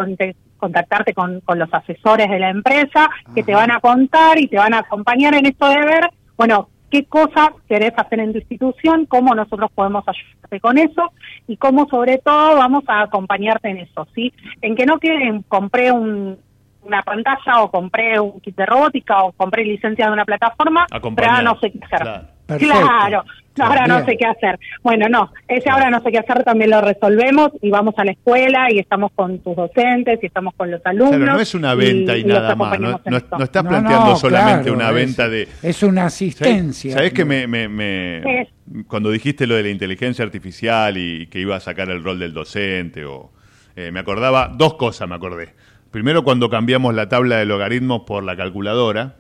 [0.64, 4.56] contactarte con, con los asesores de la empresa que te van a contar y te
[4.56, 9.06] van a acompañar en esto de ver, bueno, qué cosas querés hacer en tu institución,
[9.08, 11.12] cómo nosotros podemos ayudarte con eso
[11.50, 14.32] y cómo sobre todo vamos a acompañarte en eso, ¿sí?
[14.62, 16.38] En que no queden, compré un,
[16.84, 21.30] una pantalla o compré un kit de robótica o compré licencia de una plataforma, pero
[21.30, 22.22] ahora no sé qué hacer.
[22.58, 23.26] Claro,
[23.60, 24.60] ahora no sé qué hacer.
[24.82, 28.12] Bueno, no, ese ahora no sé qué hacer también lo resolvemos y vamos a la
[28.12, 31.18] escuela y estamos con tus docentes y estamos con los alumnos.
[31.18, 35.30] Claro, no es una venta y, nada más, no, no, estás planteando solamente una venta
[35.30, 35.48] de...
[35.62, 36.94] Es una asistencia.
[36.94, 38.48] ¿Sabés que me, me,
[38.88, 42.34] cuando dijiste lo de la inteligencia artificial y que iba a sacar el rol del
[42.34, 43.32] docente o...
[43.76, 45.50] Eh, me acordaba, dos cosas me acordé.
[45.90, 49.16] Primero cuando cambiamos la tabla de logaritmos por la calculadora,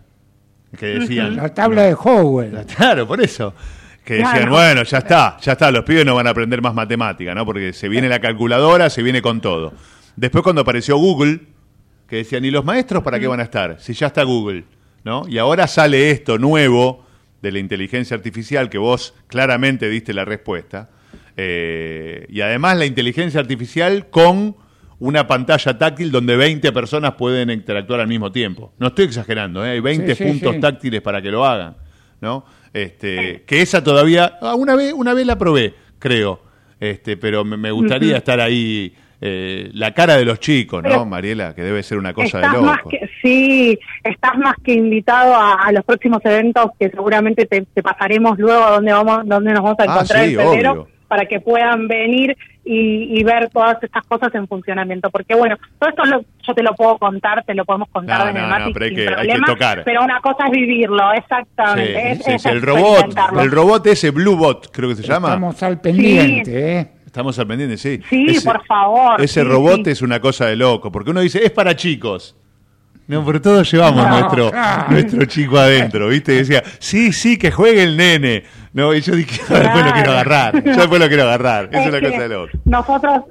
[0.78, 1.36] que decían...
[1.36, 2.66] La tabla de Howell.
[2.78, 3.56] Claro, por eso.
[4.04, 7.34] Que decían, bueno, ya está, ya está, los pibes no van a aprender más matemática,
[7.34, 7.46] ¿no?
[7.46, 9.74] Porque se viene la calculadora, se viene con todo.
[10.16, 11.40] Después cuando apareció Google,
[12.08, 13.78] que decían, ¿y los maestros para qué van a estar?
[13.80, 14.66] Si ya está Google,
[15.06, 15.26] ¿no?
[15.28, 17.06] Y ahora sale esto nuevo
[17.42, 20.90] de la inteligencia artificial, que vos claramente diste la respuesta.
[21.36, 24.56] Eh, y además la inteligencia artificial con
[25.00, 28.74] una pantalla táctil donde 20 personas pueden interactuar al mismo tiempo.
[28.80, 29.72] No estoy exagerando, ¿eh?
[29.72, 31.76] hay 20 puntos táctiles para que lo hagan,
[32.22, 32.46] ¿no?
[32.74, 36.41] Este, que esa todavía, ah, una vez, una vez la probé, creo,
[36.80, 38.94] este, pero me, gustaría estar ahí.
[39.26, 41.56] Eh, la cara de los chicos, ¿no, Mariela?
[41.56, 42.90] Que debe ser una cosa de loco.
[43.22, 48.91] sí, estás más que invitado a, los próximos eventos que seguramente te, pasaremos luego donde
[48.91, 53.49] vamos, donde nos vamos a ah, encontrar en febrero para que puedan venir y, ver
[53.49, 55.10] todas estas cosas en funcionamiento.
[55.10, 56.03] Porque bueno, todo esto
[56.48, 59.06] yo te lo puedo contar, te lo podemos contar en el Matic pero, sin
[59.41, 62.19] problema, pero una cosa es vivirlo, exactamente.
[62.45, 65.30] el robot, el robot ese Blue Bot, creo que se llama.
[65.30, 66.88] Estamos al pendiente, ¿eh?
[67.06, 68.02] Estamos al pendiente, sí.
[68.10, 69.22] Sí, por favor.
[69.22, 72.35] Ese robot es una cosa de loco, porque uno dice, es para chicos.
[73.08, 74.52] No, pero todos llevamos nuestro,
[74.90, 76.34] nuestro chico adentro, ¿viste?
[76.34, 78.44] Y decía, sí, sí, que juegue el nene.
[78.74, 80.64] No, y yo dije, después lo quiero agarrar.
[80.64, 81.70] Yo después lo quiero agarrar.
[81.72, 82.52] Eso es, la cosa de loco.
[82.66, 83.24] Nosotros,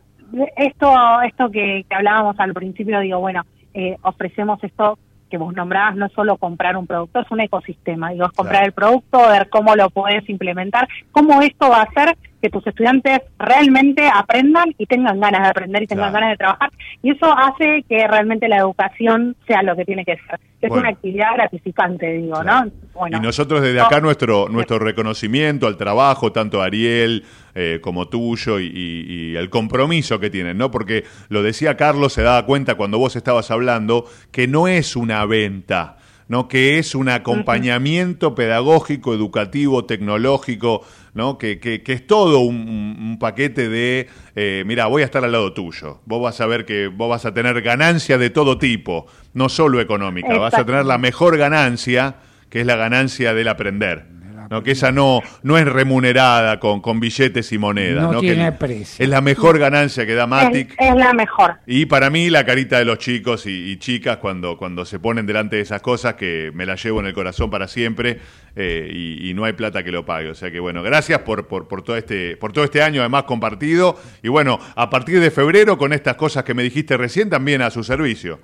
[0.57, 3.45] esto, esto que, hablábamos al principio, digo, bueno,
[3.75, 4.99] eh, ofrecemos esto
[5.31, 8.11] que vos nombrabas, no es solo comprar un producto, es un ecosistema.
[8.11, 12.19] Digo, es comprar el producto, ver cómo lo puedes implementar, cómo esto va a hacer
[12.43, 16.71] que tus estudiantes realmente aprendan y tengan ganas de aprender y tengan ganas de trabajar.
[17.03, 20.41] Y eso hace que realmente la educación sea lo que tiene que ser.
[20.61, 22.67] Es una actividad gratificante, digo, ¿no?
[23.11, 27.25] y nosotros desde acá nuestro nuestro reconocimiento al trabajo, tanto Ariel
[27.55, 30.71] eh, como tuyo y, y, el compromiso que tienen, ¿no?
[30.71, 35.25] Porque lo decía Carlos, se daba cuenta cuando vos estabas hablando que no es una
[35.27, 35.97] venta
[36.33, 36.49] ¿no?
[36.49, 40.83] que es un acompañamiento pedagógico, educativo, tecnológico,
[41.13, 41.37] ¿no?
[41.37, 46.01] que, que, es todo un, paquete de, eh, mira, voy a estar al lado tuyo,
[46.07, 49.05] vos vas a ver que vos vas a tener ganancia de todo tipo,
[49.35, 52.15] no solo económica, vas a tener la mejor ganancia,
[52.49, 54.07] que es la ganancia del aprender.
[54.53, 54.63] ¿No?
[54.63, 58.05] que esa no, no es remunerada con, con billetes y monedas.
[58.05, 58.21] No, ¿no?
[58.21, 59.03] tiene precio.
[59.03, 60.75] Es la mejor ganancia que da Matic.
[60.79, 61.57] Es, la mejor.
[61.67, 65.57] Y para mí la carita de los chicos y, chicas cuando, cuando se ponen delante
[65.57, 68.21] de esas cosas que me las llevo en el corazón para siempre
[68.55, 70.29] eh, y, no hay plata que lo pague.
[70.29, 73.23] O sea que bueno, gracias por, por, por, todo este, por todo este año además
[73.23, 73.99] compartido.
[74.23, 77.71] Y bueno, a partir de febrero con estas cosas que me dijiste recién también a
[77.71, 78.39] su servicio.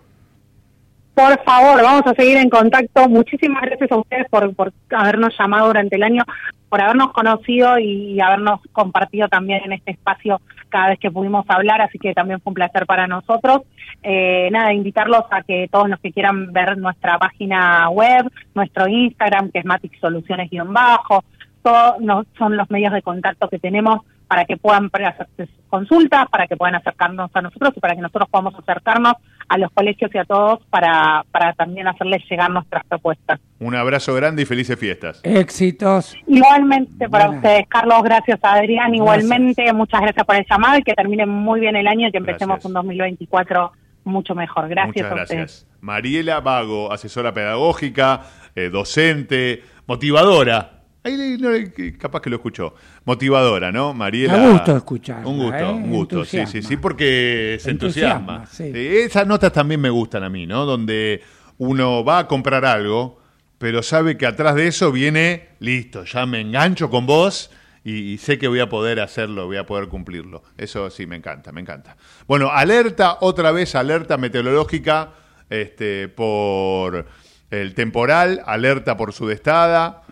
[1.18, 3.08] Por favor, vamos a seguir en contacto.
[3.08, 6.22] Muchísimas gracias a ustedes por, por habernos llamado durante el año,
[6.68, 11.80] por habernos conocido y habernos compartido también en este espacio cada vez que pudimos hablar,
[11.80, 13.62] así que también fue un placer para nosotros.
[14.04, 19.50] Eh, nada, invitarlos a que todos los que quieran ver nuestra página web, nuestro Instagram,
[19.50, 21.24] que es Matic Soluciones-bajo,
[21.64, 26.46] todos no, son los medios de contacto que tenemos para que puedan hacer consultas, para
[26.46, 29.14] que puedan acercarnos a nosotros y para que nosotros podamos acercarnos
[29.48, 33.40] a los colegios y a todos para, para también hacerles llegar nuestras propuestas.
[33.58, 35.20] Un abrazo grande y felices fiestas.
[35.24, 36.14] Éxitos.
[36.26, 40.92] Igualmente para ustedes, Carlos, gracias a Adrián, igualmente, muchas gracias por el llamado y que
[40.92, 43.72] termine muy bien el año y que empecemos un 2024
[44.04, 44.68] mucho mejor.
[44.68, 45.66] Gracias Muchas gracias.
[45.80, 48.22] Mariela Vago, asesora pedagógica,
[48.54, 50.77] eh, docente, motivadora
[51.08, 52.74] Ahí capaz que lo escuchó.
[53.04, 53.94] Motivadora, ¿no?
[53.94, 54.36] Mariela.
[54.36, 55.24] Me gusto escuchar.
[55.24, 55.72] Un gusto, ¿eh?
[55.72, 58.44] un gusto, sí, sí, sí, porque se entusiasma.
[58.58, 60.66] Esas notas también me gustan a mí, ¿no?
[60.66, 61.22] Donde
[61.56, 63.20] uno va a comprar algo,
[63.58, 67.50] pero sabe que atrás de eso viene, listo, ya me engancho con vos
[67.84, 70.42] y, sé que voy a poder hacerlo, voy a poder cumplirlo.
[70.58, 71.96] Eso sí, me encanta, me encanta.
[72.26, 75.12] Bueno, alerta, otra vez, alerta meteorológica
[75.48, 77.06] este, por
[77.50, 80.02] el temporal, alerta por su destada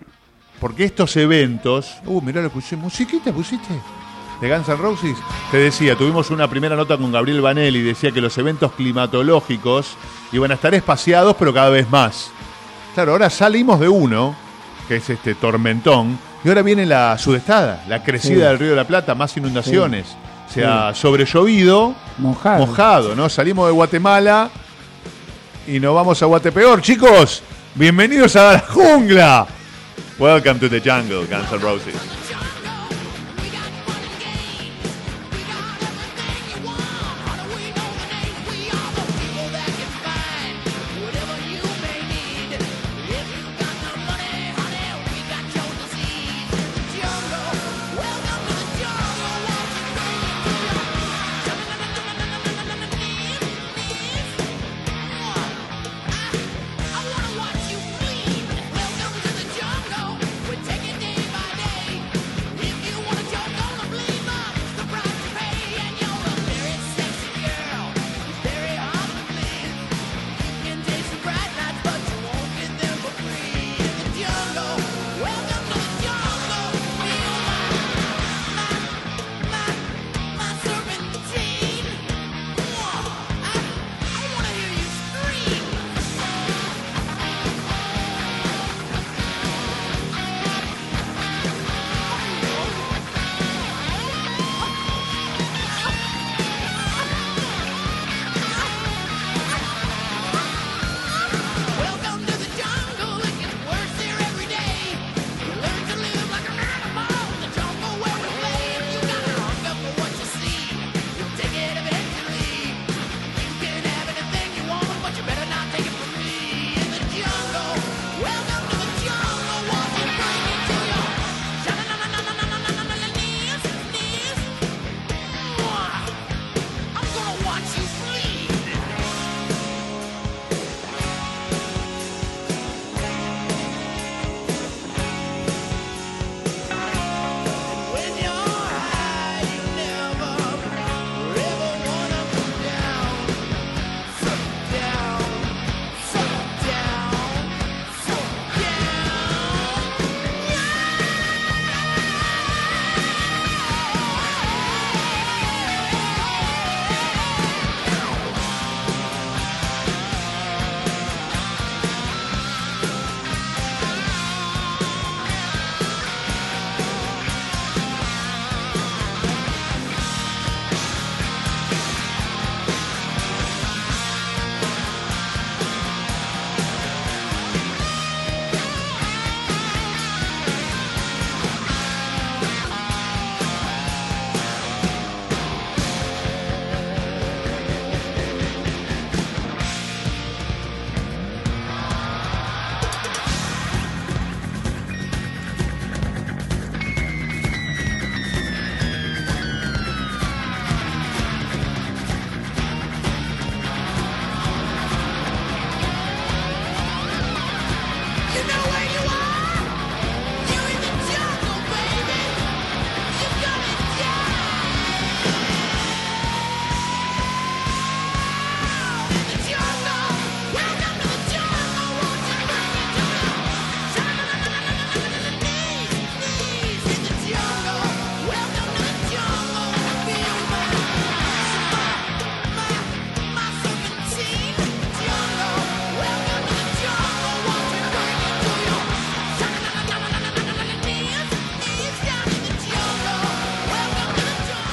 [0.61, 1.97] porque estos eventos.
[2.07, 2.77] Uh, mirá, lo puse.
[2.77, 3.75] ¿Musiquita pusiste?
[4.41, 5.17] De Guns N' Roses.
[5.51, 7.83] Te decía, tuvimos una primera nota con Gabriel Vanelli.
[7.83, 9.97] Decía que los eventos climatológicos
[10.33, 12.31] iban a estar espaciados, pero cada vez más.
[12.95, 14.37] Claro, ahora salimos de uno,
[14.89, 18.87] que es este tormentón, y ahora viene la sudestada, la crecida del Río de la
[18.87, 20.17] Plata, más inundaciones.
[20.49, 22.67] Se ha sobrellovido, mojado.
[22.67, 23.29] mojado, ¿no?
[23.29, 24.51] Salimos de Guatemala
[25.67, 26.81] y nos vamos a Guatepeor.
[26.83, 27.43] Chicos,
[27.75, 29.47] bienvenidos a la jungla.
[30.19, 32.26] Welcome to the jungle, Guns N' Roses.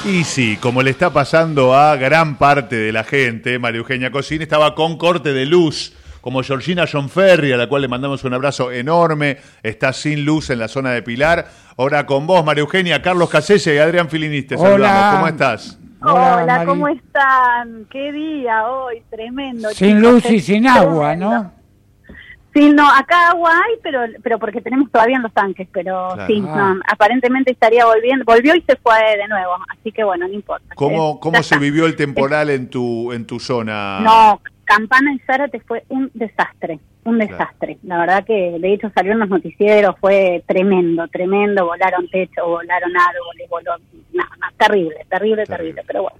[0.06, 4.42] Y sí, como le está pasando a gran parte de la gente, María Eugenia Cosini
[4.42, 8.34] estaba con corte de luz, como Georgina John Ferry, a la cual le mandamos un
[8.34, 11.46] abrazo enorme, está sin luz en la zona de Pilar.
[11.78, 14.58] Ahora con vos, María Eugenia, Carlos Casella y Adrián Filiniste.
[14.58, 15.78] Saludamos, ¿cómo estás?
[16.02, 17.86] Hola, ¿cómo están?
[17.90, 19.70] Qué día hoy, tremendo.
[19.70, 21.50] Sin luz y sin agua, ¿no?
[22.54, 26.40] Sí, no, acá agua hay, pero pero porque tenemos todavía en los tanques, pero sí,
[26.46, 26.74] Ah.
[26.76, 30.72] no, aparentemente estaría volviendo, volvió y se fue de nuevo, así que bueno, no importa.
[30.76, 33.98] ¿Cómo, Eh, cómo se vivió el temporal en tu, en tu zona?
[34.00, 37.76] No, Campana y Zárate fue un desastre, un desastre.
[37.82, 42.92] La verdad que de hecho salió en los noticieros, fue tremendo, tremendo, volaron techo, volaron
[42.96, 43.72] árboles, voló,
[44.12, 46.18] no, no, terrible, terrible, terrible, pero bueno.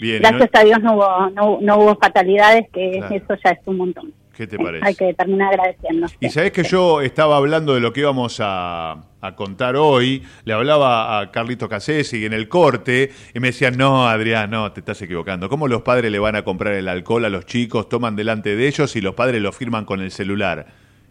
[0.00, 0.60] Bien, Gracias ¿no?
[0.60, 3.14] a Dios no hubo, no, no hubo fatalidades, que Claro.
[3.14, 4.12] eso ya es un montón.
[4.36, 4.84] ¿Qué te parece?
[4.84, 6.06] Hay que terminar agradeciendo.
[6.20, 10.52] Y sabés que yo estaba hablando de lo que íbamos a, a contar hoy, le
[10.52, 15.00] hablaba a Carlito Casesi en el corte, y me decían, no, Adrián, no, te estás
[15.02, 15.48] equivocando.
[15.48, 18.68] ¿Cómo los padres le van a comprar el alcohol a los chicos, toman delante de
[18.68, 20.66] ellos y los padres lo firman con el celular?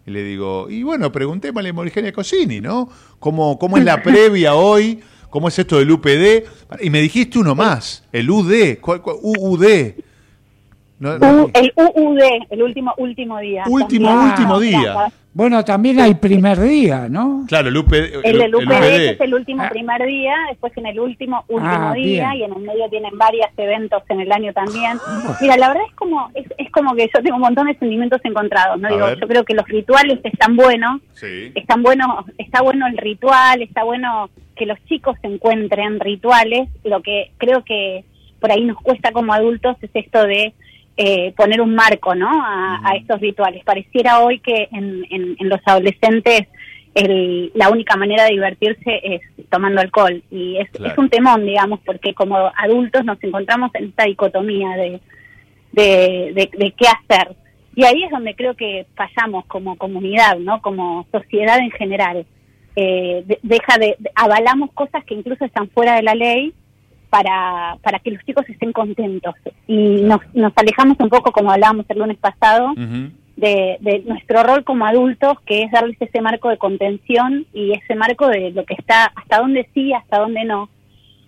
[0.06, 2.90] Y le digo, y bueno, preguntémosle a Morigenia Cosini, ¿no?
[3.20, 5.00] ¿Cómo, ¿Cómo es la previa hoy?
[5.30, 6.44] ¿Cómo es esto del UPD?
[6.82, 9.16] Y me dijiste uno más, el UD, ¿cuál, cuál?
[9.22, 9.66] UUD.
[11.04, 12.20] No, no- U- el UUD,
[12.50, 13.64] el último último día.
[13.68, 14.30] Último, también.
[14.32, 14.96] último día.
[15.36, 17.44] Bueno, también hay primer día, ¿no?
[17.48, 18.22] Claro, el UPD.
[18.24, 19.10] El UPD UPD.
[19.14, 22.42] es el último primer día, después en el último último Ah, día bien.
[22.42, 25.00] y en el medio tienen varios eventos en el año también.
[25.42, 28.22] Mira, la verdad es como es, es como que yo tengo un montón de sentimientos
[28.24, 29.20] encontrados, no A digo, ver.
[29.20, 31.52] yo creo que los rituales están buenos, Sí.
[31.56, 37.32] están buenos, está bueno el ritual, está bueno que los chicos encuentren rituales, lo que
[37.40, 38.06] creo que
[38.40, 40.54] por ahí nos cuesta como adultos es esto de
[40.98, 42.30] eh, poner un marco ¿no?
[42.30, 43.64] a, a estos rituales.
[43.64, 46.48] Pareciera hoy que en, en- en los adolescentes
[46.96, 50.92] el- la única manera de divertirse es tomando alcohol y es, Claro.
[50.94, 55.00] es un temón, digamos, porque como adultos nos encontramos en esta dicotomía de,
[55.72, 57.36] de, de, de qué hacer.
[57.76, 60.62] Y ahí es donde creo que fallamos como comunidad, ¿no?
[60.62, 62.26] Como sociedad en general.
[62.76, 66.54] Eh, de- deja de, de- avalamos cosas que incluso están fuera de la ley
[67.14, 69.36] para, para que los chicos estén contentos.
[69.68, 72.74] Y nos, nos alejamos un poco, como hablábamos el lunes pasado,
[73.36, 77.94] de, de nuestro rol como adultos, que es darles ese marco de contención y ese
[77.94, 80.70] marco de lo que está, hasta dónde sí, hasta dónde no.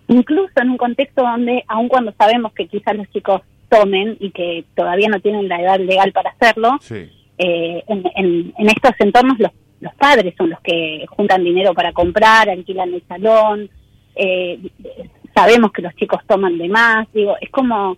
[0.08, 4.64] Incluso en un contexto donde, aun cuando sabemos que quizás los chicos tomen y que
[4.74, 7.08] todavía no tienen la edad legal para hacerlo, Sí.
[7.38, 11.92] eh, en, en- en estos entornos los, los padres son los que juntan dinero para
[11.92, 13.68] comprar, alquilan el salón,
[14.16, 14.58] eh,
[15.36, 17.96] sabemos que los chicos toman de más, digo, es como,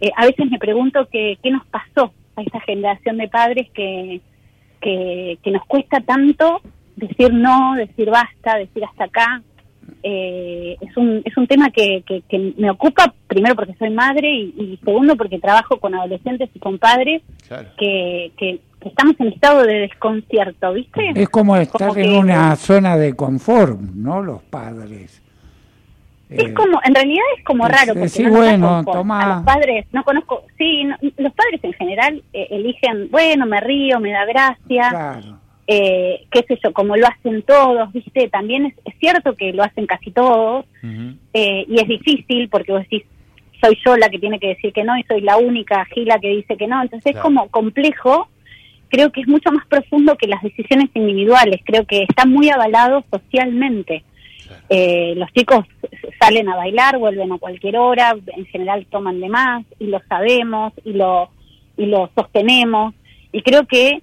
[0.00, 4.20] eh, a veces me pregunto que, qué nos pasó a esta generación de padres que,
[4.80, 6.60] que, que nos cuesta tanto
[6.96, 9.42] decir no, decir basta, decir hasta acá.
[10.02, 14.30] Eh, es un es un tema que, que, que me ocupa primero porque soy madre
[14.30, 17.22] y, y segundo porque trabajo con adolescentes y con padres
[17.78, 21.12] que, que, que estamos en estado de desconcierto, ¿viste?
[21.16, 24.22] Es como estar Como en que- una zona de confort, ¿no?
[24.22, 25.22] Los padres.
[26.30, 27.86] Es como, en realidad es como raro.
[27.88, 31.72] porque decir, no bueno, toma- A los padres, no conozco, sí, no- los padres en
[31.74, 34.90] general eh, eligen, bueno, me río, me da gracia,
[35.66, 38.28] eh, qué sé yo, como lo hacen todos, ¿viste?
[38.28, 40.64] También es, es cierto que lo hacen casi todos,
[41.34, 43.02] eh, y es difícil porque vos decís,
[43.62, 46.28] soy yo la que tiene que decir que no y soy la única gila que
[46.28, 48.28] dice que no, entonces es como complejo,
[48.88, 53.04] creo que es mucho más profundo que las decisiones individuales, creo que está muy avalado
[53.10, 54.04] socialmente.
[54.68, 55.64] Eh, los chicos
[56.20, 60.72] salen a bailar, vuelven a cualquier hora, en general toman de más y lo sabemos
[60.84, 61.30] y lo
[61.76, 62.94] y lo sostenemos
[63.32, 64.02] y creo que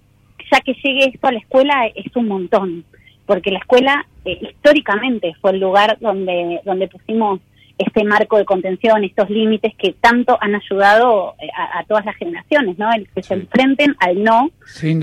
[0.51, 2.85] ya que llegue esto a la escuela es un montón
[3.25, 7.41] porque la escuela eh, históricamente fue el lugar donde donde pusimos
[7.77, 12.15] este marco de contención, estos límites que tanto han ayudado eh, a, a todas las
[12.15, 12.91] generaciones, ¿no?
[12.93, 14.49] El que se enfrenten al no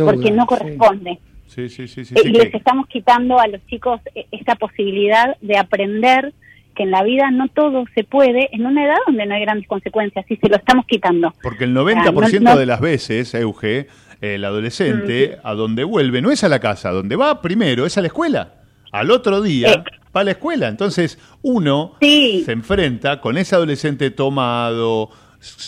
[0.04, 1.12] porque no corresponde.
[1.12, 2.14] Sí, sí, sí, sí.
[2.14, 6.32] Sí, y les estamos quitando a los chicos eh, esta posibilidad de aprender
[6.74, 9.68] que en la vida no todo se puede en una edad donde no hay grandes
[9.68, 11.34] consecuencias y se lo estamos quitando.
[11.42, 13.88] Porque el O sea, 90% no- no- de las veces, Euge,
[14.22, 17.98] el adolescente, a donde vuelve, no es a la casa, a donde va primero es
[17.98, 18.54] a la escuela.
[18.90, 19.82] Al otro día Eh.
[20.16, 20.68] va a la escuela.
[20.68, 25.10] Entonces, uno se enfrenta con ese adolescente tomado,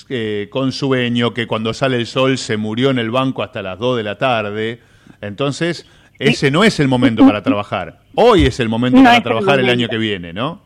[0.08, 3.78] eh, con sueño, que cuando sale el sol se murió en el banco hasta las
[3.78, 4.80] 2 de la tarde.
[5.26, 5.86] Entonces,
[6.18, 8.00] ese no es el momento para trabajar.
[8.14, 10.60] Hoy es el momento No para el trabajar el año que viene, ¿no?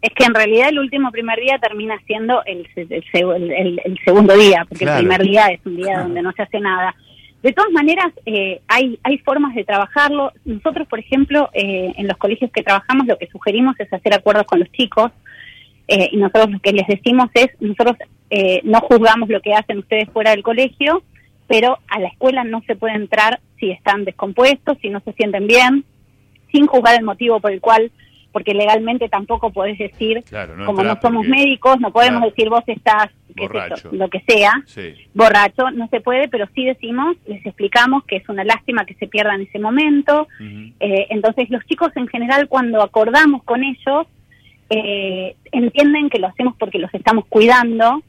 [0.00, 4.64] Es que en realidad el último primer día termina siendo el, el, el- segundo día,
[4.68, 4.98] porque Claro.
[5.00, 6.94] el primer día es un día donde no se hace nada.
[7.40, 10.32] De todas maneras, eh, hay, hay formas de trabajarlo.
[10.44, 14.44] Nosotros, por ejemplo, eh, en los colegios que trabajamos, lo que sugerimos es hacer acuerdos
[14.46, 15.12] con los chicos
[15.88, 17.96] eh, y nosotros lo que les decimos es, nosotros
[18.30, 21.02] eh, no juzgamos lo que hacen ustedes fuera del colegio,
[21.46, 25.46] pero a la escuela no se puede entrar si están descompuestos, si no se sienten
[25.46, 25.84] bien,
[26.50, 27.90] sin juzgar el motivo por el cual
[28.32, 30.24] porque legalmente tampoco podés decir,
[30.64, 33.10] como no somos médicos, no podemos decir vos estás,
[33.92, 34.64] lo que sea,
[35.14, 39.06] borracho, no se puede, pero sí decimos, les explicamos que es una lástima que se
[39.06, 40.28] pierda en ese momento.
[40.80, 44.06] Eh, entonces los chicos en general cuando acordamos con ellos,
[44.70, 48.02] eh, entienden que lo hacemos porque los estamos cuidando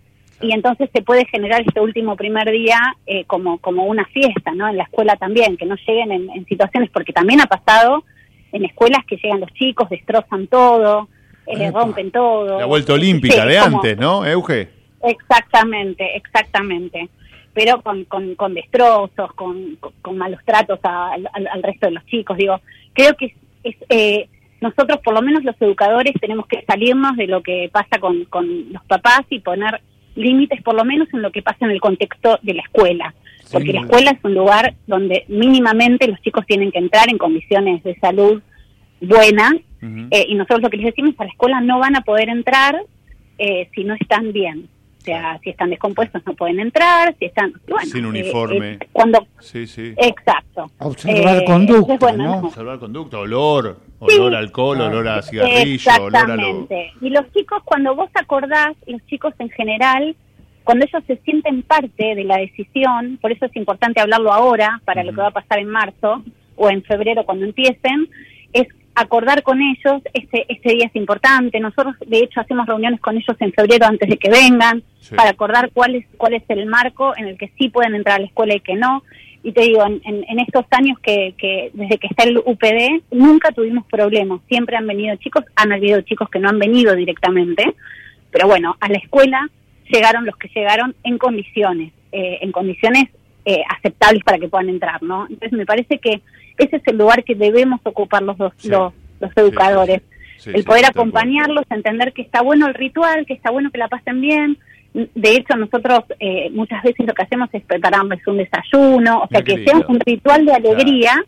[0.44, 4.68] y entonces se puede generar este último primer día eh, como, como una fiesta, ¿no?
[4.68, 8.04] En la escuela también, que no lleguen en situaciones, porque también ha pasado
[8.54, 11.10] en escuelas que llegan los chicos, destrozan todo,
[11.48, 12.60] eh, rompen todo.
[12.60, 14.70] La vuelta olímpica de antes, ¿no, Euge?
[15.02, 17.10] Exactamente, exactamente.
[17.54, 22.38] Pero con, con, con destrozos, con, con, malos tratos al, resto de los chicos.
[22.38, 22.60] Digo,
[22.94, 24.28] creo que es, eh,
[24.62, 28.72] nosotros, por lo menos los educadores, tenemos que salirnos de lo que pasa con, con
[28.72, 29.82] los papás y poner
[30.16, 33.14] límites, por lo menos en lo que pasa en el contexto de la escuela
[33.54, 37.84] porque la escuela es un lugar donde mínimamente los chicos tienen que entrar en condiciones
[37.84, 38.42] de salud
[39.00, 42.30] buenas eh, y nosotros lo que les decimos a la escuela no van a poder
[42.30, 42.76] entrar
[43.38, 44.70] eh, si no están bien.
[44.98, 47.54] O sea, si están descompuestos no pueden entrar, si están...
[47.84, 48.80] Sin eh, uniforme.
[48.94, 49.28] cuando...
[49.40, 49.94] Sí, sí.
[49.98, 50.72] Exacto.
[50.80, 52.38] Observar conducta, ¿no?
[52.38, 56.68] Observar conducta, olor, olor a alcohol, olor a cigarrillo, olor a lo...
[57.02, 60.16] Y los chicos, cuando vos acordás, los chicos en general
[60.64, 65.04] cuando ellos se sienten parte de la decisión, por eso es importante hablarlo ahora, para
[65.04, 66.24] lo que va a pasar en marzo
[66.56, 68.10] o en febrero cuando empiecen,
[68.54, 73.18] es acordar con ellos, este, este día es importante, nosotros de hecho hacemos reuniones con
[73.18, 74.84] ellos en febrero antes de que vengan,
[75.16, 78.20] para acordar cuál es, cuál es el marco en el que sí pueden entrar a
[78.20, 79.04] la escuela y que no.
[79.44, 83.52] Y te digo, en, en, estos años que, que desde que está el UPD, nunca
[83.52, 87.76] tuvimos problemas, siempre han venido chicos, han habido chicos que no han venido directamente,
[88.32, 89.50] pero bueno, a la escuela
[89.90, 93.10] llegaron los que llegaron en condiciones, eh, en condiciones
[93.46, 95.28] eh, aceptables para que puedan entrar, ¿no?
[95.30, 96.22] Entonces me parece que
[96.58, 98.94] ese es el lugar que debemos ocupar los dos, los,
[99.36, 100.02] educadores,
[100.46, 104.22] el poder acompañarlos, entender que está bueno el ritual, que está bueno que la pasen
[104.22, 104.58] bien.
[104.94, 109.42] De hecho, nosotros eh, muchas veces lo que hacemos es prepararles un desayuno, o sea,
[109.42, 111.24] que sea un ritual de alegría.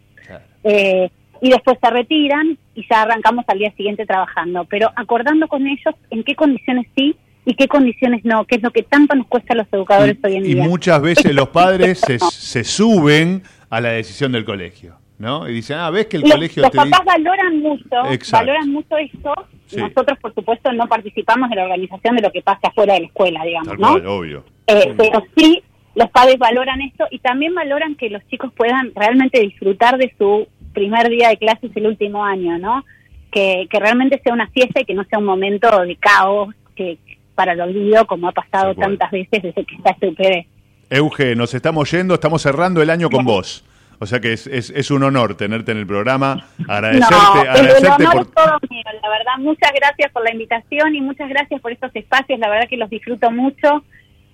[1.42, 5.94] y después se retiran y ya arrancamos al día siguiente trabajando, pero acordando con ellos
[6.10, 7.16] en qué condiciones sí
[7.46, 10.36] y qué condiciones no, qué es lo que tanto nos cuesta a los educadores hoy
[10.36, 10.64] en día.
[10.66, 12.02] Y muchas veces los padres
[12.32, 14.98] se, suben a la decisión del colegio.
[15.18, 15.48] ¿No?
[15.48, 17.86] Y dicen, ah, ves que el colegio los papás valoran mucho,
[18.34, 19.34] valoran mucho esto.
[19.76, 23.06] Nosotros, por supuesto, no participamos de la organización de lo que pasa afuera de la
[23.08, 23.94] escuela, digamos, ¿no?
[23.94, 24.44] obvio.
[24.68, 25.62] Eh, pero sí,
[25.96, 30.48] los padres valoran esto y también valoran que los chicos puedan realmente disfrutar de su
[30.74, 32.84] primer día de clases el último año, ¿no?
[33.32, 36.98] Que, que realmente sea una fiesta y que no sea un momento de caos, que,
[37.36, 40.48] para el olvido, como ha pasado tantas veces desde que está este UPD.
[40.90, 43.64] Euge, nos estamos yendo, estamos cerrando el año con vos.
[44.00, 46.48] O sea que es, es, un honor tenerte en el programa.
[46.68, 48.44] Agradecerte, agradecerte el honor por...
[48.44, 49.34] todo mío, la verdad.
[49.40, 52.40] Muchas gracias por la invitación y muchas gracias por estos espacios.
[52.40, 53.84] La verdad que los disfruto mucho.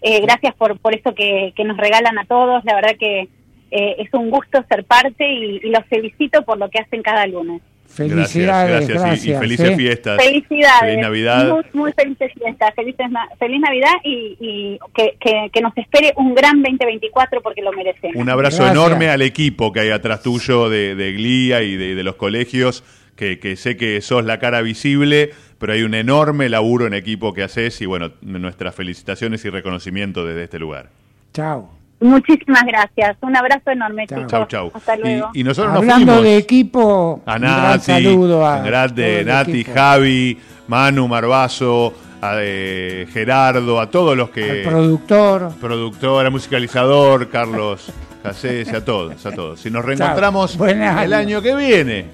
[0.01, 2.63] Eh, gracias por, por eso que, nos regalan a todos.
[2.65, 3.29] La verdad que
[3.71, 7.61] eh, es un gusto ser parte y los felicito por lo que hacen cada lunes.
[7.93, 9.25] Felicidades, gracias.
[9.25, 10.23] y, felices fiestas.
[10.23, 10.81] Felicidades.
[10.81, 11.49] Feliz Navidad.
[11.49, 12.73] Muy, muy felices fiestas.
[12.75, 12.95] Feliz,
[13.37, 18.15] feliz Navidad y, que, que, nos espere un gran 2024 porque lo merecemos.
[18.15, 22.15] Un abrazo enorme al equipo que hay atrás tuyo de, de Glía y de, los
[22.15, 22.83] colegios,
[23.15, 27.33] que, que sé que sos la cara visible, pero hay un enorme laburo en equipo
[27.33, 30.89] que haces y bueno, nuestras felicitaciones y reconocimiento desde este lugar.
[31.33, 31.80] Chao.
[32.01, 33.15] Muchísimas gracias.
[33.21, 34.47] Un abrazo enorme, chau.
[34.47, 35.29] Chau, Hasta luego.
[35.33, 40.37] Y, nosotros Hablando de equipo, a Nati, saludo a grande, Nati, Javi,
[40.67, 44.61] Manu Marbazo, a eh, Gerardo, a todos los que...
[44.61, 45.53] El productor.
[45.61, 47.91] Productor, musicalizador, Carlos
[48.23, 49.59] Casés, a todos, a todos.
[49.59, 52.07] Si nos reencontramos el año que viene,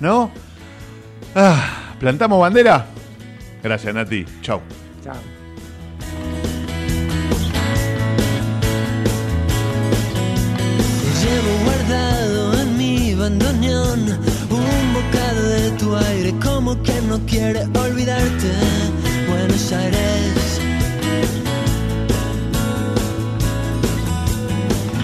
[0.00, 0.30] ¿no?
[1.34, 2.86] Ah, ¿Plantamos bandera?
[3.62, 4.24] Gracias, Nati.
[4.40, 4.60] Chau.
[13.30, 18.50] Un bocado de tu aire, como que no quiere olvidarte,
[19.28, 20.60] Buenos Aires.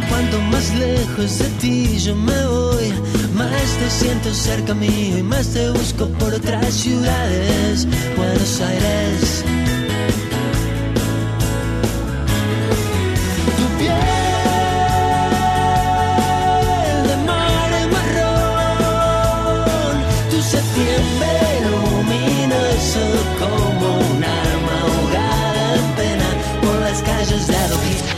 [0.09, 2.95] Cuanto más lejos de ti yo me voy,
[3.35, 7.87] más te siento cerca mío y más te busco por otras ciudades,
[8.17, 9.64] Buenos Aires.